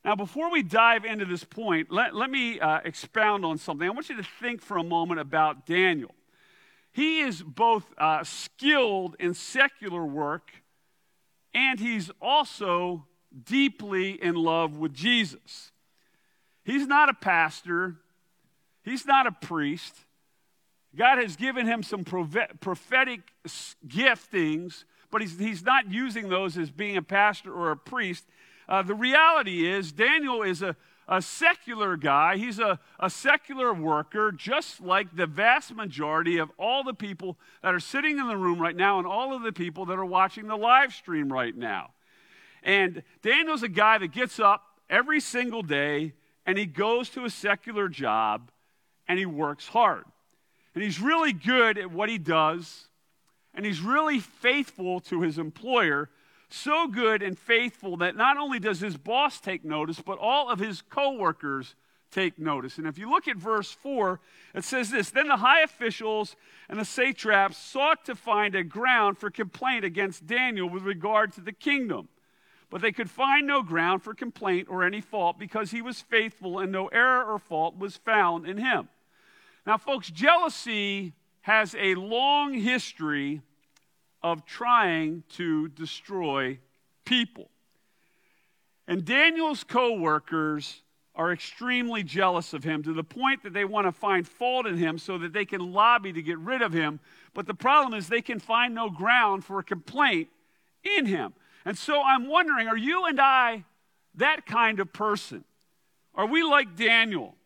Now, 0.05 0.17
before 0.17 0.51
we 0.51 0.63
dive 0.63 1.05
into 1.05 1.25
this 1.25 1.45
point, 1.45 1.91
let, 1.91 2.15
let 2.15 2.31
me 2.31 2.59
uh, 2.61 2.81
expound 2.85 3.45
on 3.45 3.59
something. 3.59 3.87
I 3.87 3.91
want 3.91 4.09
you 4.09 4.17
to 4.17 4.27
think 4.41 4.63
for 4.63 4.79
a 4.79 4.85
moment 4.85 5.21
about 5.21 5.67
Daniel. 5.67 6.15
He 6.93 7.21
is 7.21 7.43
both 7.43 7.85
uh, 7.99 8.25
skilled 8.25 9.17
in 9.21 9.35
secular 9.35 10.05
work 10.05 10.51
and 11.55 11.79
he's 11.81 12.11
also 12.21 13.07
deeply 13.45 14.23
in 14.23 14.35
love 14.35 14.77
with 14.77 14.95
Jesus. 14.95 15.73
He's 16.65 16.87
not 16.87 17.09
a 17.09 17.15
pastor, 17.15 17.97
he's 18.83 19.07
not 19.07 19.27
a 19.27 19.33
priest, 19.33 19.95
God 20.97 21.19
has 21.19 21.37
given 21.37 21.67
him 21.67 21.83
some 21.83 22.05
prophetic 22.05 23.21
giftings, 23.87 24.85
but 25.11 25.21
he's, 25.21 25.39
he's 25.39 25.63
not 25.63 25.91
using 25.91 26.29
those 26.29 26.59
as 26.59 26.71
being 26.71 26.97
a 26.97 27.03
pastor 27.03 27.53
or 27.53 27.71
a 27.71 27.77
priest. 27.77 28.25
Uh, 28.69 28.83
the 28.83 28.95
reality 28.95 29.67
is, 29.67 29.93
Daniel 29.93 30.43
is 30.43 30.63
a, 30.63 30.77
a 31.09 31.23
secular 31.23 31.97
guy. 31.97 32.37
He's 32.37 32.59
a, 32.59 32.79
a 33.01 33.09
secular 33.09 33.73
worker, 33.73 34.31
just 34.31 34.81
like 34.81 35.17
the 35.17 35.27
vast 35.27 35.75
majority 35.75 36.37
of 36.37 36.51
all 36.59 36.85
the 36.85 36.93
people 36.93 37.39
that 37.63 37.75
are 37.75 37.81
sitting 37.81 38.19
in 38.19 38.29
the 38.29 38.37
room 38.37 38.61
right 38.61 38.77
now 38.77 38.99
and 38.99 39.07
all 39.07 39.35
of 39.35 39.43
the 39.43 39.53
people 39.53 39.87
that 39.87 39.99
are 39.99 40.05
watching 40.05 40.47
the 40.47 40.57
live 40.57 40.93
stream 40.93 41.33
right 41.33 41.57
now. 41.57 41.91
And 42.63 43.03
Daniel's 43.23 43.63
a 43.63 43.69
guy 43.69 43.99
that 43.99 44.13
gets 44.13 44.39
up 44.39 44.63
every 44.91 45.21
single 45.21 45.63
day 45.63 46.13
and 46.45 46.59
he 46.59 46.67
goes 46.67 47.09
to 47.11 47.25
a 47.25 47.31
secular 47.31 47.89
job 47.89 48.51
and 49.07 49.19
he 49.19 49.27
works 49.27 49.69
hard. 49.69 50.05
And 50.75 50.85
he's 50.85 51.01
really 51.01 51.33
good 51.33 51.79
at 51.79 51.91
what 51.91 52.09
he 52.09 52.19
does, 52.19 52.88
and 53.55 53.65
he's 53.67 53.81
really 53.81 54.21
faithful 54.21 55.01
to 55.01 55.23
his 55.23 55.39
employer. 55.39 56.11
So 56.51 56.89
good 56.89 57.23
and 57.23 57.39
faithful 57.39 57.99
that 57.99 58.17
not 58.17 58.39
only 58.39 58.59
does 58.59 58.81
his 58.81 58.97
boss 58.97 59.41
take 59.41 59.65
notice, 59.65 60.01
but 60.01 60.19
all 60.19 60.51
of 60.51 60.59
his 60.59 60.83
coworkers 60.83 61.75
take 62.11 62.39
notice. 62.39 62.79
And 62.79 62.87
if 62.87 62.99
you 62.99 63.11
look 63.11 63.29
at 63.29 63.37
verse 63.37 63.71
4, 63.71 64.21
it 64.55 64.65
says 64.65 64.91
this 64.91 65.11
Then 65.11 65.29
the 65.29 65.37
high 65.37 65.61
officials 65.61 66.37
and 66.69 66.79
the 66.79 66.85
satraps 66.85 67.59
sought 67.59 68.05
to 68.07 68.15
find 68.15 68.55
a 68.55 68.65
ground 68.65 69.19
for 69.19 69.31
complaint 69.31 69.85
against 69.85 70.27
Daniel 70.27 70.69
with 70.69 70.85
regard 70.85 71.33
to 71.35 71.41
the 71.41 71.53
kingdom. 71.53 72.09
But 72.71 72.83
they 72.83 72.93
could 72.93 73.11
find 73.11 73.47
no 73.47 73.63
ground 73.63 74.03
for 74.03 74.15
complaint 74.15 74.69
or 74.71 74.85
any 74.85 75.01
fault 75.01 75.39
because 75.39 75.71
he 75.71 75.81
was 75.81 76.03
faithful 76.03 76.59
and 76.59 76.71
no 76.71 76.89
error 76.89 77.25
or 77.25 77.39
fault 77.39 77.79
was 77.79 77.97
found 77.97 78.47
in 78.47 78.59
him. 78.59 78.89
Now, 79.67 79.79
folks, 79.79 80.11
jealousy 80.11 81.15
has 81.49 81.75
a 81.79 81.95
long 81.95 82.53
history 82.53 83.41
of 84.23 84.45
trying 84.45 85.23
to 85.31 85.67
destroy 85.69 86.59
people. 87.07 87.49
And 88.87 89.03
Daniel's 89.03 89.65
co 89.65 89.95
workers 89.95 90.83
are 91.15 91.33
extremely 91.33 92.03
jealous 92.03 92.53
of 92.53 92.65
him 92.65 92.83
to 92.83 92.93
the 92.93 93.03
point 93.03 93.43
that 93.45 93.55
they 93.55 93.65
want 93.65 93.87
to 93.87 93.93
find 93.93 94.29
fault 94.29 94.67
in 94.67 94.77
him 94.77 94.99
so 94.99 95.17
that 95.17 95.33
they 95.33 95.47
can 95.47 95.73
lobby 95.73 96.13
to 96.13 96.21
get 96.21 96.39
rid 96.39 96.61
of 96.61 96.75
him. 96.75 97.01
But 97.33 97.47
the 97.47 97.55
problem 97.55 97.99
is 97.99 98.09
they 98.09 98.21
can 98.21 98.41
find 98.41 98.75
no 98.75 98.91
ground 98.91 99.43
for 99.43 99.59
a 99.59 99.65
complaint 99.65 100.29
in 100.99 101.07
him. 101.07 101.33
And 101.65 101.79
so 101.79 102.03
I'm 102.03 102.29
wondering 102.29 102.69
are 102.69 102.77
you 102.77 103.07
and 103.07 103.19
I 103.19 103.65
that 104.17 104.45
kind 104.45 104.81
of 104.81 104.93
person? 104.93 105.45
Are 106.15 106.27
we 106.27 106.43
like 106.43 106.77
Daniel? 106.77 107.37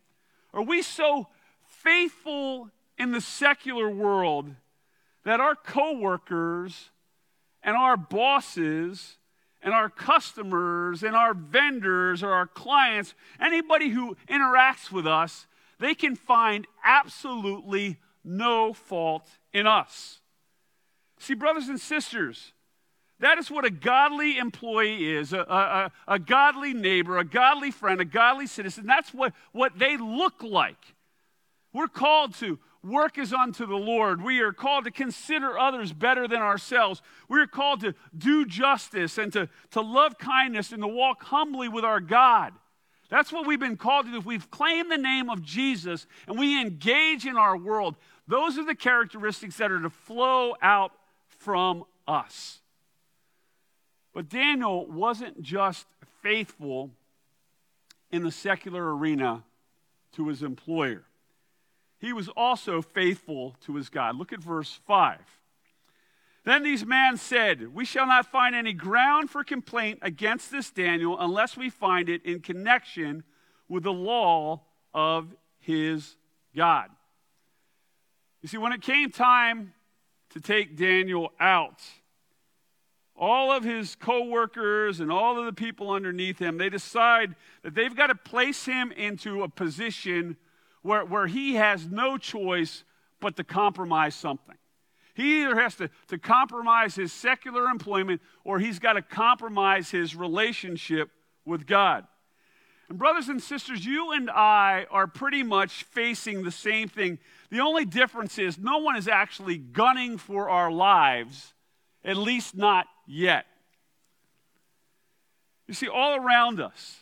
Are 0.52 0.62
we 0.62 0.82
so 0.82 1.28
faithful 1.68 2.68
in 2.98 3.12
the 3.12 3.20
secular 3.20 3.88
world 3.88 4.54
that 5.24 5.40
our 5.40 5.54
coworkers 5.54 6.90
and 7.62 7.76
our 7.76 7.96
bosses 7.96 9.16
and 9.62 9.72
our 9.72 9.88
customers 9.88 11.02
and 11.02 11.14
our 11.14 11.34
vendors 11.34 12.22
or 12.22 12.32
our 12.32 12.46
clients, 12.46 13.14
anybody 13.40 13.90
who 13.90 14.16
interacts 14.28 14.90
with 14.90 15.06
us, 15.06 15.46
they 15.78 15.94
can 15.94 16.16
find 16.16 16.66
absolutely 16.84 17.98
no 18.24 18.72
fault 18.72 19.26
in 19.52 19.66
us. 19.66 20.20
See, 21.18 21.34
brothers 21.34 21.68
and 21.68 21.80
sisters, 21.80 22.52
that 23.20 23.38
is 23.38 23.50
what 23.50 23.64
a 23.64 23.70
godly 23.70 24.38
employee 24.38 25.12
is 25.12 25.32
a, 25.32 25.38
a, 25.38 25.92
a, 26.08 26.18
godly 26.18 26.74
neighbor, 26.74 27.18
a 27.18 27.24
godly 27.24 27.70
friend, 27.70 28.00
a 28.00 28.04
godly 28.04 28.48
citizen. 28.48 28.84
That's 28.86 29.14
what, 29.14 29.32
what 29.52 29.78
they 29.78 29.96
look 29.96 30.42
like. 30.42 30.94
We're 31.72 31.86
called 31.86 32.34
to 32.36 32.58
work 32.84 33.18
is 33.18 33.32
unto 33.32 33.66
the 33.66 33.76
Lord. 33.76 34.22
We 34.22 34.40
are 34.40 34.52
called 34.52 34.84
to 34.84 34.90
consider 34.90 35.58
others 35.58 35.92
better 35.92 36.26
than 36.26 36.40
ourselves. 36.40 37.02
We 37.28 37.40
are 37.40 37.46
called 37.46 37.80
to 37.80 37.94
do 38.16 38.44
justice 38.44 39.18
and 39.18 39.32
to, 39.32 39.48
to 39.70 39.80
love 39.80 40.18
kindness 40.18 40.72
and 40.72 40.82
to 40.82 40.88
walk 40.88 41.22
humbly 41.24 41.68
with 41.68 41.84
our 41.84 42.00
God. 42.00 42.52
That's 43.08 43.32
what 43.32 43.46
we've 43.46 43.60
been 43.60 43.76
called 43.76 44.06
to 44.06 44.12
do. 44.12 44.18
If 44.18 44.24
we've 44.24 44.50
claimed 44.50 44.90
the 44.90 44.98
name 44.98 45.30
of 45.30 45.42
Jesus 45.42 46.06
and 46.26 46.38
we 46.38 46.60
engage 46.60 47.26
in 47.26 47.36
our 47.36 47.56
world, 47.56 47.96
those 48.26 48.58
are 48.58 48.64
the 48.64 48.74
characteristics 48.74 49.58
that 49.58 49.70
are 49.70 49.80
to 49.80 49.90
flow 49.90 50.54
out 50.62 50.92
from 51.28 51.84
us. 52.08 52.60
But 54.14 54.28
Daniel 54.28 54.86
wasn't 54.86 55.42
just 55.42 55.86
faithful 56.22 56.90
in 58.10 58.22
the 58.22 58.30
secular 58.30 58.94
arena 58.96 59.42
to 60.16 60.28
his 60.28 60.42
employer 60.42 61.04
he 62.02 62.12
was 62.12 62.28
also 62.36 62.82
faithful 62.82 63.54
to 63.64 63.76
his 63.76 63.88
God. 63.88 64.16
Look 64.16 64.32
at 64.32 64.40
verse 64.40 64.80
5. 64.88 65.20
Then 66.44 66.64
these 66.64 66.84
men 66.84 67.16
said, 67.16 67.72
We 67.72 67.84
shall 67.84 68.08
not 68.08 68.26
find 68.26 68.56
any 68.56 68.72
ground 68.72 69.30
for 69.30 69.44
complaint 69.44 70.00
against 70.02 70.50
this 70.50 70.72
Daniel 70.72 71.16
unless 71.20 71.56
we 71.56 71.70
find 71.70 72.08
it 72.08 72.24
in 72.26 72.40
connection 72.40 73.22
with 73.68 73.84
the 73.84 73.92
law 73.92 74.62
of 74.92 75.32
his 75.60 76.16
God. 76.56 76.90
You 78.42 78.48
see, 78.48 78.58
when 78.58 78.72
it 78.72 78.82
came 78.82 79.12
time 79.12 79.72
to 80.30 80.40
take 80.40 80.76
Daniel 80.76 81.32
out, 81.38 81.80
all 83.16 83.52
of 83.52 83.62
his 83.62 83.94
co-workers 83.94 84.98
and 84.98 85.12
all 85.12 85.38
of 85.38 85.44
the 85.44 85.52
people 85.52 85.92
underneath 85.92 86.40
him, 86.40 86.58
they 86.58 86.68
decide 86.68 87.36
that 87.62 87.76
they've 87.76 87.94
got 87.94 88.08
to 88.08 88.16
place 88.16 88.64
him 88.64 88.90
into 88.90 89.44
a 89.44 89.48
position 89.48 90.36
where, 90.82 91.04
where 91.04 91.26
he 91.26 91.54
has 91.54 91.86
no 91.86 92.18
choice 92.18 92.84
but 93.20 93.36
to 93.36 93.44
compromise 93.44 94.14
something. 94.14 94.56
He 95.14 95.42
either 95.42 95.58
has 95.60 95.76
to, 95.76 95.90
to 96.08 96.18
compromise 96.18 96.94
his 96.94 97.12
secular 97.12 97.64
employment 97.66 98.20
or 98.44 98.58
he's 98.58 98.78
got 98.78 98.94
to 98.94 99.02
compromise 99.02 99.90
his 99.90 100.16
relationship 100.16 101.10
with 101.44 101.66
God. 101.66 102.06
And, 102.88 102.98
brothers 102.98 103.28
and 103.28 103.42
sisters, 103.42 103.84
you 103.84 104.12
and 104.12 104.30
I 104.30 104.86
are 104.90 105.06
pretty 105.06 105.42
much 105.42 105.84
facing 105.84 106.42
the 106.42 106.50
same 106.50 106.88
thing. 106.88 107.18
The 107.50 107.60
only 107.60 107.84
difference 107.84 108.38
is 108.38 108.58
no 108.58 108.78
one 108.78 108.96
is 108.96 109.08
actually 109.08 109.58
gunning 109.58 110.18
for 110.18 110.48
our 110.48 110.70
lives, 110.70 111.54
at 112.04 112.16
least 112.16 112.56
not 112.56 112.86
yet. 113.06 113.46
You 115.68 115.74
see, 115.74 115.88
all 115.88 116.16
around 116.16 116.60
us, 116.60 117.00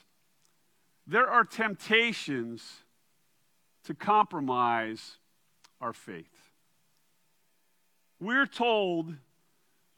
there 1.07 1.29
are 1.29 1.45
temptations 1.45 2.85
to 3.91 3.95
compromise 3.95 5.17
our 5.81 5.93
faith. 5.93 6.53
We're 8.21 8.47
told 8.47 9.17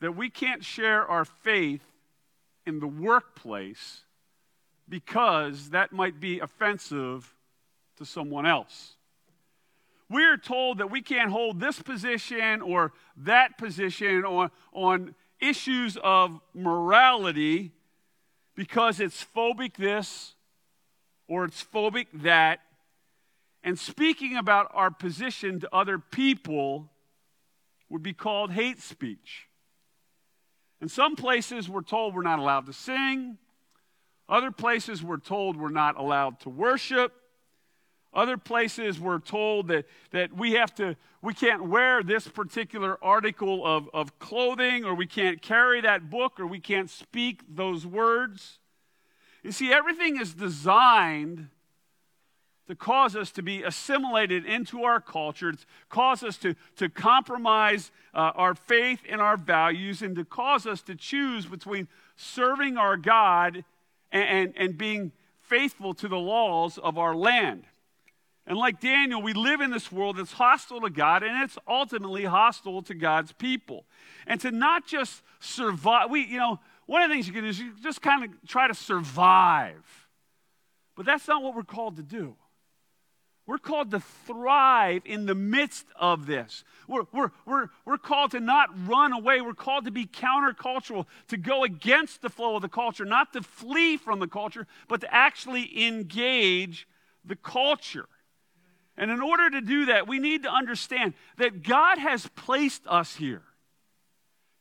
that 0.01 0.17
we 0.17 0.31
can't 0.31 0.65
share 0.65 1.07
our 1.07 1.27
faith 1.27 1.83
in 2.65 2.81
the 2.81 2.87
workplace 2.87 4.01
because 4.89 5.71
that 5.71 5.93
might 5.93 6.21
be 6.21 6.41
offensive 6.41 7.35
to 7.99 8.07
someone 8.07 8.47
else. 8.47 8.95
We're 10.09 10.39
told 10.39 10.79
that 10.79 10.91
we 10.91 11.03
can't 11.03 11.31
hold 11.31 11.61
this 11.61 11.83
position 11.83 12.63
or 12.63 12.95
that 13.19 13.59
position 13.59 14.25
on, 14.25 14.51
on 14.73 15.15
issues 15.39 15.99
of 16.03 16.41
morality 16.55 17.73
because 18.55 19.01
it's 19.01 19.23
phobic 19.37 19.75
this 19.77 20.35
or 21.29 21.45
it's 21.45 21.63
phobic 21.63 22.07
that. 22.15 22.61
And 23.65 23.79
speaking 23.79 24.37
about 24.37 24.71
our 24.75 24.91
position 24.91 25.61
to 25.61 25.69
other 25.73 25.99
people 25.99 26.91
would 27.89 28.03
be 28.03 28.13
called 28.13 28.53
hate 28.53 28.81
speech. 28.81 29.49
In 30.81 30.89
some 30.89 31.15
places, 31.15 31.69
we're 31.69 31.83
told 31.83 32.15
we're 32.15 32.23
not 32.23 32.41
allowed 32.41 32.67
to 32.67 32.73
sing. 32.73 33.39
Other 34.29 34.51
places, 34.51 35.03
we're 35.03 35.19
told 35.19 35.57
we're 35.57 35.69
not 35.69 35.97
allowed 35.97 36.41
to 36.41 36.49
worship. 36.49 37.13
Other 38.15 38.37
places, 38.37 38.99
we're 38.99 39.21
told 39.21 39.69
that, 39.69 39.87
that 40.11 40.37
we 40.37 40.53
have 40.53 40.75
to, 40.75 40.97
we 41.23 41.35
can't 41.35 41.65
wear 41.69 42.03
this 42.03 42.27
particular 42.27 42.99
article 43.03 43.65
of, 43.65 43.89
of 43.95 44.19
clothing, 44.19 44.85
or 44.85 44.95
we 44.95 45.07
can't 45.07 45.41
carry 45.41 45.81
that 45.83 46.11
book, 46.11 46.41
or 46.41 46.47
we 46.47 46.61
can't 46.61 46.91
speak 46.91 47.43
those 47.49 47.87
words. 47.87 48.59
You 49.43 49.53
see, 49.53 49.73
everything 49.73 50.21
is 50.21 50.35
designed 50.35 51.49
to 52.73 52.77
cause 52.77 53.15
us 53.15 53.31
to 53.31 53.43
be 53.43 53.63
assimilated 53.63 54.47
into 54.47 54.83
our 54.85 54.99
culture, 54.99 55.53
to 55.53 55.59
cause 55.91 56.23
us 56.23 56.39
to, 56.39 56.55
to 56.75 56.89
compromise 56.89 57.91
uh, 58.15 58.33
our 58.35 58.55
faith 58.55 59.01
and 59.11 59.21
our 59.21 59.37
values, 59.37 60.01
and 60.01 60.17
to 60.17 60.25
cause 60.25 60.67
us 60.67 60.81
to 60.81 60.95
choose 60.95 61.45
between 61.45 61.87
serving 62.17 62.79
our 62.79 62.97
God 62.97 63.63
and, 64.11 64.25
and, 64.25 64.55
and 64.57 64.79
being 64.79 65.13
faithful 65.43 65.93
to 65.93 66.09
the 66.09 66.17
laws 66.17 66.79
of 66.79 66.97
our 66.97 67.15
land. 67.15 67.65
And 68.47 68.57
like 68.57 68.81
Daniel, 68.81 69.21
we 69.21 69.35
live 69.35 69.61
in 69.61 69.71
this 69.71 69.93
world 69.93 70.17
that's 70.17 70.33
hostile 70.33 70.81
to 70.81 70.89
God 70.89 71.23
and 71.23 71.45
it's 71.45 71.59
ultimately 71.69 72.25
hostile 72.25 72.81
to 72.81 72.95
God's 72.95 73.33
people. 73.33 73.85
And 74.27 74.41
to 74.41 74.51
not 74.51 74.87
just 74.87 75.21
survive, 75.41 76.09
we, 76.09 76.25
you 76.25 76.39
know, 76.39 76.59
one 76.87 77.03
of 77.03 77.11
the 77.11 77.17
things 77.17 77.27
you 77.27 77.35
can 77.35 77.43
do 77.43 77.51
is 77.51 77.61
you 77.61 77.73
just 77.83 78.01
kind 78.01 78.25
of 78.25 78.31
try 78.49 78.67
to 78.67 78.75
survive. 78.75 80.09
But 80.97 81.05
that's 81.05 81.29
not 81.29 81.43
what 81.43 81.55
we're 81.55 81.65
called 81.65 81.97
to 81.97 82.03
do. 82.03 82.35
We're 83.45 83.59
called 83.59 83.91
to 83.91 84.01
thrive 84.01 85.03
in 85.05 85.27
the 85.27 85.35
midst 85.35 85.87
of 85.97 86.27
this. 86.27 86.63
We're, 86.87 87.05
we're, 87.13 87.31
we're, 87.45 87.69
we're 87.85 87.99
called 87.99 88.31
to 88.33 88.41
not 88.41 88.69
run 88.87 89.13
away. 89.13 89.41
We're 89.41 89.55
called 89.55 89.85
to 89.87 89.91
be 89.91 90.07
countercultural, 90.07 91.07
to 91.29 91.37
go 91.37 91.65
against 91.65 92.23
the 92.23 92.31
flow 92.31 92.57
of 92.57 92.63
the 92.63 92.69
culture, 92.69 93.05
not 93.05 93.33
to 93.33 93.43
flee 93.43 93.97
from 93.97 94.21
the 94.21 94.29
culture, 94.29 94.67
but 94.89 95.01
to 95.01 95.13
actually 95.13 95.87
engage 95.87 96.87
the 97.25 97.35
culture. 97.35 98.09
And 98.97 99.11
in 99.11 99.21
order 99.21 99.51
to 99.51 99.61
do 99.61 99.87
that, 99.87 100.07
we 100.07 100.21
need 100.21 100.45
to 100.45 100.53
understand 100.53 101.15
that 101.39 101.63
God 101.63 101.99
has 101.99 102.29
placed 102.37 102.87
us 102.87 103.17
here. 103.17 103.43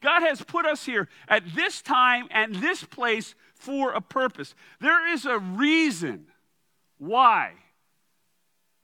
God 0.02 0.22
has 0.22 0.41
put 0.41 0.66
us 0.66 0.86
here 0.86 1.08
at 1.28 1.44
this 1.53 1.82
time 1.82 2.28
and 2.32 2.56
this 2.56 2.84
place 2.84 3.36
for 3.53 3.91
a 3.91 4.02
purpose. 4.02 4.56
There 4.80 5.08
is 5.14 5.26
a 5.26 5.38
reason 5.38 6.26
why 6.98 7.53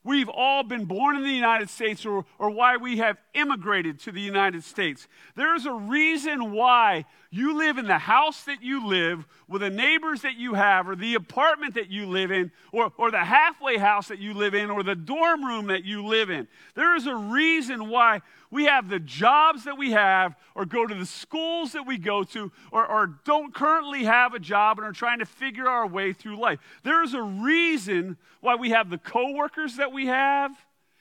we've 0.07 0.29
all 0.29 0.63
been 0.63 0.85
born 0.85 1.17
in 1.17 1.23
the 1.23 1.29
United 1.29 1.69
States 1.69 2.05
or, 2.05 2.25
or 2.39 2.49
why 2.49 2.77
we 2.77 2.97
have 2.97 3.17
immigrated 3.33 3.99
to 3.99 4.11
the 4.11 4.21
United 4.21 4.63
States. 4.63 5.07
There's 5.35 5.65
a 5.65 5.73
reason 5.73 6.53
why 6.53 7.05
you 7.29 7.57
live 7.57 7.77
in 7.77 7.87
the 7.87 7.97
house 7.97 8.45
that 8.45 8.63
you 8.63 8.87
live, 8.87 9.27
with 9.49 9.61
the 9.61 9.69
neighbors 9.69 10.21
that 10.21 10.37
you 10.37 10.53
have, 10.53 10.87
or 10.87 10.95
the 10.95 11.15
apartment 11.15 11.75
that 11.75 11.89
you 11.89 12.05
live 12.05 12.31
in, 12.31 12.51
or, 12.71 12.93
or 12.97 13.11
the 13.11 13.23
halfway 13.23 13.77
house 13.77 14.07
that 14.07 14.19
you 14.19 14.33
live 14.33 14.55
in, 14.55 14.69
or 14.69 14.81
the 14.81 14.95
dorm 14.95 15.43
room 15.43 15.67
that 15.67 15.83
you 15.83 16.05
live 16.05 16.29
in. 16.29 16.47
There 16.73 16.95
is 16.95 17.05
a 17.05 17.15
reason 17.15 17.89
why 17.89 18.21
we 18.49 18.65
have 18.65 18.87
the 18.87 18.99
jobs 18.99 19.65
that 19.65 19.77
we 19.77 19.91
have, 19.91 20.35
or 20.55 20.65
go 20.65 20.87
to 20.87 20.95
the 20.95 21.05
schools 21.05 21.73
that 21.73 21.85
we 21.85 21.97
go 21.97 22.23
to, 22.23 22.51
or, 22.71 22.85
or 22.85 23.07
don't 23.25 23.53
currently 23.53 24.05
have 24.05 24.33
a 24.33 24.39
job 24.39 24.77
and 24.79 24.87
are 24.87 24.93
trying 24.93 25.19
to 25.19 25.25
figure 25.25 25.67
our 25.67 25.85
way 25.85 26.13
through 26.13 26.39
life. 26.39 26.59
There 26.83 27.03
is 27.03 27.13
a 27.13 27.21
reason 27.21 28.17
why 28.39 28.55
we 28.55 28.69
have 28.69 28.89
the 28.89 28.97
coworkers 28.97 29.75
that 29.77 29.91
we 29.91 30.07
have 30.07 30.51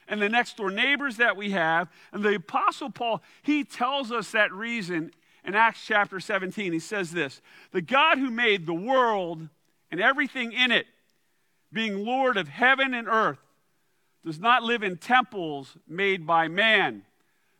and 0.08 0.20
the 0.20 0.28
next 0.28 0.56
door 0.56 0.70
neighbors 0.70 1.18
that 1.18 1.36
we 1.36 1.50
have. 1.50 1.88
And 2.12 2.24
the 2.24 2.34
Apostle 2.34 2.90
Paul, 2.90 3.22
he 3.42 3.62
tells 3.62 4.10
us 4.10 4.32
that 4.32 4.52
reason 4.52 5.12
in 5.44 5.54
Acts 5.54 5.84
chapter 5.86 6.18
17. 6.18 6.72
He 6.72 6.78
says 6.80 7.12
this 7.12 7.40
The 7.70 7.82
God 7.82 8.18
who 8.18 8.30
made 8.30 8.66
the 8.66 8.74
world 8.74 9.48
and 9.92 10.00
everything 10.00 10.52
in 10.52 10.72
it, 10.72 10.86
being 11.72 12.04
Lord 12.04 12.36
of 12.36 12.48
heaven 12.48 12.92
and 12.92 13.06
earth, 13.06 13.38
does 14.24 14.40
not 14.40 14.64
live 14.64 14.82
in 14.82 14.96
temples 14.96 15.76
made 15.86 16.26
by 16.26 16.48
man 16.48 17.04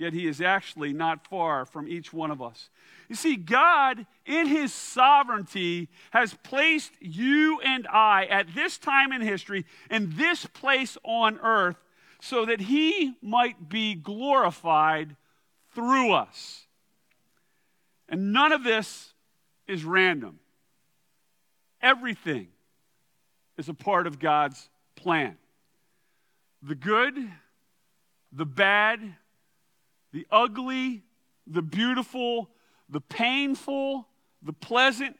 yet 0.00 0.14
he 0.14 0.26
is 0.26 0.40
actually 0.40 0.94
not 0.94 1.26
far 1.26 1.66
from 1.66 1.86
each 1.86 2.10
one 2.10 2.30
of 2.30 2.40
us. 2.40 2.70
You 3.10 3.14
see, 3.14 3.36
God, 3.36 4.06
in 4.24 4.46
his 4.46 4.72
sovereignty, 4.72 5.88
has 6.10 6.32
placed 6.42 6.92
you 7.00 7.60
and 7.60 7.86
I 7.86 8.24
at 8.24 8.54
this 8.54 8.78
time 8.78 9.12
in 9.12 9.20
history 9.20 9.66
in 9.90 10.16
this 10.16 10.46
place 10.46 10.96
on 11.04 11.38
earth 11.40 11.76
so 12.18 12.46
that 12.46 12.62
he 12.62 13.14
might 13.20 13.68
be 13.68 13.94
glorified 13.94 15.16
through 15.74 16.12
us. 16.12 16.66
And 18.08 18.32
none 18.32 18.52
of 18.52 18.64
this 18.64 19.12
is 19.68 19.84
random. 19.84 20.38
Everything 21.82 22.48
is 23.58 23.68
a 23.68 23.74
part 23.74 24.06
of 24.06 24.18
God's 24.18 24.70
plan. 24.96 25.36
The 26.62 26.74
good, 26.74 27.14
the 28.32 28.46
bad, 28.46 29.00
the 30.12 30.26
ugly, 30.30 31.02
the 31.46 31.62
beautiful, 31.62 32.50
the 32.88 33.00
painful, 33.00 34.06
the 34.42 34.52
pleasant. 34.52 35.16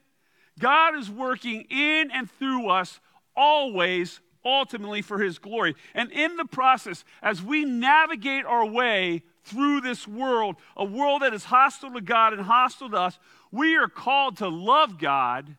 God 0.58 0.96
is 0.96 1.10
working 1.10 1.62
in 1.70 2.10
and 2.12 2.30
through 2.30 2.68
us 2.68 3.00
always, 3.36 4.20
ultimately 4.44 5.02
for 5.02 5.18
His 5.18 5.38
glory. 5.38 5.74
And 5.94 6.10
in 6.12 6.36
the 6.36 6.44
process, 6.44 7.04
as 7.22 7.42
we 7.42 7.64
navigate 7.64 8.44
our 8.44 8.66
way 8.66 9.22
through 9.44 9.80
this 9.80 10.06
world, 10.06 10.56
a 10.76 10.84
world 10.84 11.22
that 11.22 11.34
is 11.34 11.44
hostile 11.44 11.92
to 11.92 12.00
God 12.00 12.32
and 12.32 12.42
hostile 12.42 12.90
to 12.90 12.96
us, 12.96 13.18
we 13.50 13.76
are 13.76 13.88
called 13.88 14.36
to 14.38 14.48
love 14.48 14.98
God 14.98 15.56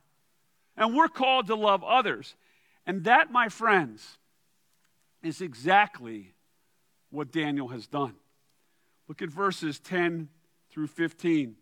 and 0.77 0.95
we're 0.95 1.07
called 1.07 1.47
to 1.47 1.55
love 1.55 1.83
others. 1.83 2.35
And 2.85 3.03
that, 3.03 3.31
my 3.31 3.49
friends, 3.49 4.17
is 5.21 5.41
exactly 5.41 6.33
what 7.09 7.31
Daniel 7.31 7.67
has 7.69 7.87
done. 7.87 8.15
Look 9.11 9.21
at 9.21 9.29
verses 9.29 9.77
10 9.77 10.29
through 10.69 10.87
15. 10.87 11.57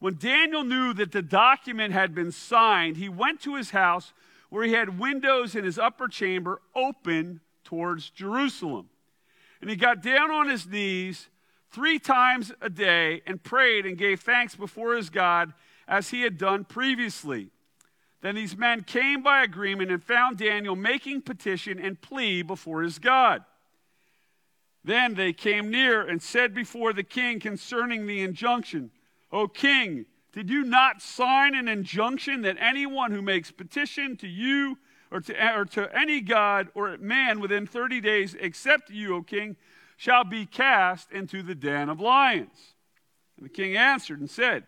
When 0.00 0.16
Daniel 0.18 0.64
knew 0.64 0.92
that 0.94 1.12
the 1.12 1.22
document 1.22 1.92
had 1.92 2.12
been 2.12 2.32
signed, 2.32 2.96
he 2.96 3.08
went 3.08 3.40
to 3.42 3.54
his 3.54 3.70
house 3.70 4.12
where 4.48 4.64
he 4.64 4.72
had 4.72 4.98
windows 4.98 5.54
in 5.54 5.62
his 5.62 5.78
upper 5.78 6.08
chamber 6.08 6.60
open 6.74 7.40
towards 7.62 8.10
Jerusalem. 8.10 8.88
And 9.60 9.70
he 9.70 9.76
got 9.76 10.02
down 10.02 10.32
on 10.32 10.48
his 10.48 10.66
knees 10.66 11.28
three 11.70 12.00
times 12.00 12.50
a 12.60 12.68
day 12.68 13.22
and 13.28 13.40
prayed 13.40 13.86
and 13.86 13.96
gave 13.96 14.18
thanks 14.18 14.56
before 14.56 14.96
his 14.96 15.08
God 15.08 15.52
as 15.86 16.10
he 16.10 16.22
had 16.22 16.36
done 16.36 16.64
previously. 16.64 17.50
Then 18.22 18.34
these 18.34 18.56
men 18.56 18.82
came 18.82 19.22
by 19.22 19.44
agreement 19.44 19.92
and 19.92 20.02
found 20.02 20.38
Daniel 20.38 20.74
making 20.74 21.22
petition 21.22 21.78
and 21.78 22.00
plea 22.00 22.42
before 22.42 22.82
his 22.82 22.98
God. 22.98 23.44
Then 24.82 25.14
they 25.14 25.32
came 25.32 25.70
near 25.70 26.06
and 26.06 26.22
said 26.22 26.54
before 26.54 26.92
the 26.92 27.02
king 27.02 27.38
concerning 27.38 28.06
the 28.06 28.22
injunction, 28.22 28.90
O 29.30 29.46
king, 29.46 30.06
did 30.32 30.48
you 30.48 30.64
not 30.64 31.02
sign 31.02 31.54
an 31.54 31.68
injunction 31.68 32.42
that 32.42 32.56
anyone 32.58 33.12
who 33.12 33.22
makes 33.22 33.50
petition 33.50 34.16
to 34.18 34.28
you 34.28 34.78
or 35.10 35.20
to, 35.20 35.56
or 35.56 35.64
to 35.66 35.94
any 35.96 36.20
god 36.20 36.68
or 36.74 36.96
man 36.98 37.40
within 37.40 37.66
30 37.66 38.00
days, 38.00 38.36
except 38.38 38.90
you, 38.90 39.16
O 39.16 39.22
king, 39.22 39.56
shall 39.96 40.24
be 40.24 40.46
cast 40.46 41.10
into 41.10 41.42
the 41.42 41.54
den 41.54 41.88
of 41.88 42.00
lions? 42.00 42.74
And 43.36 43.44
the 43.44 43.50
king 43.50 43.76
answered 43.76 44.20
and 44.20 44.30
said, 44.30 44.66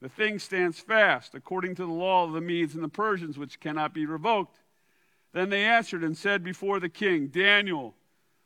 The 0.00 0.08
thing 0.08 0.38
stands 0.38 0.78
fast, 0.78 1.34
according 1.34 1.74
to 1.76 1.86
the 1.86 1.92
law 1.92 2.24
of 2.24 2.32
the 2.32 2.40
Medes 2.40 2.74
and 2.74 2.84
the 2.84 2.88
Persians, 2.88 3.38
which 3.38 3.58
cannot 3.58 3.94
be 3.94 4.06
revoked. 4.06 4.58
Then 5.32 5.48
they 5.48 5.64
answered 5.64 6.04
and 6.04 6.16
said 6.16 6.44
before 6.44 6.78
the 6.78 6.90
king, 6.90 7.28
Daniel, 7.28 7.94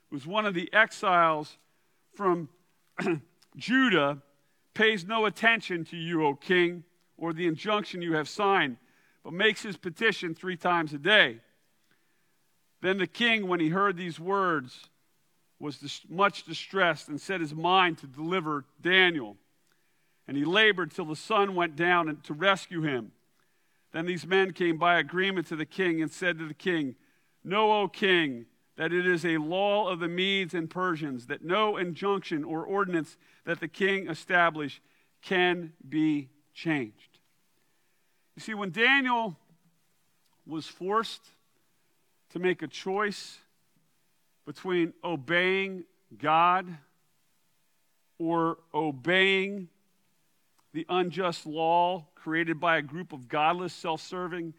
who's 0.09 0.25
one 0.25 0.45
of 0.45 0.53
the 0.53 0.71
exiles 0.73 1.57
from 2.15 2.49
Judah, 3.57 4.21
pays 4.73 5.05
no 5.05 5.25
attention 5.25 5.83
to 5.85 5.97
you, 5.97 6.25
O 6.25 6.35
king, 6.35 6.83
or 7.17 7.33
the 7.33 7.47
injunction 7.47 8.01
you 8.01 8.13
have 8.13 8.29
signed, 8.29 8.77
but 9.23 9.33
makes 9.33 9.63
his 9.63 9.75
petition 9.75 10.35
three 10.35 10.55
times 10.55 10.93
a 10.93 10.97
day. 10.97 11.39
Then 12.81 12.97
the 12.97 13.07
king, 13.07 13.47
when 13.47 13.59
he 13.59 13.69
heard 13.69 13.97
these 13.97 14.19
words, 14.19 14.89
was 15.59 16.01
much 16.07 16.43
distressed 16.43 17.07
and 17.07 17.19
set 17.19 17.41
his 17.41 17.55
mind 17.55 17.97
to 17.97 18.07
deliver 18.07 18.65
Daniel. 18.79 19.35
And 20.27 20.37
he 20.37 20.45
labored 20.45 20.91
till 20.91 21.05
the 21.05 21.15
sun 21.15 21.55
went 21.55 21.75
down 21.75 22.19
to 22.23 22.33
rescue 22.33 22.81
him. 22.81 23.11
Then 23.93 24.05
these 24.05 24.27
men 24.27 24.53
came 24.53 24.77
by 24.77 24.99
agreement 24.99 25.47
to 25.47 25.55
the 25.55 25.65
king 25.65 26.01
and 26.01 26.11
said 26.11 26.37
to 26.37 26.47
the 26.47 26.53
king, 26.53 26.95
Know, 27.43 27.71
O 27.71 27.87
king, 27.87 28.45
that 28.77 28.93
it 28.93 29.07
is 29.07 29.25
a 29.25 29.37
law 29.37 29.89
of 29.89 29.99
the 29.99 30.07
Medes 30.07 30.53
and 30.53 30.69
Persians 30.69 31.27
that 31.27 31.43
no 31.43 31.77
injunction 31.77 32.43
or 32.43 32.63
ordinance 32.63 33.17
that 33.43 33.59
the 33.59 33.67
king 33.67 34.07
established 34.07 34.81
can 35.21 35.73
be 35.87 36.29
changed. 36.53 37.19
You 38.35 38.41
see, 38.41 38.53
when 38.53 38.71
Daniel 38.71 39.35
was 40.45 40.67
forced 40.67 41.23
to 42.29 42.39
make 42.39 42.61
a 42.61 42.67
choice 42.67 43.39
between 44.45 44.93
obeying 45.03 45.83
God 46.17 46.77
or 48.19 48.59
obeying 48.73 49.69
the 50.73 50.85
unjust 50.87 51.47
law 51.47 52.05
created 52.15 52.59
by 52.59 52.77
a 52.77 52.81
group 52.81 53.11
of 53.11 53.27
godless, 53.27 53.73
self 53.73 54.01
serving, 54.01 54.53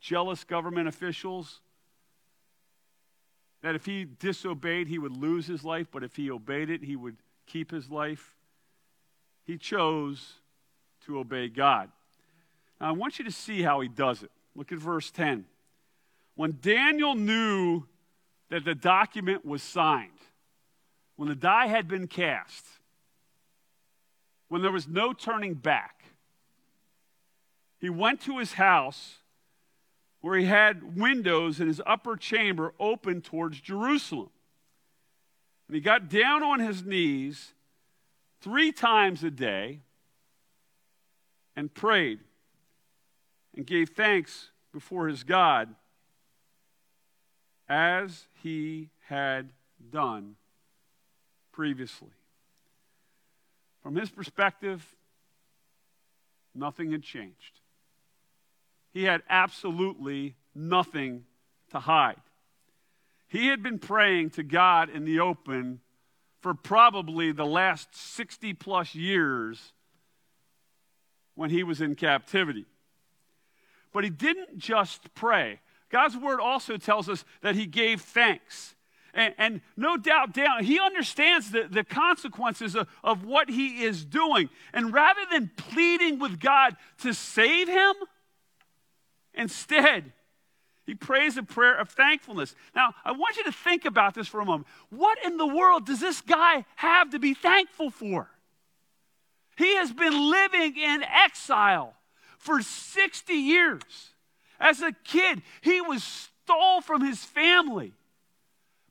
jealous 0.00 0.44
government 0.44 0.86
officials, 0.86 1.62
that 3.64 3.74
if 3.74 3.86
he 3.86 4.04
disobeyed, 4.04 4.88
he 4.88 4.98
would 4.98 5.16
lose 5.16 5.46
his 5.46 5.64
life, 5.64 5.86
but 5.90 6.04
if 6.04 6.16
he 6.16 6.30
obeyed 6.30 6.68
it, 6.68 6.84
he 6.84 6.96
would 6.96 7.16
keep 7.46 7.70
his 7.70 7.88
life. 7.88 8.34
He 9.46 9.56
chose 9.56 10.34
to 11.06 11.18
obey 11.18 11.48
God. 11.48 11.90
Now, 12.78 12.90
I 12.90 12.92
want 12.92 13.18
you 13.18 13.24
to 13.24 13.30
see 13.30 13.62
how 13.62 13.80
he 13.80 13.88
does 13.88 14.22
it. 14.22 14.30
Look 14.54 14.70
at 14.70 14.76
verse 14.76 15.10
10. 15.10 15.46
When 16.34 16.58
Daniel 16.60 17.14
knew 17.14 17.84
that 18.50 18.66
the 18.66 18.74
document 18.74 19.46
was 19.46 19.62
signed, 19.62 20.10
when 21.16 21.30
the 21.30 21.34
die 21.34 21.68
had 21.68 21.88
been 21.88 22.06
cast, 22.06 22.66
when 24.48 24.60
there 24.60 24.72
was 24.72 24.86
no 24.86 25.14
turning 25.14 25.54
back, 25.54 26.04
he 27.80 27.88
went 27.88 28.20
to 28.22 28.36
his 28.36 28.52
house 28.52 29.20
where 30.24 30.38
he 30.38 30.46
had 30.46 30.98
windows 30.98 31.60
in 31.60 31.66
his 31.66 31.82
upper 31.84 32.16
chamber 32.16 32.72
open 32.80 33.20
towards 33.20 33.60
Jerusalem. 33.60 34.30
And 35.68 35.74
he 35.74 35.82
got 35.82 36.08
down 36.08 36.42
on 36.42 36.60
his 36.60 36.82
knees 36.82 37.52
three 38.40 38.72
times 38.72 39.22
a 39.22 39.30
day 39.30 39.80
and 41.54 41.74
prayed 41.74 42.20
and 43.54 43.66
gave 43.66 43.90
thanks 43.90 44.48
before 44.72 45.08
his 45.08 45.24
God 45.24 45.74
as 47.68 48.24
he 48.42 48.88
had 49.08 49.50
done 49.90 50.36
previously. 51.52 52.14
From 53.82 53.94
his 53.94 54.08
perspective, 54.08 54.96
nothing 56.54 56.92
had 56.92 57.02
changed. 57.02 57.60
He 58.94 59.02
had 59.04 59.22
absolutely 59.28 60.36
nothing 60.54 61.24
to 61.72 61.80
hide. 61.80 62.20
He 63.26 63.48
had 63.48 63.60
been 63.60 63.80
praying 63.80 64.30
to 64.30 64.44
God 64.44 64.88
in 64.88 65.04
the 65.04 65.18
open 65.18 65.80
for 66.40 66.54
probably 66.54 67.32
the 67.32 67.44
last 67.44 67.88
60 67.96 68.54
plus 68.54 68.94
years 68.94 69.72
when 71.34 71.50
he 71.50 71.64
was 71.64 71.80
in 71.80 71.96
captivity. 71.96 72.66
But 73.92 74.04
he 74.04 74.10
didn't 74.10 74.58
just 74.58 75.12
pray. 75.14 75.58
God's 75.90 76.16
word 76.16 76.40
also 76.40 76.76
tells 76.76 77.08
us 77.08 77.24
that 77.40 77.56
he 77.56 77.66
gave 77.66 78.00
thanks. 78.00 78.76
And, 79.12 79.34
and 79.38 79.60
no 79.76 79.96
doubt, 79.96 80.32
down, 80.32 80.62
he 80.62 80.78
understands 80.78 81.50
the, 81.50 81.66
the 81.68 81.84
consequences 81.84 82.76
of, 82.76 82.88
of 83.02 83.24
what 83.24 83.48
he 83.48 83.82
is 83.82 84.04
doing. 84.04 84.50
And 84.72 84.92
rather 84.92 85.22
than 85.32 85.50
pleading 85.56 86.20
with 86.20 86.38
God 86.38 86.76
to 86.98 87.12
save 87.12 87.68
him, 87.68 87.94
instead, 89.34 90.12
he 90.86 90.94
prays 90.94 91.36
a 91.36 91.42
prayer 91.42 91.78
of 91.78 91.88
thankfulness. 91.88 92.54
Now, 92.74 92.94
I 93.04 93.12
want 93.12 93.36
you 93.36 93.44
to 93.44 93.52
think 93.52 93.84
about 93.84 94.14
this 94.14 94.28
for 94.28 94.40
a 94.40 94.44
moment. 94.44 94.66
What 94.90 95.18
in 95.24 95.38
the 95.38 95.46
world 95.46 95.86
does 95.86 96.00
this 96.00 96.20
guy 96.20 96.64
have 96.76 97.10
to 97.10 97.18
be 97.18 97.32
thankful 97.34 97.90
for? 97.90 98.28
He 99.56 99.76
has 99.76 99.92
been 99.92 100.30
living 100.30 100.76
in 100.76 101.02
exile 101.02 101.94
for 102.38 102.60
60 102.60 103.32
years. 103.32 103.82
As 104.60 104.82
a 104.82 104.92
kid, 105.04 105.42
he 105.62 105.80
was 105.80 106.02
stole 106.44 106.80
from 106.80 107.04
his 107.04 107.24
family, 107.24 107.92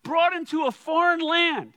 brought 0.01 0.33
into 0.33 0.65
a 0.65 0.71
foreign 0.71 1.19
land. 1.19 1.73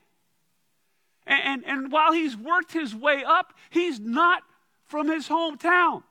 And, 1.26 1.43
and, 1.44 1.64
and 1.66 1.93
while 1.93 2.12
he's 2.12 2.36
worked 2.36 2.72
his 2.72 2.94
way 2.94 3.22
up, 3.24 3.52
he's 3.70 4.01
not 4.01 4.43
from 4.86 5.09
his 5.09 5.28
hometown. 5.28 6.05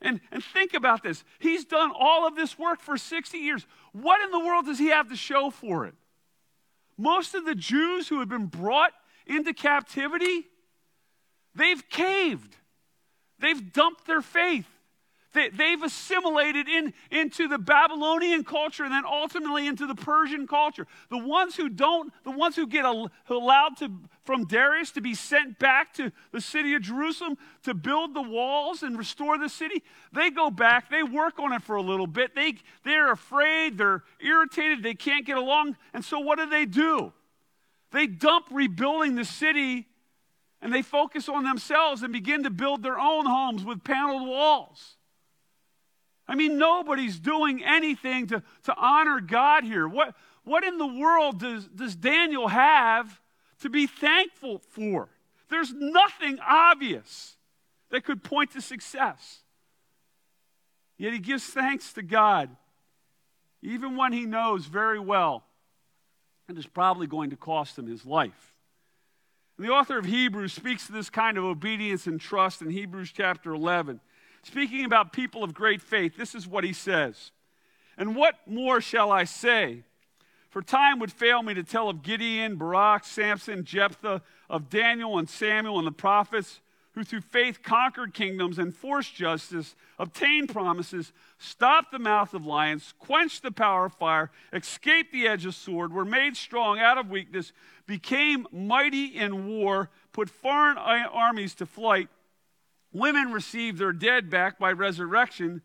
And, 0.00 0.20
and 0.30 0.44
think 0.44 0.74
about 0.74 1.02
this. 1.02 1.24
He's 1.38 1.64
done 1.64 1.90
all 1.98 2.26
of 2.26 2.36
this 2.36 2.58
work 2.58 2.80
for 2.80 2.96
60 2.96 3.38
years. 3.38 3.66
What 3.92 4.20
in 4.22 4.30
the 4.30 4.40
world 4.40 4.66
does 4.66 4.78
he 4.78 4.88
have 4.88 5.08
to 5.08 5.16
show 5.16 5.50
for 5.50 5.86
it? 5.86 5.94
Most 6.98 7.34
of 7.34 7.44
the 7.44 7.54
Jews 7.54 8.08
who 8.08 8.20
have 8.20 8.28
been 8.28 8.46
brought 8.46 8.92
into 9.26 9.52
captivity, 9.52 10.46
they've 11.54 11.88
caved. 11.88 12.56
They've 13.38 13.72
dumped 13.72 14.06
their 14.06 14.22
faith. 14.22 14.66
They, 15.36 15.70
have 15.70 15.82
assimilated 15.82 16.68
in, 16.68 16.94
into 17.10 17.46
the 17.46 17.58
Babylonian 17.58 18.42
culture 18.42 18.84
and 18.84 18.92
then 18.92 19.04
ultimately 19.04 19.66
into 19.66 19.86
the 19.86 19.94
Persian 19.94 20.46
culture. 20.46 20.86
The 21.10 21.18
ones 21.18 21.56
who 21.56 21.68
don't, 21.68 22.12
the 22.24 22.30
ones 22.30 22.56
who 22.56 22.66
get 22.66 22.84
allowed 22.84 23.76
to, 23.78 23.90
from 24.24 24.46
Darius 24.46 24.92
to 24.92 25.00
be 25.00 25.14
sent 25.14 25.58
back 25.58 25.92
to 25.94 26.10
the 26.32 26.40
city 26.40 26.74
of 26.74 26.82
Jerusalem 26.82 27.36
to 27.64 27.74
build 27.74 28.14
the 28.14 28.22
walls 28.22 28.82
and 28.82 28.96
restore 28.96 29.36
the 29.36 29.48
city, 29.48 29.82
they 30.12 30.30
go 30.30 30.50
back, 30.50 30.90
they 30.90 31.02
work 31.02 31.38
on 31.38 31.52
it 31.52 31.62
for 31.62 31.76
a 31.76 31.82
little 31.82 32.06
bit. 32.06 32.34
They, 32.34 32.54
they're 32.84 33.12
afraid, 33.12 33.76
they're 33.76 34.02
irritated, 34.20 34.82
they 34.82 34.94
can't 34.94 35.26
get 35.26 35.36
along. 35.36 35.76
And 35.92 36.04
so 36.04 36.18
what 36.18 36.38
do 36.38 36.48
they 36.48 36.64
do? 36.64 37.12
They 37.92 38.06
dump 38.06 38.46
rebuilding 38.50 39.14
the 39.14 39.24
city 39.24 39.86
and 40.62 40.72
they 40.72 40.82
focus 40.82 41.28
on 41.28 41.44
themselves 41.44 42.02
and 42.02 42.12
begin 42.12 42.42
to 42.44 42.50
build 42.50 42.82
their 42.82 42.98
own 42.98 43.26
homes 43.26 43.64
with 43.64 43.84
paneled 43.84 44.26
walls. 44.26 44.95
I 46.28 46.34
mean, 46.34 46.58
nobody's 46.58 47.18
doing 47.18 47.62
anything 47.64 48.26
to, 48.28 48.42
to 48.64 48.74
honor 48.76 49.20
God 49.20 49.64
here. 49.64 49.86
What, 49.86 50.14
what 50.44 50.64
in 50.64 50.78
the 50.78 50.86
world 50.86 51.40
does, 51.40 51.66
does 51.68 51.94
Daniel 51.94 52.48
have 52.48 53.20
to 53.60 53.70
be 53.70 53.86
thankful 53.86 54.58
for? 54.70 55.08
There's 55.48 55.72
nothing 55.72 56.38
obvious 56.46 57.36
that 57.90 58.04
could 58.04 58.24
point 58.24 58.52
to 58.52 58.60
success. 58.60 59.40
Yet 60.98 61.12
he 61.12 61.18
gives 61.18 61.44
thanks 61.44 61.92
to 61.92 62.02
God, 62.02 62.50
even 63.62 63.96
when 63.96 64.12
he 64.12 64.24
knows 64.24 64.66
very 64.66 64.98
well 64.98 65.44
it 66.48 66.56
is 66.56 66.66
probably 66.66 67.06
going 67.06 67.30
to 67.30 67.36
cost 67.36 67.78
him 67.78 67.86
his 67.86 68.06
life. 68.06 68.54
And 69.56 69.66
the 69.66 69.72
author 69.72 69.98
of 69.98 70.04
Hebrews 70.04 70.52
speaks 70.52 70.86
to 70.86 70.92
this 70.92 71.10
kind 71.10 71.38
of 71.38 71.44
obedience 71.44 72.06
and 72.06 72.20
trust 72.20 72.62
in 72.62 72.70
Hebrews 72.70 73.12
chapter 73.12 73.52
11. 73.52 74.00
Speaking 74.46 74.84
about 74.84 75.12
people 75.12 75.42
of 75.42 75.54
great 75.54 75.82
faith, 75.82 76.16
this 76.16 76.32
is 76.32 76.46
what 76.46 76.62
he 76.62 76.72
says. 76.72 77.32
And 77.98 78.14
what 78.14 78.36
more 78.46 78.80
shall 78.80 79.10
I 79.10 79.24
say? 79.24 79.82
For 80.50 80.62
time 80.62 81.00
would 81.00 81.10
fail 81.10 81.42
me 81.42 81.52
to 81.54 81.64
tell 81.64 81.88
of 81.88 82.04
Gideon, 82.04 82.54
Barak, 82.54 83.04
Samson, 83.04 83.64
Jephthah, 83.64 84.22
of 84.48 84.70
Daniel 84.70 85.18
and 85.18 85.28
Samuel 85.28 85.78
and 85.78 85.86
the 85.86 85.90
prophets, 85.90 86.60
who 86.92 87.02
through 87.02 87.22
faith 87.22 87.64
conquered 87.64 88.14
kingdoms, 88.14 88.60
enforced 88.60 89.16
justice, 89.16 89.74
obtained 89.98 90.50
promises, 90.50 91.12
stopped 91.38 91.90
the 91.90 91.98
mouth 91.98 92.32
of 92.32 92.46
lions, 92.46 92.94
quenched 93.00 93.42
the 93.42 93.50
power 93.50 93.86
of 93.86 93.94
fire, 93.94 94.30
escaped 94.52 95.10
the 95.12 95.26
edge 95.26 95.44
of 95.44 95.56
sword, 95.56 95.92
were 95.92 96.04
made 96.04 96.36
strong 96.36 96.78
out 96.78 96.98
of 96.98 97.10
weakness, 97.10 97.52
became 97.88 98.46
mighty 98.52 99.06
in 99.06 99.48
war, 99.48 99.90
put 100.12 100.30
foreign 100.30 100.78
armies 100.78 101.56
to 101.56 101.66
flight. 101.66 102.08
Women 102.96 103.30
received 103.30 103.76
their 103.76 103.92
dead 103.92 104.30
back 104.30 104.58
by 104.58 104.72
resurrection. 104.72 105.60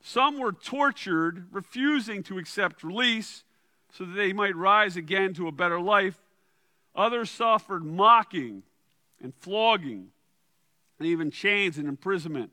Some 0.00 0.38
were 0.38 0.52
tortured, 0.52 1.48
refusing 1.52 2.22
to 2.22 2.38
accept 2.38 2.82
release 2.82 3.44
so 3.92 4.06
that 4.06 4.14
they 4.14 4.32
might 4.32 4.56
rise 4.56 4.96
again 4.96 5.34
to 5.34 5.46
a 5.46 5.52
better 5.52 5.78
life. 5.78 6.18
Others 6.96 7.30
suffered 7.30 7.84
mocking 7.84 8.62
and 9.22 9.34
flogging 9.40 10.08
and 10.98 11.06
even 11.06 11.30
chains 11.30 11.76
and 11.76 11.86
imprisonment. 11.86 12.50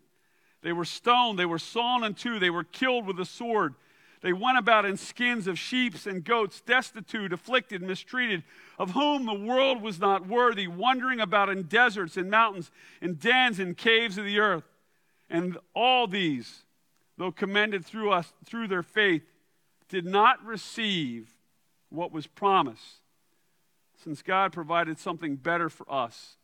They 0.61 0.73
were 0.73 0.83
stoned, 0.83 1.39
they 1.39 1.45
were 1.45 1.57
sawn 1.57 2.03
in 2.03 2.13
two, 2.13 2.37
they 2.37 2.49
were 2.49 2.65
killed 2.65 3.07
with 3.07 3.17
a 3.17 3.25
sword. 3.25 3.75
They 4.21 4.33
went 4.33 4.59
about 4.59 4.85
in 4.85 4.97
skins 4.97 5.47
of 5.47 5.57
sheep 5.57 5.95
and 6.05 6.23
goats, 6.23 6.61
destitute, 6.61 7.33
afflicted, 7.33 7.81
mistreated, 7.81 8.43
of 8.77 8.91
whom 8.91 9.25
the 9.25 9.33
world 9.33 9.81
was 9.81 9.99
not 9.99 10.27
worthy, 10.27 10.67
wandering 10.67 11.19
about 11.19 11.49
in 11.49 11.63
deserts 11.63 12.17
and 12.17 12.29
mountains, 12.29 12.69
in 13.01 13.15
dens 13.15 13.59
and 13.59 13.75
caves 13.75 14.19
of 14.19 14.25
the 14.25 14.39
earth. 14.39 14.63
And 15.29 15.57
all 15.73 16.05
these, 16.05 16.63
though 17.17 17.31
commended 17.31 17.83
through 17.83 18.11
us 18.11 18.31
through 18.45 18.67
their 18.67 18.83
faith, 18.83 19.23
did 19.89 20.05
not 20.05 20.43
receive 20.45 21.29
what 21.89 22.11
was 22.11 22.27
promised, 22.27 23.01
since 24.03 24.21
God 24.21 24.53
provided 24.53 24.99
something 24.99 25.35
better 25.35 25.67
for 25.67 25.91
us, 25.91 26.37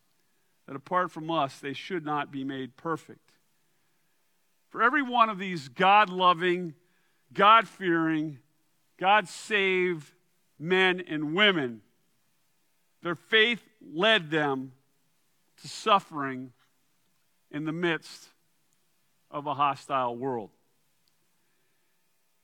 that 0.66 0.76
apart 0.76 1.12
from 1.12 1.30
us, 1.30 1.58
they 1.58 1.72
should 1.72 2.04
not 2.04 2.32
be 2.32 2.44
made 2.44 2.76
perfect. 2.76 3.30
For 4.68 4.82
every 4.82 5.02
one 5.02 5.30
of 5.30 5.38
these 5.38 5.68
God 5.68 6.10
loving, 6.10 6.74
God 7.32 7.68
fearing, 7.68 8.38
God 8.98 9.28
saved 9.28 10.10
men 10.58 11.02
and 11.08 11.34
women, 11.34 11.82
their 13.02 13.14
faith 13.14 13.62
led 13.80 14.30
them 14.30 14.72
to 15.62 15.68
suffering 15.68 16.52
in 17.50 17.64
the 17.64 17.72
midst 17.72 18.28
of 19.30 19.46
a 19.46 19.54
hostile 19.54 20.16
world. 20.16 20.50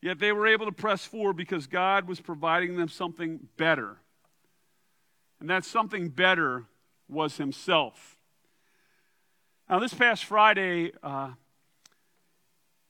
Yet 0.01 0.19
they 0.19 0.33
were 0.33 0.47
able 0.47 0.67
to 0.67 0.73
press 0.73 1.05
forward 1.05 1.37
because 1.37 1.67
God 1.67 2.07
was 2.07 2.21
providing 2.21 2.77
them 2.77 2.89
something 2.89 3.49
better. 3.57 3.97
And 5.41 5.49
that 5.49 5.65
something 5.65 6.11
better 6.11 6.65
was 7.09 7.37
Himself. 7.39 8.17
Now, 9.69 9.79
this 9.79 9.95
past 9.95 10.27
Friday, 10.27 10.93
uh, 11.03 11.31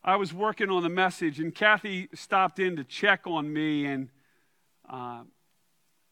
I 0.07 0.17
was 0.17 0.35
working 0.35 0.69
on 0.69 0.83
the 0.83 0.91
message, 0.91 1.41
and 1.41 1.55
Kathy 1.55 2.09
stopped 2.15 2.59
in 2.59 2.77
to 2.77 2.85
check 2.85 3.23
on 3.27 3.51
me, 3.51 3.87
and 3.87 4.11
uh, 4.89 5.23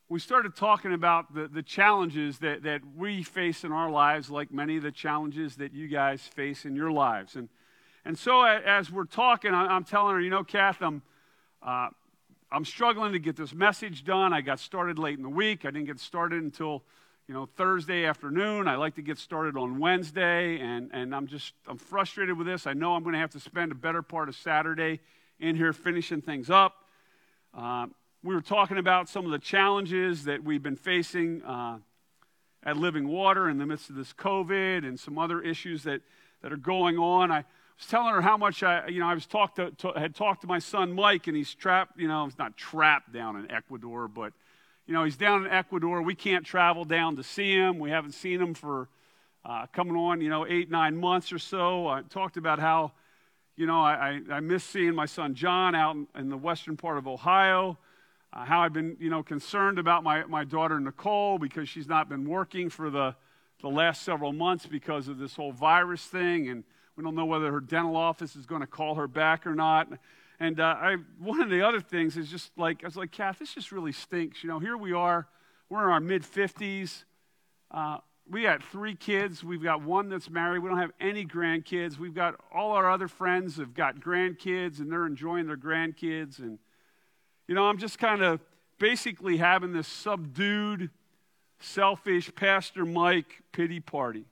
we 0.09 0.19
started 0.19 0.57
talking 0.57 0.95
about 0.95 1.35
the, 1.35 1.47
the 1.47 1.63
challenges 1.63 2.39
that, 2.39 2.63
that 2.63 2.81
we 2.97 3.23
face 3.23 3.65
in 3.65 3.73
our 3.73 3.91
lives, 3.91 4.31
like 4.31 4.51
many 4.51 4.79
of 4.79 4.83
the 4.83 4.93
challenges 4.93 5.57
that 5.57 5.75
you 5.75 5.89
guys 5.89 6.23
face 6.23 6.65
in 6.65 6.75
your 6.75 6.91
lives. 6.91 7.37
And 7.37 7.49
and 8.05 8.19
so 8.19 8.43
as 8.43 8.91
we're 8.91 9.05
talking, 9.05 9.55
I'm 9.55 9.85
telling 9.85 10.15
her, 10.15 10.21
you 10.21 10.31
know, 10.31 10.43
Kath, 10.43 10.83
I'm, 10.83 11.03
uh, 11.63 11.89
I'm 12.51 12.65
struggling 12.65 13.13
to 13.13 13.21
get 13.21 13.37
this 13.37 13.55
message 13.55 14.03
done. 14.03 14.33
I 14.33 14.41
got 14.41 14.59
started 14.59 14.99
late 14.99 15.19
in 15.19 15.23
the 15.23 15.29
week. 15.29 15.65
I 15.65 15.71
didn't 15.71 15.87
get 15.87 16.01
started 16.01 16.43
until, 16.43 16.83
you 17.29 17.35
know, 17.35 17.47
Thursday 17.47 18.05
afternoon. 18.05 18.67
I 18.67 18.77
like 18.77 18.97
to 18.97 19.03
get 19.03 19.19
started 19.19 19.57
on 19.57 19.79
Wednesday, 19.79 20.59
and, 20.59 20.91
and 20.93 21.15
I'm 21.15 21.27
just, 21.27 21.55
I'm 21.69 21.79
frustrated 21.79 22.37
with 22.37 22.47
this. 22.47 22.67
I 22.67 22.73
know 22.73 22.95
I'm 22.95 23.03
going 23.03 23.15
to 23.15 23.21
have 23.21 23.31
to 23.31 23.41
spend 23.41 23.73
a 23.73 23.77
better 23.77 24.03
part 24.03 24.29
of 24.29 24.35
Saturday 24.35 25.01
in 25.39 25.57
here 25.57 25.73
finishing 25.73 26.21
things 26.21 26.51
up. 26.51 26.75
Uh, 27.55 27.87
we 28.25 28.35
were 28.35 28.41
talking 28.41 28.79
about 28.79 29.09
some 29.09 29.25
of 29.25 29.31
the 29.31 29.39
challenges 29.39 30.25
that 30.25 30.43
we've 30.43 30.63
been 30.63 30.77
facing 30.77 31.43
uh, 31.43 31.79
at 32.65 32.77
Living 32.77 33.09
Water 33.09 33.49
in 33.49 33.59
the 33.59 33.67
midst 33.67 33.91
of 33.91 33.97
this 33.97 34.13
COVID 34.13 34.87
and 34.87 34.99
some 34.99 35.19
other 35.19 35.41
issues 35.41 35.85
that, 35.85 36.01
that 36.43 36.53
are 36.53 36.57
going 36.57 36.99
on. 36.99 37.31
I, 37.31 37.45
was 37.79 37.87
telling 37.89 38.15
her 38.15 38.21
how 38.21 38.37
much 38.37 38.63
I, 38.63 38.87
you 38.89 39.01
know, 39.01 39.07
I 39.07 39.15
was 39.15 39.27
talked 39.27 39.57
to, 39.57 39.71
to, 39.79 39.93
had 39.99 40.15
talked 40.15 40.43
to 40.43 40.47
my 40.47 40.59
son 40.59 40.93
Mike, 40.93 41.27
and 41.27 41.37
he's 41.37 41.55
trapped, 41.55 41.99
you 41.99 42.09
know, 42.09 42.25
he's 42.25 42.39
not 42.39 42.57
trapped 42.57 43.13
down 43.13 43.37
in 43.37 43.51
Ecuador, 43.51 44.09
but, 44.09 44.33
you 44.87 44.95
know, 44.95 45.05
he's 45.05 45.17
down 45.17 45.47
in 45.47 45.53
Ecuador. 45.53 46.03
We 46.03 46.15
can't 46.15 46.45
travel 46.45 46.85
down 46.85 47.17
to 47.17 47.23
see 47.23 47.53
him. 47.53 47.79
We 47.79 47.91
haven't 47.91 48.13
seen 48.13 48.41
him 48.41 48.55
for 48.55 48.89
uh, 49.45 49.67
coming 49.73 49.97
on, 49.97 50.21
you 50.21 50.29
know, 50.29 50.47
eight, 50.47 50.71
nine 50.71 50.97
months 50.97 51.33
or 51.33 51.39
so. 51.39 51.87
I 51.87 52.03
talked 52.03 52.37
about 52.37 52.59
how, 52.59 52.93
you 53.57 53.67
know, 53.67 53.81
I, 53.81 54.21
I, 54.31 54.35
I 54.37 54.41
miss 54.41 54.65
seeing 54.65 54.95
my 54.95 55.07
son 55.07 55.35
John 55.35 55.75
out 55.75 55.95
in, 55.97 56.07
in 56.17 56.29
the 56.29 56.37
western 56.37 56.77
part 56.77 56.99
of 56.99 57.07
Ohio. 57.07 57.79
Uh, 58.33 58.45
how 58.45 58.61
I've 58.61 58.73
been, 58.73 58.97
you 58.99 59.11
know, 59.11 59.23
concerned 59.23 59.79
about 59.79 60.03
my, 60.03 60.25
my 60.25 60.45
daughter 60.45 60.81
Nicole 60.81 61.39
because 61.39 61.69
she's 61.69 61.89
not 61.89 62.09
been 62.09 62.29
working 62.29 62.71
for 62.71 62.91
the, 62.91 63.15
the 63.61 63.69
last 63.69 64.03
several 64.03 64.33
months 64.33 64.67
because 64.67 65.09
of 65.09 65.19
this 65.19 65.37
whole 65.37 65.53
virus 65.53 66.05
thing. 66.05 66.49
And, 66.49 66.65
we 66.97 67.03
don't 67.03 67.15
know 67.15 67.25
whether 67.25 67.51
her 67.51 67.61
dental 67.61 67.97
office 67.97 68.37
is 68.37 68.45
going 68.45 68.61
to 68.61 68.67
call 68.67 68.97
her 68.97 69.09
back 69.09 69.47
or 69.47 69.55
not. 69.55 69.89
And 70.43 70.59
uh, 70.59 70.75
I, 70.77 70.97
one 71.21 71.41
of 71.41 71.51
the 71.51 71.63
other 71.63 71.81
things 71.81 72.17
is 72.17 72.29
just 72.29 72.51
like, 72.59 72.83
I 72.83 72.89
was 72.89 72.97
like, 72.97 73.13
Kath, 73.13 73.39
this 73.39 73.55
just 73.55 73.71
really 73.71 73.93
stinks. 73.93 74.43
You 74.43 74.51
know, 74.51 74.59
here 74.59 74.77
we 74.77 74.93
are, 74.93 75.29
we're 75.71 75.85
in 75.85 75.93
our 75.93 76.01
mid 76.01 76.25
50s. 76.25 77.05
Uh, 77.71 77.99
we 78.29 78.43
got 78.43 78.61
three 78.61 78.97
kids. 78.97 79.45
We've 79.45 79.63
got 79.63 79.83
one 79.83 80.09
that's 80.09 80.29
married. 80.29 80.59
We 80.59 80.69
don't 80.69 80.81
have 80.81 80.91
any 81.01 81.25
grandkids. 81.25 81.97
We've 81.97 82.13
got 82.13 82.35
all 82.53 82.73
our 82.73 82.91
other 82.91 83.07
friends 83.07 83.59
have 83.59 83.73
got 83.73 84.01
grandkids 84.01 84.81
and 84.81 84.91
they're 84.91 85.07
enjoying 85.07 85.47
their 85.47 85.57
grandkids. 85.57 86.41
And, 86.41 86.59
you 87.47 87.55
know, 87.55 87.67
I'm 87.67 87.79
just 87.79 88.01
kind 88.01 88.21
of 88.21 88.41
basically 88.81 89.37
having 89.37 89.73
this 89.73 89.87
subdued, 89.87 90.91
selfish 91.61 92.35
Pastor 92.35 92.85
Mike 92.85 93.45
pity 93.53 93.79
party. 93.79 94.25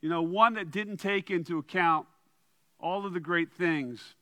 You 0.00 0.08
know, 0.08 0.22
one 0.22 0.54
that 0.54 0.70
didn't 0.70 0.96
take 0.96 1.30
into 1.30 1.58
account 1.58 2.06
all 2.80 3.04
of 3.04 3.12
the 3.12 3.20
great 3.20 3.52
things 3.52 4.15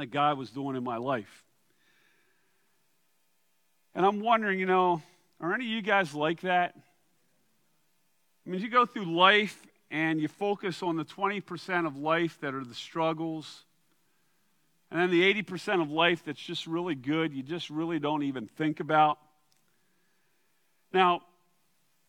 that 0.00 0.06
God 0.06 0.38
was 0.38 0.50
doing 0.50 0.76
in 0.76 0.84
my 0.84 0.96
life. 0.96 1.44
And 3.94 4.04
I'm 4.04 4.20
wondering, 4.20 4.58
you 4.58 4.66
know, 4.66 5.02
are 5.40 5.54
any 5.54 5.64
of 5.64 5.70
you 5.70 5.82
guys 5.82 6.14
like 6.14 6.40
that? 6.40 6.74
I 8.46 8.50
mean, 8.50 8.60
you 8.60 8.68
go 8.68 8.86
through 8.86 9.14
life 9.14 9.58
and 9.90 10.20
you 10.20 10.28
focus 10.28 10.82
on 10.82 10.96
the 10.96 11.04
20% 11.04 11.86
of 11.86 11.96
life 11.96 12.38
that 12.40 12.54
are 12.54 12.64
the 12.64 12.74
struggles, 12.74 13.64
and 14.90 15.00
then 15.00 15.10
the 15.10 15.42
80% 15.42 15.80
of 15.80 15.90
life 15.90 16.24
that's 16.24 16.40
just 16.40 16.66
really 16.66 16.94
good, 16.94 17.32
you 17.32 17.42
just 17.42 17.70
really 17.70 17.98
don't 17.98 18.22
even 18.22 18.46
think 18.46 18.80
about. 18.80 19.18
Now, 20.92 21.22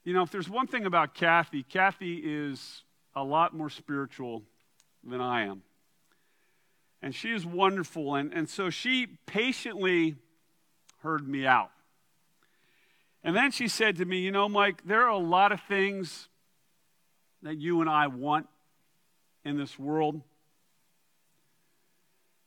you 0.03 0.13
know, 0.13 0.23
if 0.23 0.31
there's 0.31 0.49
one 0.49 0.67
thing 0.67 0.85
about 0.85 1.13
Kathy, 1.13 1.63
Kathy 1.63 2.21
is 2.23 2.83
a 3.15 3.23
lot 3.23 3.55
more 3.55 3.69
spiritual 3.69 4.43
than 5.03 5.21
I 5.21 5.45
am. 5.45 5.61
And 7.05 7.13
she 7.13 7.31
is 7.31 7.45
wonderful. 7.45 8.15
And, 8.15 8.33
and 8.33 8.49
so 8.49 8.71
she 8.71 9.05
patiently 9.27 10.15
heard 11.03 11.27
me 11.27 11.45
out. 11.45 11.69
And 13.23 13.35
then 13.35 13.51
she 13.51 13.67
said 13.67 13.97
to 13.97 14.05
me, 14.05 14.21
You 14.21 14.31
know, 14.31 14.49
Mike, 14.49 14.81
there 14.85 15.03
are 15.03 15.09
a 15.09 15.17
lot 15.19 15.51
of 15.51 15.61
things 15.61 16.29
that 17.43 17.57
you 17.57 17.81
and 17.81 17.89
I 17.89 18.07
want 18.07 18.47
in 19.43 19.55
this 19.55 19.77
world. 19.77 20.19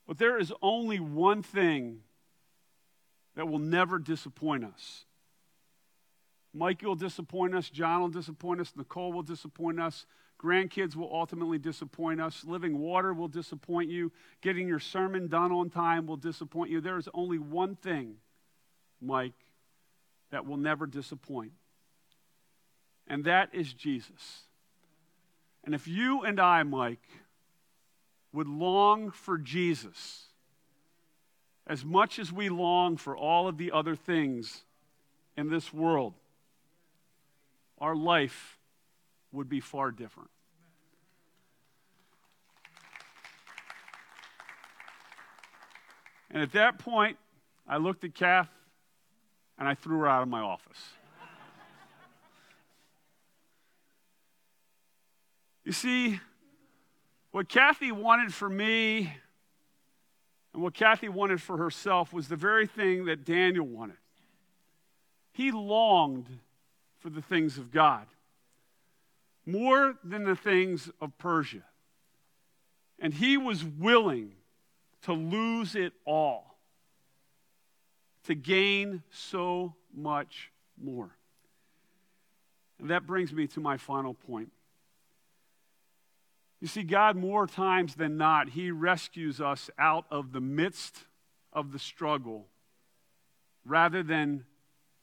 But 0.05 0.17
there 0.17 0.37
is 0.37 0.51
only 0.61 0.99
one 0.99 1.41
thing 1.41 2.01
that 3.37 3.47
will 3.47 3.59
never 3.59 3.97
disappoint 3.97 4.65
us. 4.65 5.05
Mike 6.53 6.81
will 6.81 6.95
disappoint 6.95 7.55
us, 7.55 7.69
John 7.69 8.01
will 8.01 8.09
disappoint 8.09 8.59
us, 8.59 8.73
Nicole 8.75 9.13
will 9.13 9.23
disappoint 9.23 9.79
us, 9.79 10.05
grandkids 10.41 10.95
will 10.95 11.09
ultimately 11.13 11.57
disappoint 11.57 12.21
us, 12.21 12.45
living 12.45 12.79
water 12.79 13.13
will 13.13 13.27
disappoint 13.27 13.89
you, 13.89 14.11
getting 14.41 14.67
your 14.67 14.79
sermon 14.79 15.27
done 15.27 15.51
on 15.51 15.69
time 15.69 16.07
will 16.07 16.17
disappoint 16.17 16.71
you. 16.71 16.79
There 16.79 16.97
is 16.97 17.09
only 17.13 17.37
one 17.37 17.75
thing, 17.75 18.15
Mike, 19.01 19.33
that 20.31 20.45
will 20.45 20.57
never 20.57 20.85
disappoint, 20.87 21.51
and 23.07 23.25
that 23.25 23.49
is 23.53 23.73
Jesus. 23.73 24.43
And 25.65 25.75
if 25.75 25.87
you 25.87 26.23
and 26.23 26.39
I, 26.39 26.63
Mike, 26.63 27.05
would 28.31 28.47
long 28.47 29.11
for 29.11 29.37
Jesus 29.37 30.27
as 31.67 31.83
much 31.83 32.17
as 32.17 32.31
we 32.31 32.47
long 32.49 32.95
for 32.95 33.15
all 33.15 33.47
of 33.47 33.57
the 33.57 33.71
other 33.71 33.95
things 33.95 34.63
in 35.35 35.49
this 35.49 35.73
world, 35.73 36.13
our 37.79 37.95
life 37.95 38.58
would 39.31 39.49
be 39.49 39.59
far 39.59 39.91
different. 39.91 40.29
And 46.31 46.43
at 46.43 46.51
that 46.53 46.77
point, 46.79 47.17
I 47.67 47.77
looked 47.77 48.03
at 48.03 48.13
Kath 48.13 48.49
and 49.57 49.67
I 49.67 49.73
threw 49.73 49.99
her 49.99 50.07
out 50.07 50.21
of 50.21 50.27
my 50.27 50.41
office. 50.41 50.77
you 55.65 55.71
see, 55.71 56.19
what 57.31 57.49
Kathy 57.49 57.91
wanted 57.91 58.33
for 58.33 58.49
me 58.49 59.13
and 60.53 60.63
what 60.63 60.73
Kathy 60.73 61.09
wanted 61.09 61.41
for 61.41 61.57
herself 61.57 62.11
was 62.13 62.27
the 62.27 62.35
very 62.35 62.67
thing 62.67 63.05
that 63.05 63.25
Daniel 63.25 63.65
wanted. 63.65 63.97
He 65.31 65.51
longed 65.51 66.27
for 66.97 67.09
the 67.09 67.21
things 67.21 67.57
of 67.57 67.71
God 67.71 68.07
more 69.51 69.95
than 70.03 70.23
the 70.23 70.35
things 70.35 70.89
of 71.01 71.17
Persia. 71.17 71.63
And 72.99 73.13
he 73.13 73.37
was 73.37 73.63
willing 73.63 74.33
to 75.03 75.13
lose 75.13 75.75
it 75.75 75.93
all 76.05 76.57
to 78.25 78.35
gain 78.35 79.01
so 79.11 79.73
much 79.93 80.51
more. 80.81 81.09
And 82.79 82.89
that 82.89 83.07
brings 83.07 83.33
me 83.33 83.47
to 83.47 83.59
my 83.59 83.77
final 83.77 84.13
point. 84.13 84.51
You 86.59 86.67
see, 86.67 86.83
God, 86.83 87.15
more 87.15 87.47
times 87.47 87.95
than 87.95 88.17
not, 88.17 88.49
He 88.49 88.71
rescues 88.71 89.39
us 89.39 89.69
out 89.77 90.05
of 90.11 90.33
the 90.33 90.41
midst 90.41 91.05
of 91.53 91.71
the 91.71 91.79
struggle 91.79 92.47
rather 93.65 94.03
than 94.03 94.45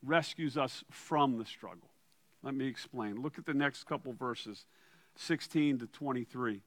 rescues 0.02 0.56
us 0.56 0.84
from 0.90 1.38
the 1.38 1.44
struggle. 1.44 1.88
Let 2.46 2.54
me 2.54 2.68
explain. 2.68 3.22
Look 3.22 3.38
at 3.38 3.44
the 3.44 3.54
next 3.54 3.88
couple 3.88 4.12
verses 4.12 4.66
16 5.16 5.80
to 5.80 5.86
23. 5.88 6.60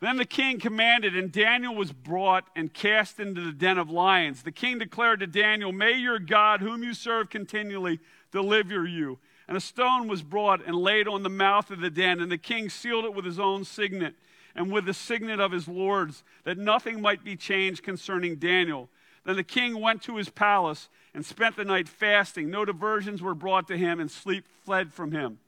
Then 0.00 0.16
the 0.16 0.24
king 0.24 0.58
commanded, 0.58 1.14
and 1.14 1.30
Daniel 1.30 1.76
was 1.76 1.92
brought 1.92 2.48
and 2.56 2.74
cast 2.74 3.20
into 3.20 3.42
the 3.42 3.52
den 3.52 3.78
of 3.78 3.90
lions. 3.90 4.42
The 4.42 4.50
king 4.50 4.78
declared 4.78 5.20
to 5.20 5.28
Daniel, 5.28 5.70
May 5.70 5.98
your 5.98 6.18
God, 6.18 6.62
whom 6.62 6.82
you 6.82 6.92
serve 6.92 7.30
continually, 7.30 8.00
deliver 8.32 8.84
you. 8.84 9.20
And 9.46 9.56
a 9.56 9.60
stone 9.60 10.08
was 10.08 10.24
brought 10.24 10.66
and 10.66 10.74
laid 10.74 11.06
on 11.06 11.22
the 11.22 11.30
mouth 11.30 11.70
of 11.70 11.78
the 11.78 11.90
den, 11.90 12.18
and 12.18 12.32
the 12.32 12.38
king 12.38 12.68
sealed 12.68 13.04
it 13.04 13.14
with 13.14 13.24
his 13.24 13.38
own 13.38 13.64
signet 13.64 14.16
and 14.56 14.72
with 14.72 14.86
the 14.86 14.94
signet 14.94 15.38
of 15.38 15.52
his 15.52 15.68
lords, 15.68 16.24
that 16.42 16.58
nothing 16.58 17.00
might 17.00 17.22
be 17.22 17.36
changed 17.36 17.84
concerning 17.84 18.34
Daniel. 18.34 18.88
Then 19.24 19.36
the 19.36 19.44
king 19.44 19.80
went 19.80 20.02
to 20.02 20.16
his 20.16 20.28
palace 20.28 20.88
and 21.14 21.24
spent 21.24 21.56
the 21.56 21.64
night 21.64 21.88
fasting. 21.88 22.50
No 22.50 22.64
diversions 22.64 23.22
were 23.22 23.34
brought 23.34 23.68
to 23.68 23.76
him, 23.76 24.00
and 24.00 24.10
sleep 24.10 24.44
fled 24.64 24.92
from 24.92 25.12
him. 25.12 25.38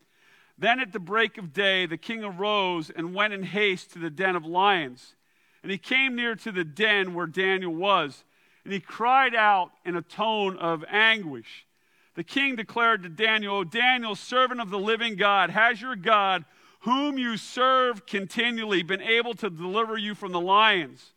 Then 0.58 0.80
at 0.80 0.92
the 0.92 1.00
break 1.00 1.38
of 1.38 1.52
day, 1.52 1.86
the 1.86 1.96
king 1.96 2.22
arose 2.22 2.90
and 2.90 3.14
went 3.14 3.32
in 3.32 3.42
haste 3.42 3.92
to 3.92 3.98
the 3.98 4.10
den 4.10 4.36
of 4.36 4.44
lions. 4.44 5.14
And 5.62 5.72
he 5.72 5.78
came 5.78 6.14
near 6.14 6.34
to 6.36 6.52
the 6.52 6.64
den 6.64 7.14
where 7.14 7.26
Daniel 7.26 7.74
was, 7.74 8.24
and 8.64 8.72
he 8.72 8.80
cried 8.80 9.34
out 9.34 9.70
in 9.84 9.96
a 9.96 10.02
tone 10.02 10.56
of 10.58 10.84
anguish. 10.88 11.66
The 12.14 12.24
king 12.24 12.56
declared 12.56 13.02
to 13.02 13.08
Daniel, 13.08 13.56
O 13.56 13.64
Daniel, 13.64 14.14
servant 14.14 14.60
of 14.60 14.70
the 14.70 14.78
living 14.78 15.16
God, 15.16 15.50
has 15.50 15.80
your 15.80 15.96
God, 15.96 16.44
whom 16.80 17.16
you 17.16 17.36
serve 17.36 18.06
continually, 18.06 18.82
been 18.82 19.00
able 19.00 19.34
to 19.34 19.48
deliver 19.48 19.96
you 19.96 20.14
from 20.14 20.32
the 20.32 20.40
lions? 20.40 21.12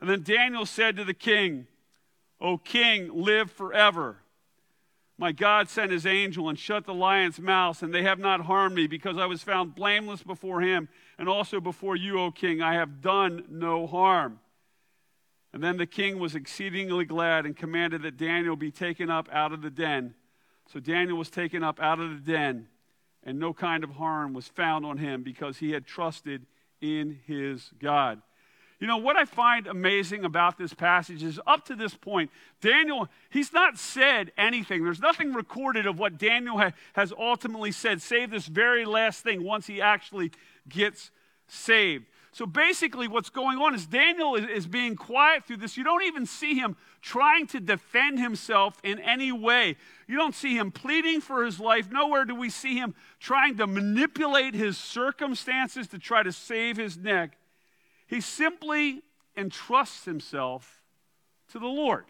And 0.00 0.10
then 0.10 0.22
Daniel 0.22 0.66
said 0.66 0.96
to 0.96 1.04
the 1.04 1.14
king, 1.14 1.66
O 2.44 2.58
king, 2.58 3.10
live 3.10 3.50
forever. 3.50 4.18
My 5.16 5.32
God 5.32 5.70
sent 5.70 5.90
his 5.90 6.04
angel 6.04 6.50
and 6.50 6.58
shut 6.58 6.84
the 6.84 6.92
lion's 6.92 7.40
mouth, 7.40 7.82
and 7.82 7.94
they 7.94 8.02
have 8.02 8.18
not 8.18 8.42
harmed 8.42 8.74
me, 8.74 8.86
because 8.86 9.16
I 9.16 9.24
was 9.24 9.42
found 9.42 9.74
blameless 9.74 10.22
before 10.22 10.60
him, 10.60 10.90
and 11.16 11.26
also 11.26 11.58
before 11.58 11.96
you, 11.96 12.20
O 12.20 12.30
king. 12.30 12.60
I 12.60 12.74
have 12.74 13.00
done 13.00 13.44
no 13.48 13.86
harm. 13.86 14.40
And 15.54 15.62
then 15.62 15.78
the 15.78 15.86
king 15.86 16.18
was 16.18 16.34
exceedingly 16.34 17.06
glad 17.06 17.46
and 17.46 17.56
commanded 17.56 18.02
that 18.02 18.18
Daniel 18.18 18.56
be 18.56 18.70
taken 18.70 19.08
up 19.08 19.26
out 19.32 19.52
of 19.52 19.62
the 19.62 19.70
den. 19.70 20.14
So 20.70 20.80
Daniel 20.80 21.16
was 21.16 21.30
taken 21.30 21.64
up 21.64 21.80
out 21.80 21.98
of 21.98 22.10
the 22.10 22.32
den, 22.32 22.68
and 23.22 23.38
no 23.38 23.54
kind 23.54 23.84
of 23.84 23.90
harm 23.90 24.34
was 24.34 24.48
found 24.48 24.84
on 24.84 24.98
him, 24.98 25.22
because 25.22 25.58
he 25.58 25.70
had 25.70 25.86
trusted 25.86 26.44
in 26.82 27.20
his 27.26 27.70
God. 27.78 28.20
You 28.84 28.88
know, 28.88 28.98
what 28.98 29.16
I 29.16 29.24
find 29.24 29.66
amazing 29.66 30.26
about 30.26 30.58
this 30.58 30.74
passage 30.74 31.22
is 31.22 31.40
up 31.46 31.64
to 31.68 31.74
this 31.74 31.94
point, 31.94 32.30
Daniel, 32.60 33.08
he's 33.30 33.50
not 33.50 33.78
said 33.78 34.30
anything. 34.36 34.84
There's 34.84 35.00
nothing 35.00 35.32
recorded 35.32 35.86
of 35.86 35.98
what 35.98 36.18
Daniel 36.18 36.58
ha- 36.58 36.72
has 36.92 37.10
ultimately 37.10 37.72
said, 37.72 38.02
save 38.02 38.30
this 38.30 38.46
very 38.46 38.84
last 38.84 39.24
thing 39.24 39.42
once 39.42 39.66
he 39.66 39.80
actually 39.80 40.32
gets 40.68 41.10
saved. 41.48 42.04
So 42.32 42.44
basically, 42.44 43.08
what's 43.08 43.30
going 43.30 43.56
on 43.56 43.74
is 43.74 43.86
Daniel 43.86 44.34
is, 44.34 44.44
is, 44.50 44.66
being 44.66 44.96
quiet 44.96 45.46
through 45.46 45.58
this. 45.58 45.78
You 45.78 45.84
don't 45.84 46.04
even 46.04 46.26
see 46.26 46.54
him 46.54 46.76
trying 47.00 47.46
to 47.46 47.60
defend 47.60 48.18
himself 48.18 48.76
in 48.82 48.98
any 48.98 49.32
way. 49.32 49.76
You 50.06 50.18
don't 50.18 50.34
see 50.34 50.58
him 50.58 50.70
pleading 50.70 51.22
for 51.22 51.46
his 51.46 51.58
life. 51.58 51.90
Nowhere 51.90 52.26
do 52.26 52.34
we 52.34 52.50
see 52.50 52.76
him 52.76 52.94
trying 53.18 53.56
to 53.56 53.66
manipulate 53.66 54.52
his 54.52 54.76
circumstances 54.76 55.88
to 55.88 55.98
try 55.98 56.22
to 56.22 56.32
save 56.32 56.76
his 56.76 56.98
neck. 56.98 57.38
He 58.06 58.20
simply 58.20 59.02
entrusts 59.36 60.04
himself 60.04 60.82
to 61.48 61.58
the 61.58 61.66
Lord. 61.66 62.04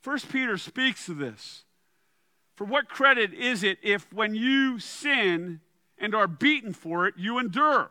First 0.00 0.30
Peter 0.30 0.58
speaks 0.58 1.08
of 1.08 1.18
this. 1.18 1.64
For 2.54 2.64
what 2.64 2.88
credit 2.88 3.32
is 3.32 3.62
it 3.62 3.78
if 3.82 4.12
when 4.12 4.34
you 4.34 4.78
sin 4.78 5.60
and 5.98 6.14
are 6.14 6.26
beaten 6.26 6.72
for 6.72 7.06
it, 7.06 7.14
you 7.16 7.38
endure? 7.38 7.90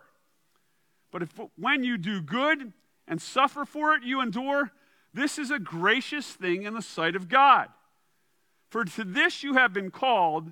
But 1.11 1.23
if 1.23 1.39
when 1.57 1.83
you 1.83 1.97
do 1.97 2.21
good 2.21 2.73
and 3.07 3.21
suffer 3.21 3.65
for 3.65 3.93
it, 3.93 4.03
you 4.03 4.21
endure, 4.21 4.71
this 5.13 5.39
is 5.39 5.51
a 5.51 5.59
gracious 5.59 6.27
thing 6.27 6.63
in 6.63 6.73
the 6.73 6.81
sight 6.81 7.15
of 7.15 7.29
God. 7.29 7.69
For 8.69 8.83
to 8.83 9.03
this 9.03 9.43
you 9.43 9.53
have 9.53 9.73
been 9.73 9.91
called 9.91 10.51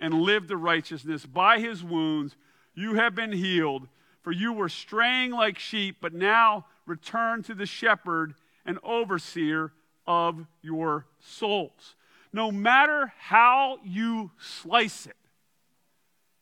and 0.00 0.14
live 0.14 0.48
to 0.48 0.56
righteousness. 0.56 1.26
By 1.26 1.60
his 1.60 1.84
wounds 1.84 2.34
you 2.74 2.94
have 2.94 3.14
been 3.14 3.32
healed, 3.32 3.86
for 4.22 4.32
you 4.32 4.52
were 4.52 4.68
straying 4.68 5.30
like 5.30 5.58
sheep, 5.58 5.98
but 6.00 6.12
now 6.12 6.66
return 6.86 7.42
to 7.44 7.54
the 7.54 7.66
shepherd 7.66 8.34
and 8.64 8.78
overseer 8.82 9.72
of 10.06 10.46
your 10.62 11.06
souls. 11.20 11.94
No 12.32 12.50
matter 12.50 13.12
how 13.18 13.78
you 13.84 14.30
slice 14.38 15.06
it, 15.06 15.16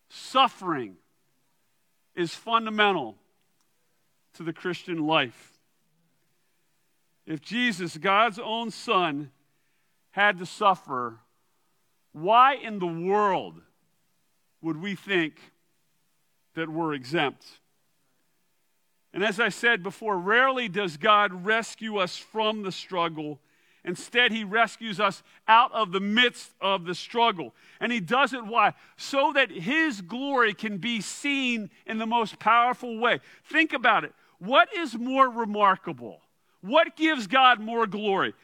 suffering 0.09 0.97
is 2.15 2.35
fundamental 2.35 3.17
to 4.35 4.43
the 4.43 4.53
Christian 4.53 5.07
life. 5.07 5.53
If 7.27 7.41
Jesus, 7.41 7.97
God's 7.97 8.39
own 8.39 8.71
Son, 8.71 9.31
had 10.11 10.39
to 10.39 10.47
suffer 10.47 11.19
why 12.23 12.55
in 12.55 12.79
the 12.79 12.87
world 12.87 13.61
would 14.63 14.81
we 14.81 14.95
think 14.95 15.35
that 16.55 16.69
we're 16.69 16.95
exempt? 16.95 17.45
And 19.13 19.25
as 19.25 19.41
I 19.41 19.49
said 19.49 19.83
before, 19.83 20.19
rarely 20.19 20.69
does 20.69 20.97
God 20.97 21.45
rescue 21.45 21.97
us 21.97 22.17
from 22.17 22.63
the 22.63 22.73
struggle. 22.73 23.41
Instead, 23.85 24.33
He 24.33 24.45
rescues 24.45 25.01
us 25.01 25.23
out 25.47 25.73
of 25.73 25.93
the 25.93 26.01
midst 26.01 26.51
of 26.61 26.85
the 26.85 26.95
struggle. 26.95 27.55
And 27.81 27.91
He 27.91 28.01
does 28.01 28.33
it 28.33 28.45
why? 28.45 28.75
So 28.97 29.33
that 29.35 29.51
His 29.51 30.03
glory 30.03 30.53
can 30.53 30.79
be 30.79 31.01
seen 31.01 31.71
in 31.87 31.99
the 31.99 32.07
most 32.07 32.39
powerful 32.39 32.99
way. 32.99 33.21
Think 33.45 33.73
about 33.73 34.05
it. 34.05 34.13
What 34.39 34.69
is 34.77 34.97
more 34.97 35.29
remarkable? 35.29 36.21
What 36.61 36.97
gives 36.97 37.27
God 37.27 37.61
more 37.61 37.87
glory? 37.87 38.35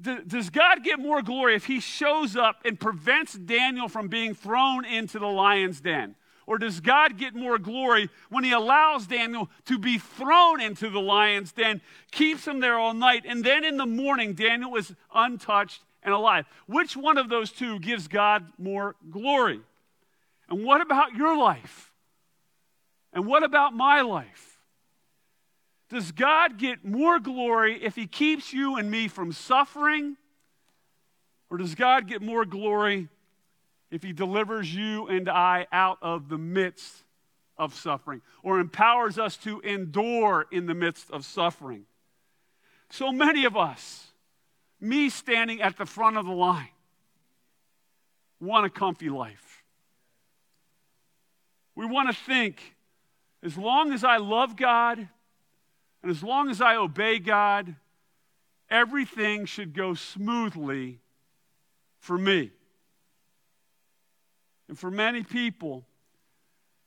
Does 0.00 0.50
God 0.50 0.82
get 0.82 0.98
more 0.98 1.22
glory 1.22 1.54
if 1.54 1.66
he 1.66 1.80
shows 1.80 2.36
up 2.36 2.60
and 2.64 2.78
prevents 2.78 3.34
Daniel 3.34 3.88
from 3.88 4.08
being 4.08 4.34
thrown 4.34 4.84
into 4.84 5.18
the 5.18 5.26
lion's 5.26 5.80
den? 5.80 6.16
Or 6.46 6.58
does 6.58 6.80
God 6.80 7.18
get 7.18 7.34
more 7.34 7.58
glory 7.58 8.10
when 8.28 8.44
he 8.44 8.52
allows 8.52 9.06
Daniel 9.06 9.48
to 9.66 9.78
be 9.78 9.98
thrown 9.98 10.60
into 10.60 10.90
the 10.90 11.00
lion's 11.00 11.52
den, 11.52 11.80
keeps 12.10 12.46
him 12.46 12.60
there 12.60 12.78
all 12.78 12.94
night, 12.94 13.24
and 13.26 13.44
then 13.44 13.64
in 13.64 13.76
the 13.76 13.86
morning, 13.86 14.34
Daniel 14.34 14.74
is 14.76 14.92
untouched 15.14 15.82
and 16.02 16.12
alive. 16.12 16.46
Which 16.66 16.96
one 16.96 17.16
of 17.16 17.28
those 17.28 17.52
two 17.52 17.78
gives 17.78 18.08
God 18.08 18.46
more 18.58 18.96
glory? 19.10 19.60
And 20.48 20.64
what 20.64 20.80
about 20.80 21.14
your 21.14 21.36
life? 21.38 21.92
And 23.12 23.26
what 23.26 23.44
about 23.44 23.74
my 23.74 24.00
life? 24.00 24.51
Does 25.92 26.10
God 26.10 26.56
get 26.56 26.86
more 26.86 27.20
glory 27.20 27.78
if 27.84 27.94
He 27.96 28.06
keeps 28.06 28.50
you 28.50 28.76
and 28.76 28.90
me 28.90 29.08
from 29.08 29.30
suffering? 29.30 30.16
Or 31.50 31.58
does 31.58 31.74
God 31.74 32.08
get 32.08 32.22
more 32.22 32.46
glory 32.46 33.10
if 33.90 34.02
He 34.02 34.14
delivers 34.14 34.74
you 34.74 35.06
and 35.08 35.28
I 35.28 35.66
out 35.70 35.98
of 36.00 36.30
the 36.30 36.38
midst 36.38 37.04
of 37.58 37.74
suffering 37.74 38.22
or 38.42 38.58
empowers 38.58 39.18
us 39.18 39.36
to 39.38 39.60
endure 39.60 40.46
in 40.50 40.64
the 40.64 40.72
midst 40.72 41.10
of 41.10 41.26
suffering? 41.26 41.84
So 42.88 43.12
many 43.12 43.44
of 43.44 43.54
us, 43.54 44.06
me 44.80 45.10
standing 45.10 45.60
at 45.60 45.76
the 45.76 45.84
front 45.84 46.16
of 46.16 46.24
the 46.24 46.32
line, 46.32 46.70
want 48.40 48.64
a 48.64 48.70
comfy 48.70 49.10
life. 49.10 49.62
We 51.74 51.84
want 51.84 52.08
to 52.08 52.16
think 52.24 52.76
as 53.42 53.58
long 53.58 53.92
as 53.92 54.04
I 54.04 54.16
love 54.16 54.56
God 54.56 55.10
and 56.02 56.10
as 56.10 56.22
long 56.22 56.50
as 56.50 56.60
I 56.60 56.76
obey 56.76 57.18
God, 57.18 57.74
everything 58.68 59.44
should 59.44 59.72
go 59.72 59.94
smoothly 59.94 60.98
for 62.00 62.18
me. 62.18 62.50
And 64.68 64.78
for 64.78 64.90
many 64.90 65.22
people, 65.22 65.84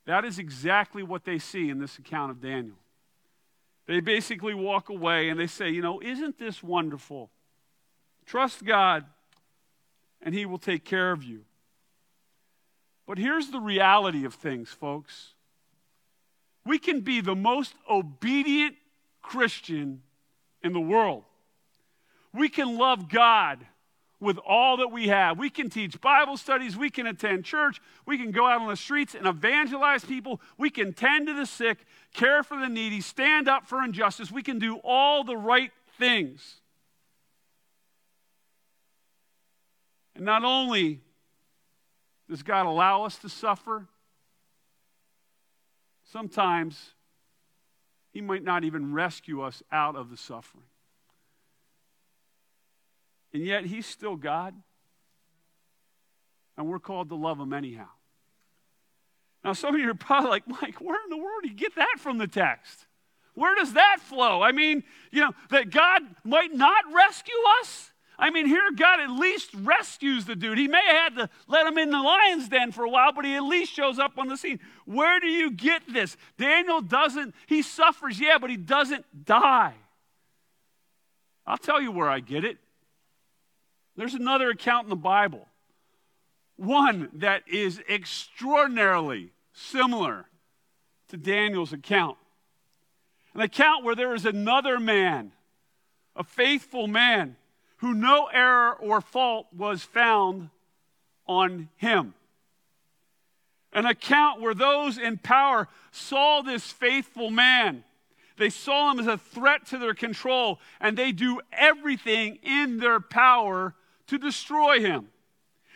that 0.06 0.26
is 0.26 0.40
exactly 0.40 1.04
what 1.04 1.24
they 1.24 1.40
see 1.40 1.70
in 1.70 1.80
this 1.80 1.98
account 1.98 2.32
of 2.32 2.42
Daniel. 2.42 2.76
They 3.88 4.00
basically 4.00 4.54
walk 4.54 4.90
away 4.90 5.30
and 5.30 5.40
they 5.40 5.48
say, 5.48 5.70
You 5.70 5.82
know, 5.82 6.02
isn't 6.02 6.38
this 6.38 6.62
wonderful? 6.62 7.30
Trust 8.26 8.66
God, 8.66 9.06
and 10.22 10.34
He 10.34 10.46
will 10.46 10.58
take 10.58 10.84
care 10.84 11.12
of 11.12 11.24
you. 11.24 11.42
But 13.08 13.20
here's 13.20 13.52
the 13.52 13.60
reality 13.60 14.26
of 14.26 14.34
things, 14.34 14.70
folks. 14.70 15.34
We 16.66 16.80
can 16.80 17.02
be 17.02 17.22
the 17.22 17.36
most 17.36 17.76
obedient 17.88 18.76
Christian 19.26 20.02
in 20.62 20.72
the 20.72 20.80
world. 20.80 21.24
We 22.34 22.48
can 22.48 22.78
love 22.78 23.10
God 23.10 23.66
with 24.20 24.38
all 24.38 24.78
that 24.78 24.88
we 24.92 25.08
have. 25.08 25.38
We 25.38 25.50
can 25.50 25.70
teach 25.70 26.00
Bible 26.00 26.38
studies, 26.38 26.78
we 26.78 26.90
can 26.90 27.06
attend 27.06 27.44
church, 27.44 27.82
we 28.06 28.18
can 28.18 28.32
go 28.32 28.46
out 28.46 28.62
on 28.62 28.70
the 28.70 28.76
streets 28.76 29.14
and 29.14 29.28
evangelize 29.28 30.06
people, 30.06 30.40
we 30.58 30.70
can 30.70 30.94
tend 30.94 31.28
to 31.28 31.34
the 31.34 31.46
sick, 31.46 31.80
care 32.14 32.44
for 32.44 32.58
the 32.58 32.70
needy, 32.70 33.02
stand 33.02 33.50
up 33.50 33.68
for 33.68 33.84
injustice, 33.84 34.32
we 34.32 34.44
can 34.44 34.58
do 34.58 34.78
all 34.84 35.24
the 35.24 35.36
right 35.36 35.72
things. 35.98 36.62
And 40.16 40.24
not 40.24 40.44
only 40.44 41.02
does 42.30 42.42
God 42.42 42.66
allow 42.66 43.04
us 43.04 43.18
to 43.18 43.30
suffer, 43.30 43.88
sometimes 46.12 46.92
He 48.16 48.22
might 48.22 48.46
not 48.46 48.64
even 48.64 48.94
rescue 48.94 49.42
us 49.42 49.62
out 49.74 49.98
of 49.98 50.10
the 50.10 50.16
suffering. 50.16 50.64
And 53.34 53.44
yet, 53.44 53.66
He's 53.66 53.86
still 53.86 54.16
God, 54.16 54.56
and 56.56 56.66
we're 56.66 56.80
called 56.80 57.10
to 57.10 57.16
love 57.16 57.38
Him 57.42 57.52
anyhow. 57.52 57.90
Now, 59.44 59.52
some 59.52 59.76
of 59.76 59.82
you 59.82 59.90
are 59.90 59.94
probably 59.94 60.30
like, 60.30 60.48
Mike, 60.48 60.80
where 60.80 60.96
in 61.04 61.10
the 61.10 61.18
world 61.18 61.42
do 61.44 61.50
you 61.50 61.56
get 61.56 61.76
that 61.76 61.96
from 61.98 62.18
the 62.18 62.26
text? 62.26 62.86
Where 63.34 63.54
does 63.54 63.74
that 63.74 63.98
flow? 64.00 64.42
I 64.42 64.54
mean, 64.54 64.86
you 65.12 65.20
know, 65.20 65.34
that 65.50 65.70
God 65.70 66.02
might 66.24 66.54
not 66.54 66.86
rescue 66.94 67.34
us? 67.60 67.92
I 68.18 68.30
mean, 68.30 68.46
here 68.46 68.72
God 68.76 69.00
at 69.00 69.10
least 69.10 69.52
rescues 69.54 70.26
the 70.26 70.36
dude. 70.36 70.58
He 70.58 70.68
may 70.68 70.82
have 70.88 71.14
had 71.14 71.16
to 71.24 71.30
let 71.48 71.68
him 71.68 71.78
in 71.78 71.90
the 71.90 72.00
lion's 72.00 72.48
den 72.48 72.72
for 72.72 72.86
a 72.86 72.90
while, 72.90 73.12
but 73.12 73.26
he 73.26 73.36
at 73.36 73.44
least 73.44 73.74
shows 73.74 74.00
up 74.00 74.18
on 74.18 74.28
the 74.28 74.38
scene. 74.38 74.60
Where 74.86 75.20
do 75.20 75.28
you 75.28 75.52
get 75.52 75.82
this? 75.92 76.16
Daniel 76.38 76.82
doesn't, 76.82 77.36
he 77.48 77.62
suffers, 77.62 78.20
yeah, 78.20 78.38
but 78.40 78.50
he 78.50 78.58
doesn't 78.58 79.26
die. 79.26 79.74
I'll 81.46 81.58
tell 81.58 81.82
you 81.82 81.92
where 81.92 82.10
I 82.10 82.22
get 82.22 82.46
it. 82.46 82.58
There's 83.96 84.14
another 84.14 84.50
account 84.50 84.86
in 84.86 84.90
the 84.90 84.96
Bible, 84.96 85.48
one 86.56 87.10
that 87.14 87.44
is 87.48 87.82
extraordinarily 87.90 89.32
similar 89.54 90.26
to 91.10 91.18
Daniel's 91.18 91.74
account. 91.74 92.18
An 93.34 93.42
account 93.42 93.84
where 93.84 93.96
there 93.96 94.14
is 94.14 94.26
another 94.26 94.80
man, 94.80 95.34
a 96.16 96.24
faithful 96.24 96.88
man 96.88 97.36
who 97.86 97.94
no 97.94 98.26
error 98.34 98.74
or 98.74 99.00
fault 99.00 99.46
was 99.56 99.84
found 99.84 100.50
on 101.28 101.70
him. 101.76 102.16
An 103.74 103.86
account 103.86 104.42
where 104.42 104.56
those 104.56 104.98
in 104.98 105.20
power 105.20 105.68
saw 105.92 106.42
this 106.42 106.72
faithful 106.72 107.30
man. 107.30 107.84
They 108.38 108.50
saw 108.50 108.92
him 108.92 109.00
as 109.00 109.06
a 109.06 109.20
threat 109.20 109.68
to 109.68 109.78
their 109.78 109.94
control, 109.94 110.60
and 110.82 110.98
they 110.98 111.12
do 111.12 111.42
everything 111.54 112.40
in 112.42 112.80
their 112.80 113.00
power 113.00 113.76
to 114.08 114.18
destroy 114.18 114.80
him. 114.80 115.10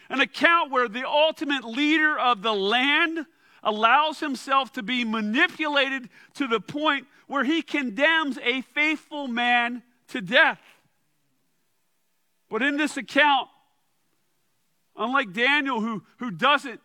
An 0.10 0.20
account 0.20 0.72
where 0.72 0.88
the 0.88 1.08
ultimate 1.08 1.64
leader 1.64 2.18
of 2.18 2.42
the 2.42 2.56
land 2.56 3.28
allows 3.62 4.20
himself 4.20 4.74
to 4.74 4.82
be 4.82 5.06
manipulated 5.06 6.10
to 6.34 6.48
the 6.48 6.60
point 6.60 7.06
where 7.28 7.44
he 7.44 7.62
condemns 7.62 8.40
a 8.42 8.62
faithful 8.62 9.28
man 9.28 9.84
to 10.08 10.22
death. 10.22 10.60
But 12.50 12.62
in 12.62 12.78
this 12.78 12.98
account, 12.98 13.48
unlike 14.96 15.34
Daniel, 15.34 15.82
who, 15.82 16.04
who 16.18 16.32
doesn't 16.32 16.82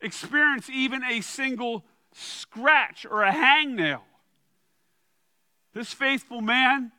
experience 0.00 0.68
even 0.68 1.02
a 1.02 1.20
single 1.22 1.84
scratch 2.12 3.06
or 3.10 3.22
a 3.22 3.32
hangnail, 3.32 4.02
this 5.72 5.92
faithful 5.92 6.40
man, 6.40 6.92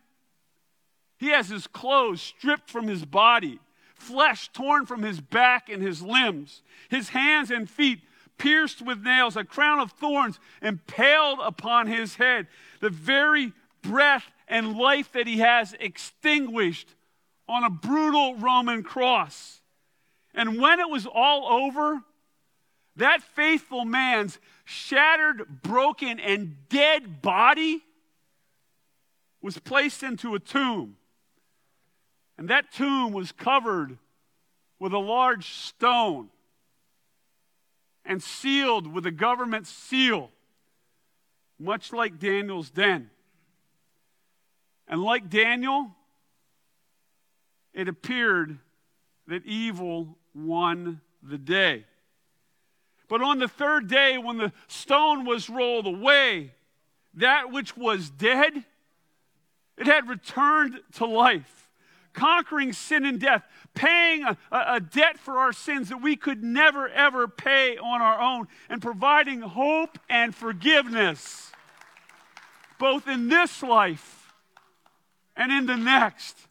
he 1.17 1.29
has 1.29 1.49
his 1.49 1.67
clothes 1.67 2.21
stripped 2.21 2.69
from 2.69 2.87
his 2.87 3.05
body, 3.05 3.59
flesh 3.95 4.49
torn 4.49 4.85
from 4.85 5.01
his 5.01 5.19
back 5.19 5.69
and 5.69 5.81
his 5.81 6.01
limbs, 6.01 6.61
his 6.89 7.09
hands 7.09 7.49
and 7.49 7.69
feet 7.69 7.99
pierced 8.37 8.81
with 8.83 9.03
nails, 9.03 9.35
a 9.35 9.43
crown 9.43 9.79
of 9.79 9.91
thorns 9.91 10.39
impaled 10.61 11.39
upon 11.41 11.87
his 11.87 12.15
head. 12.15 12.47
The 12.81 12.89
very 12.91 13.53
breath 13.81 14.25
and 14.47 14.77
life 14.77 15.11
that 15.13 15.27
he 15.27 15.39
has 15.39 15.75
extinguished 15.79 16.93
on 17.47 17.63
a 17.63 17.69
brutal 17.69 18.35
Roman 18.35 18.83
cross. 18.83 19.61
And 20.33 20.59
when 20.59 20.79
it 20.79 20.89
was 20.89 21.07
all 21.11 21.63
over, 21.63 22.01
that 22.97 23.21
faithful 23.21 23.85
man's 23.85 24.39
shattered, 24.65 25.61
broken, 25.61 26.19
and 26.19 26.55
dead 26.69 27.21
body 27.21 27.81
was 29.41 29.57
placed 29.59 30.03
into 30.03 30.35
a 30.35 30.39
tomb. 30.39 30.97
And 32.37 32.49
that 32.49 32.71
tomb 32.71 33.13
was 33.13 33.31
covered 33.31 33.97
with 34.79 34.93
a 34.93 34.99
large 34.99 35.49
stone 35.53 36.29
and 38.05 38.21
sealed 38.21 38.87
with 38.87 39.05
a 39.05 39.11
government 39.11 39.67
seal, 39.67 40.31
much 41.59 41.91
like 41.91 42.19
Daniel's 42.19 42.69
den. 42.69 43.09
And 44.87 45.03
like 45.03 45.29
Daniel, 45.29 45.95
it 47.77 47.87
appeared 47.87 48.57
that 49.27 49.45
evil 49.45 50.17
won 50.33 50.99
the 51.21 51.37
day. 51.37 51.85
But 53.07 53.21
on 53.21 53.37
the 53.37 53.47
third 53.47 53.87
day, 53.87 54.17
when 54.17 54.37
the 54.37 54.51
stone 54.67 55.25
was 55.25 55.47
rolled 55.47 55.85
away, 55.85 56.53
that 57.13 57.51
which 57.51 57.77
was 57.77 58.09
dead, 58.09 58.65
it 59.77 59.85
had 59.85 60.09
returned 60.09 60.81
to 60.93 61.05
life, 61.05 61.69
conquering 62.13 62.73
sin 62.73 63.05
and 63.05 63.19
death, 63.19 63.47
paying 63.75 64.23
a, 64.23 64.37
a, 64.51 64.79
debt 64.79 65.19
for 65.19 65.37
our 65.37 65.53
sins 65.53 65.89
that 65.89 66.01
we 66.01 66.15
could 66.15 66.43
never, 66.43 66.89
ever 66.89 67.27
pay 67.27 67.77
on 67.77 68.01
our 68.01 68.19
own, 68.19 68.47
and 68.69 68.81
providing 68.81 69.41
hope 69.41 69.99
and 70.09 70.33
forgiveness, 70.33 71.51
both 72.79 73.07
in 73.07 73.29
this 73.29 73.61
life 73.61 74.33
and 75.35 75.51
in 75.51 75.67
the 75.67 75.77
next 75.77 76.46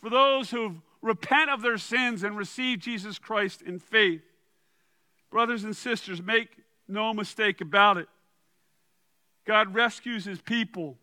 for 0.00 0.10
those 0.10 0.50
who 0.50 0.82
repent 1.02 1.50
of 1.50 1.62
their 1.62 1.78
sins 1.78 2.22
and 2.22 2.36
receive 2.36 2.78
Jesus 2.78 3.18
Christ 3.18 3.62
in 3.62 3.78
faith. 3.78 4.22
Brothers 5.30 5.64
and 5.64 5.76
sisters, 5.76 6.22
make 6.22 6.48
no 6.88 7.14
mistake 7.14 7.60
about 7.60 7.96
it. 7.96 8.08
God 9.46 9.74
rescues 9.74 10.24
his 10.24 10.40
people. 10.40 10.98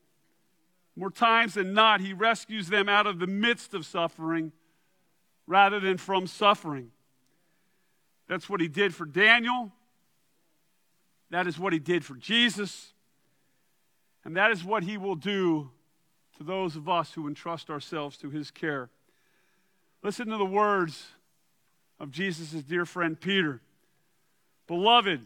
More 0.96 1.12
times 1.12 1.54
than 1.54 1.74
not, 1.74 2.02
he 2.02 2.14
rescues 2.14 2.68
them 2.68 2.90
out 2.90 3.08
of 3.08 3.20
the 3.20 3.28
midst 3.28 3.74
of 3.74 3.86
suffering 3.86 4.52
rather 5.46 5.80
than 5.80 5.98
from 5.98 6.28
suffering. 6.28 6.92
That's 8.28 8.50
what 8.50 8.60
he 8.60 8.68
did 8.68 8.94
for 8.94 9.06
Daniel. 9.06 9.72
That 11.30 11.48
is 11.48 11.58
what 11.58 11.72
he 11.72 11.80
did 11.80 12.04
for 12.04 12.16
Jesus. 12.16 12.94
And 14.26 14.36
that 14.36 14.52
is 14.52 14.64
what 14.64 14.84
he 14.84 14.98
will 14.98 15.16
do 15.16 15.72
to 16.38 16.44
those 16.44 16.76
of 16.76 16.88
us 16.88 17.14
who 17.14 17.28
entrust 17.28 17.70
ourselves 17.70 18.18
to 18.18 18.30
his 18.30 18.52
care. 18.52 18.90
Listen 20.04 20.28
to 20.28 20.38
the 20.38 20.46
words 20.46 21.08
of 22.00 22.12
Jesus' 22.12 22.64
dear 22.64 22.86
friend 22.86 23.20
Peter. 23.20 23.62
Beloved, 24.68 25.22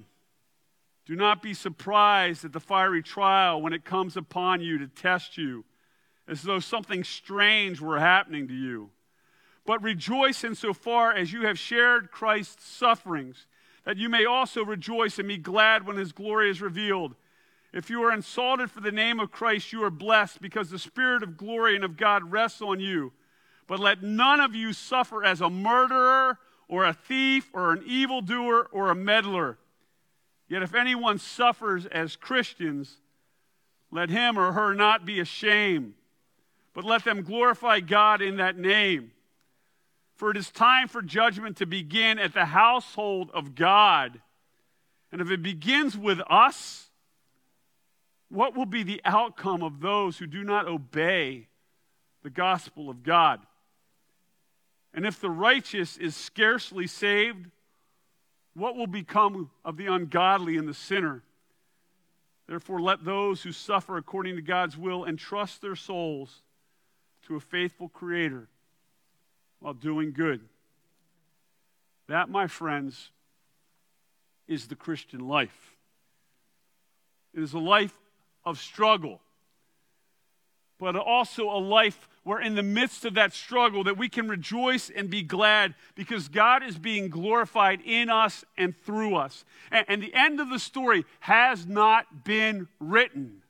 do 1.06 1.16
not 1.16 1.42
be 1.42 1.54
surprised 1.54 2.46
at 2.46 2.54
the 2.54 2.60
fiery 2.60 3.04
trial 3.04 3.62
when 3.62 3.74
it 3.74 3.84
comes 3.84 4.16
upon 4.16 4.62
you 4.62 4.78
to 4.78 4.88
test 4.88 5.38
you, 5.38 5.66
as 6.28 6.44
though 6.44 6.60
something 6.60 7.04
strange 7.04 7.82
were 7.82 8.00
happening 8.00 8.48
to 8.48 8.54
you. 8.54 8.90
But 9.66 9.84
rejoice 9.84 10.44
insofar 10.44 11.14
as 11.14 11.34
you 11.34 11.46
have 11.46 11.60
shared 11.60 12.12
Christ's 12.12 12.66
sufferings, 12.66 13.48
that 13.84 13.98
you 13.98 14.10
may 14.10 14.26
also 14.26 14.64
rejoice 14.64 15.20
and 15.20 15.28
be 15.28 15.38
glad 15.38 15.86
when 15.86 15.98
his 15.98 16.12
glory 16.12 16.50
is 16.50 16.62
revealed. 16.62 17.16
If 17.74 17.90
you 17.90 18.04
are 18.04 18.14
insulted 18.14 18.70
for 18.70 18.82
the 18.82 18.92
name 18.92 19.20
of 19.20 19.32
Christ, 19.32 19.72
you 19.72 19.84
are 19.84 19.90
blessed 19.90 20.42
because 20.42 20.70
the 20.70 20.80
Spirit 20.80 21.24
of 21.24 21.38
glory 21.38 21.76
and 21.76 21.86
of 21.86 21.96
God 21.96 22.32
rests 22.32 22.62
on 22.62 22.80
you. 22.80 23.14
But 23.66 23.80
let 23.80 24.04
none 24.04 24.42
of 24.42 24.54
you 24.54 24.74
suffer 24.74 25.24
as 25.24 25.40
a 25.40 25.50
murderer 25.50 26.38
or 26.68 26.84
a 26.84 26.94
thief 26.94 27.50
or 27.54 27.72
an 27.72 27.84
evildoer 27.86 28.68
or 28.74 28.90
a 28.90 28.96
meddler. 28.96 29.58
Yet 30.50 30.64
if 30.64 30.76
anyone 30.76 31.18
suffers 31.18 31.86
as 31.86 32.18
Christians, 32.18 32.98
let 33.90 34.10
him 34.10 34.38
or 34.38 34.52
her 34.52 34.74
not 34.74 35.06
be 35.06 35.22
ashamed, 35.22 35.94
but 36.74 36.84
let 36.84 37.06
them 37.06 37.24
glorify 37.24 37.80
God 37.80 38.22
in 38.22 38.38
that 38.38 38.58
name. 38.58 39.12
For 40.16 40.30
it 40.30 40.38
is 40.38 40.52
time 40.52 40.90
for 40.90 41.02
judgment 41.02 41.58
to 41.58 41.66
begin 41.66 42.20
at 42.20 42.34
the 42.34 42.46
household 42.46 43.32
of 43.34 43.56
God. 43.56 44.22
And 45.12 45.22
if 45.22 45.32
it 45.32 45.42
begins 45.42 45.98
with 45.98 46.20
us, 46.30 46.91
what 48.32 48.56
will 48.56 48.66
be 48.66 48.84
the 48.84 49.02
outcome 49.04 49.62
of 49.62 49.82
those 49.82 50.18
who 50.18 50.26
do 50.26 50.44
not 50.44 50.68
obey 50.68 51.48
the 52.24 52.30
gospel 52.30 52.90
of 52.90 53.04
God? 53.04 53.42
And 54.94 55.06
if 55.06 55.20
the 55.20 55.30
righteous 55.30 55.98
is 55.98 56.16
scarcely 56.16 56.88
saved, 56.88 57.48
what 58.54 58.76
will 58.76 58.88
become 58.88 59.52
of 59.66 59.76
the 59.76 59.88
ungodly 59.88 60.58
and 60.58 60.68
the 60.68 60.74
sinner? 60.74 61.24
Therefore, 62.48 62.82
let 62.82 63.04
those 63.04 63.44
who 63.44 63.52
suffer 63.52 63.98
according 63.98 64.36
to 64.38 64.42
God's 64.42 64.78
will 64.78 65.06
entrust 65.06 65.62
their 65.62 65.76
souls 65.76 66.42
to 67.28 67.36
a 67.36 67.40
faithful 67.40 67.90
Creator 67.90 68.48
while 69.60 69.74
doing 69.74 70.12
good. 70.12 70.42
That, 72.08 72.30
my 72.30 72.48
friends, 72.48 73.12
is 74.48 74.68
the 74.68 74.76
Christian 74.76 75.28
life. 75.28 75.76
It 77.34 77.42
is 77.42 77.54
a 77.54 77.60
life 77.60 77.94
of 78.44 78.60
struggle, 78.60 79.22
but 80.80 80.96
also 80.96 81.50
a 81.50 81.60
life 81.60 82.08
where 82.24 82.40
in 82.40 82.56
the 82.56 82.64
midst 82.64 83.04
of 83.06 83.16
that 83.16 83.34
struggle 83.34 83.84
that 83.84 83.98
we 83.98 84.08
can 84.08 84.28
rejoice 84.28 84.90
and 84.90 85.10
be 85.10 85.24
glad 85.24 85.74
because 85.96 86.28
God 86.28 86.64
is 86.64 86.78
being 86.78 87.10
glorified 87.10 87.82
in 87.82 88.10
us 88.10 88.46
and 88.58 88.76
through 88.86 89.16
us. 89.16 89.44
And, 89.72 89.86
and 89.88 90.04
the 90.04 90.14
end 90.14 90.40
of 90.40 90.50
the 90.50 90.60
story 90.60 91.06
has 91.22 91.66
not 91.66 92.24
been 92.24 92.68
written. 92.80 93.42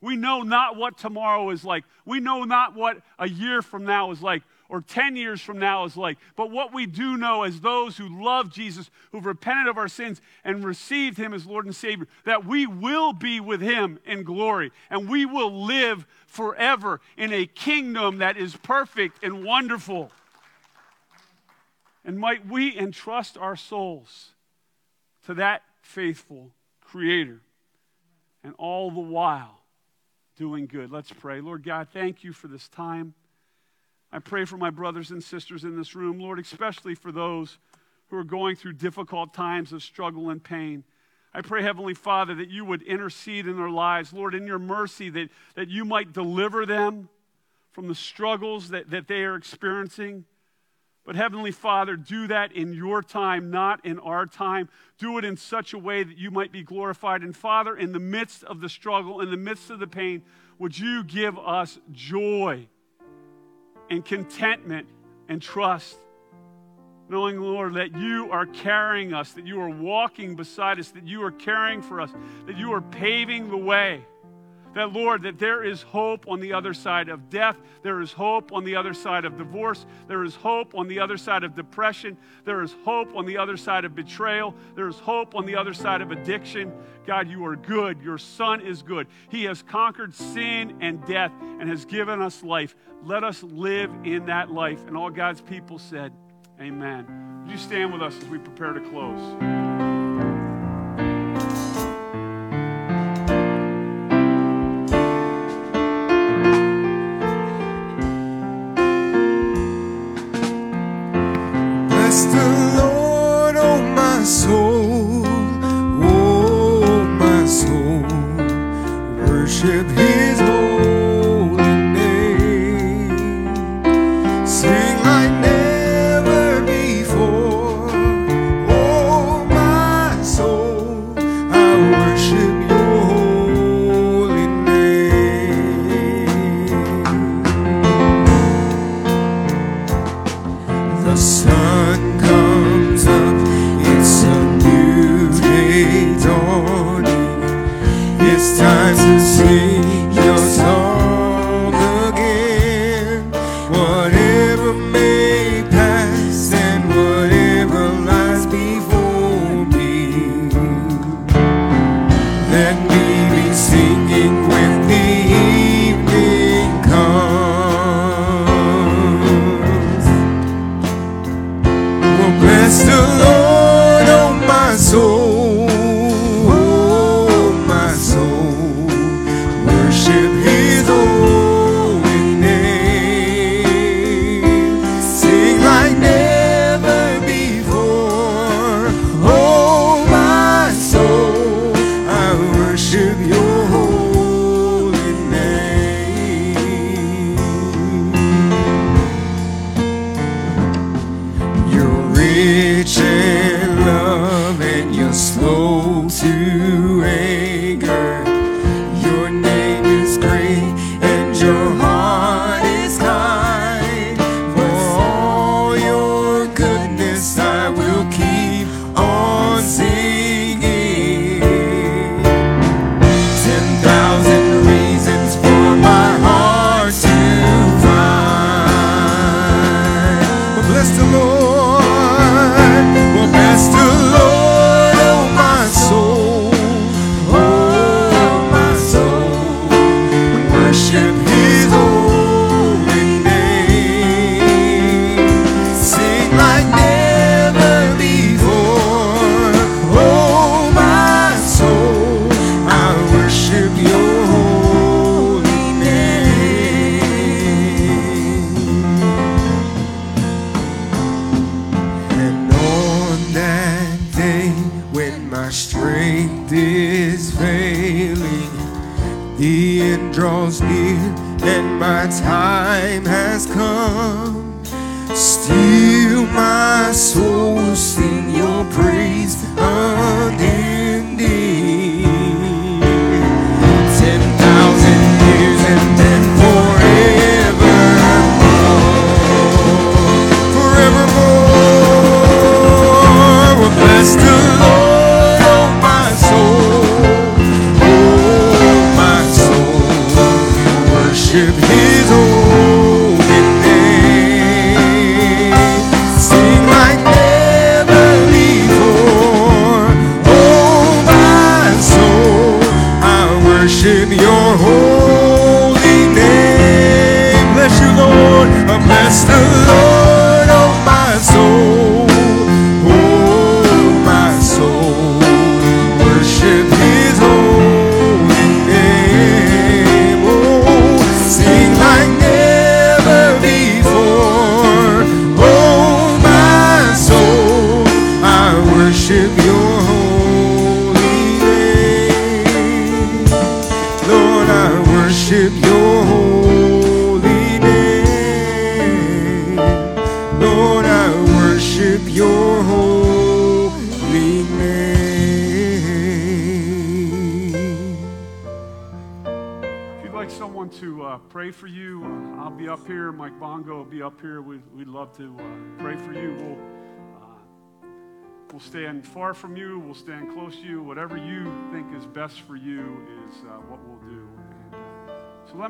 We 0.00 0.16
know 0.16 0.40
not 0.40 0.76
what 0.76 0.98
tomorrow 0.98 1.50
is 1.50 1.64
like. 1.64 1.84
We 2.04 2.18
know 2.18 2.44
not 2.44 2.74
what 2.74 3.02
a 3.18 3.28
year 3.28 3.62
from 3.62 3.84
now 3.84 4.10
is 4.10 4.22
like 4.22 4.42
or 4.72 4.80
10 4.80 5.16
years 5.16 5.42
from 5.42 5.58
now 5.58 5.84
is 5.84 5.98
like. 5.98 6.16
But 6.34 6.50
what 6.50 6.72
we 6.72 6.86
do 6.86 7.18
know 7.18 7.42
as 7.42 7.60
those 7.60 7.98
who 7.98 8.24
love 8.24 8.50
Jesus, 8.50 8.90
who've 9.12 9.26
repented 9.26 9.68
of 9.68 9.76
our 9.76 9.86
sins 9.86 10.22
and 10.44 10.64
received 10.64 11.18
him 11.18 11.34
as 11.34 11.44
Lord 11.44 11.66
and 11.66 11.76
Savior, 11.76 12.08
that 12.24 12.46
we 12.46 12.66
will 12.66 13.12
be 13.12 13.38
with 13.38 13.60
him 13.60 13.98
in 14.06 14.22
glory 14.22 14.72
and 14.88 15.10
we 15.10 15.26
will 15.26 15.66
live 15.66 16.06
forever 16.26 17.02
in 17.18 17.34
a 17.34 17.44
kingdom 17.44 18.16
that 18.16 18.38
is 18.38 18.56
perfect 18.56 19.22
and 19.22 19.44
wonderful. 19.44 20.10
And 22.02 22.18
might 22.18 22.46
we 22.48 22.74
entrust 22.74 23.36
our 23.36 23.56
souls 23.56 24.30
to 25.26 25.34
that 25.34 25.62
faithful 25.82 26.50
Creator 26.80 27.42
and 28.42 28.54
all 28.56 28.90
the 28.90 29.00
while 29.00 29.60
doing 30.36 30.66
good. 30.66 30.90
Let's 30.90 31.12
pray. 31.12 31.42
Lord 31.42 31.62
God, 31.62 31.88
thank 31.92 32.24
you 32.24 32.32
for 32.32 32.48
this 32.48 32.68
time. 32.68 33.12
I 34.12 34.18
pray 34.18 34.44
for 34.44 34.58
my 34.58 34.68
brothers 34.68 35.10
and 35.10 35.24
sisters 35.24 35.64
in 35.64 35.76
this 35.76 35.94
room, 35.94 36.20
Lord, 36.20 36.38
especially 36.38 36.94
for 36.94 37.10
those 37.10 37.58
who 38.08 38.18
are 38.18 38.24
going 38.24 38.56
through 38.56 38.74
difficult 38.74 39.32
times 39.32 39.72
of 39.72 39.82
struggle 39.82 40.28
and 40.28 40.42
pain. 40.42 40.84
I 41.32 41.40
pray, 41.40 41.62
Heavenly 41.62 41.94
Father, 41.94 42.34
that 42.34 42.50
you 42.50 42.66
would 42.66 42.82
intercede 42.82 43.46
in 43.46 43.56
their 43.56 43.70
lives, 43.70 44.12
Lord, 44.12 44.34
in 44.34 44.46
your 44.46 44.58
mercy, 44.58 45.08
that, 45.08 45.30
that 45.54 45.68
you 45.70 45.86
might 45.86 46.12
deliver 46.12 46.66
them 46.66 47.08
from 47.70 47.88
the 47.88 47.94
struggles 47.94 48.68
that, 48.68 48.90
that 48.90 49.08
they 49.08 49.22
are 49.22 49.34
experiencing. 49.34 50.26
But 51.06 51.16
Heavenly 51.16 51.50
Father, 51.50 51.96
do 51.96 52.26
that 52.26 52.52
in 52.52 52.74
your 52.74 53.02
time, 53.02 53.50
not 53.50 53.84
in 53.86 53.98
our 53.98 54.26
time. 54.26 54.68
Do 54.98 55.16
it 55.16 55.24
in 55.24 55.38
such 55.38 55.72
a 55.72 55.78
way 55.78 56.02
that 56.02 56.18
you 56.18 56.30
might 56.30 56.52
be 56.52 56.62
glorified. 56.62 57.22
And 57.22 57.34
Father, 57.34 57.74
in 57.74 57.92
the 57.92 57.98
midst 57.98 58.44
of 58.44 58.60
the 58.60 58.68
struggle, 58.68 59.22
in 59.22 59.30
the 59.30 59.38
midst 59.38 59.70
of 59.70 59.78
the 59.78 59.86
pain, 59.86 60.22
would 60.58 60.78
you 60.78 61.02
give 61.02 61.38
us 61.38 61.78
joy 61.92 62.68
and 63.92 64.04
contentment 64.04 64.88
and 65.28 65.40
trust? 65.42 65.98
Knowing, 67.10 67.38
Lord, 67.38 67.74
that 67.74 67.94
you 67.94 68.30
are 68.32 68.46
carrying 68.46 69.12
us, 69.12 69.32
that 69.32 69.46
you 69.46 69.60
are 69.60 69.68
walking 69.68 70.34
beside 70.34 70.80
us, 70.80 70.88
that 70.92 71.06
you 71.06 71.22
are 71.22 71.30
caring 71.30 71.82
for 71.82 72.00
us, 72.00 72.10
that 72.46 72.56
you 72.56 72.72
are 72.72 72.80
paving 72.80 73.50
the 73.50 73.56
way 73.56 74.02
that, 74.74 74.92
Lord, 74.92 75.22
that 75.22 75.38
there 75.38 75.62
is 75.62 75.82
hope 75.82 76.26
on 76.28 76.40
the 76.40 76.52
other 76.52 76.74
side 76.74 77.08
of 77.08 77.28
death. 77.28 77.56
There 77.82 78.00
is 78.00 78.12
hope 78.12 78.52
on 78.52 78.64
the 78.64 78.76
other 78.76 78.94
side 78.94 79.24
of 79.24 79.36
divorce. 79.36 79.84
There 80.08 80.24
is 80.24 80.34
hope 80.34 80.74
on 80.74 80.88
the 80.88 80.98
other 81.00 81.16
side 81.16 81.44
of 81.44 81.54
depression. 81.54 82.16
There 82.44 82.62
is 82.62 82.74
hope 82.84 83.14
on 83.14 83.26
the 83.26 83.36
other 83.36 83.56
side 83.56 83.84
of 83.84 83.94
betrayal. 83.94 84.54
There 84.74 84.88
is 84.88 84.98
hope 84.98 85.34
on 85.34 85.46
the 85.46 85.56
other 85.56 85.74
side 85.74 86.00
of 86.00 86.10
addiction. 86.10 86.72
God, 87.06 87.28
you 87.28 87.44
are 87.44 87.56
good. 87.56 88.00
Your 88.02 88.18
Son 88.18 88.60
is 88.60 88.82
good. 88.82 89.06
He 89.28 89.44
has 89.44 89.62
conquered 89.62 90.14
sin 90.14 90.78
and 90.80 91.04
death 91.06 91.32
and 91.40 91.68
has 91.68 91.84
given 91.84 92.22
us 92.22 92.42
life. 92.42 92.74
Let 93.04 93.24
us 93.24 93.42
live 93.42 93.90
in 94.04 94.26
that 94.26 94.50
life. 94.50 94.86
And 94.86 94.96
all 94.96 95.10
God's 95.10 95.40
people 95.40 95.78
said, 95.78 96.12
Amen. 96.60 97.42
Would 97.42 97.50
you 97.50 97.58
stand 97.58 97.92
with 97.92 98.02
us 98.02 98.16
as 98.16 98.24
we 98.26 98.38
prepare 98.38 98.72
to 98.72 98.80
close? 98.80 99.71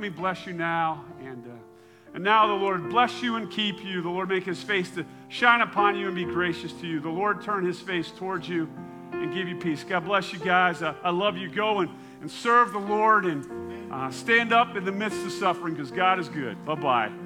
me 0.02 0.08
bless 0.08 0.46
you 0.46 0.52
now. 0.52 1.04
And, 1.20 1.46
uh, 1.46 2.14
and 2.14 2.22
now 2.22 2.46
the 2.46 2.52
Lord 2.52 2.90
bless 2.90 3.22
you 3.22 3.36
and 3.36 3.50
keep 3.50 3.82
you. 3.82 4.02
The 4.02 4.10
Lord 4.10 4.28
make 4.28 4.44
his 4.44 4.62
face 4.62 4.90
to 4.96 5.06
shine 5.28 5.62
upon 5.62 5.96
you 5.96 6.08
and 6.08 6.14
be 6.14 6.24
gracious 6.24 6.72
to 6.74 6.86
you. 6.86 7.00
The 7.00 7.08
Lord 7.08 7.42
turn 7.42 7.64
his 7.64 7.80
face 7.80 8.10
towards 8.10 8.48
you 8.48 8.68
and 9.12 9.32
give 9.32 9.48
you 9.48 9.56
peace. 9.56 9.84
God 9.84 10.04
bless 10.04 10.32
you 10.32 10.38
guys. 10.40 10.82
I, 10.82 10.94
I 11.02 11.10
love 11.10 11.38
you. 11.38 11.48
Go 11.48 11.80
and, 11.80 11.90
and 12.20 12.30
serve 12.30 12.72
the 12.72 12.78
Lord 12.78 13.24
and 13.24 13.92
uh, 13.92 14.10
stand 14.10 14.52
up 14.52 14.76
in 14.76 14.84
the 14.84 14.92
midst 14.92 15.24
of 15.24 15.32
suffering 15.32 15.74
because 15.74 15.90
God 15.90 16.18
is 16.18 16.28
good. 16.28 16.62
Bye 16.64 16.74
bye. 16.74 17.21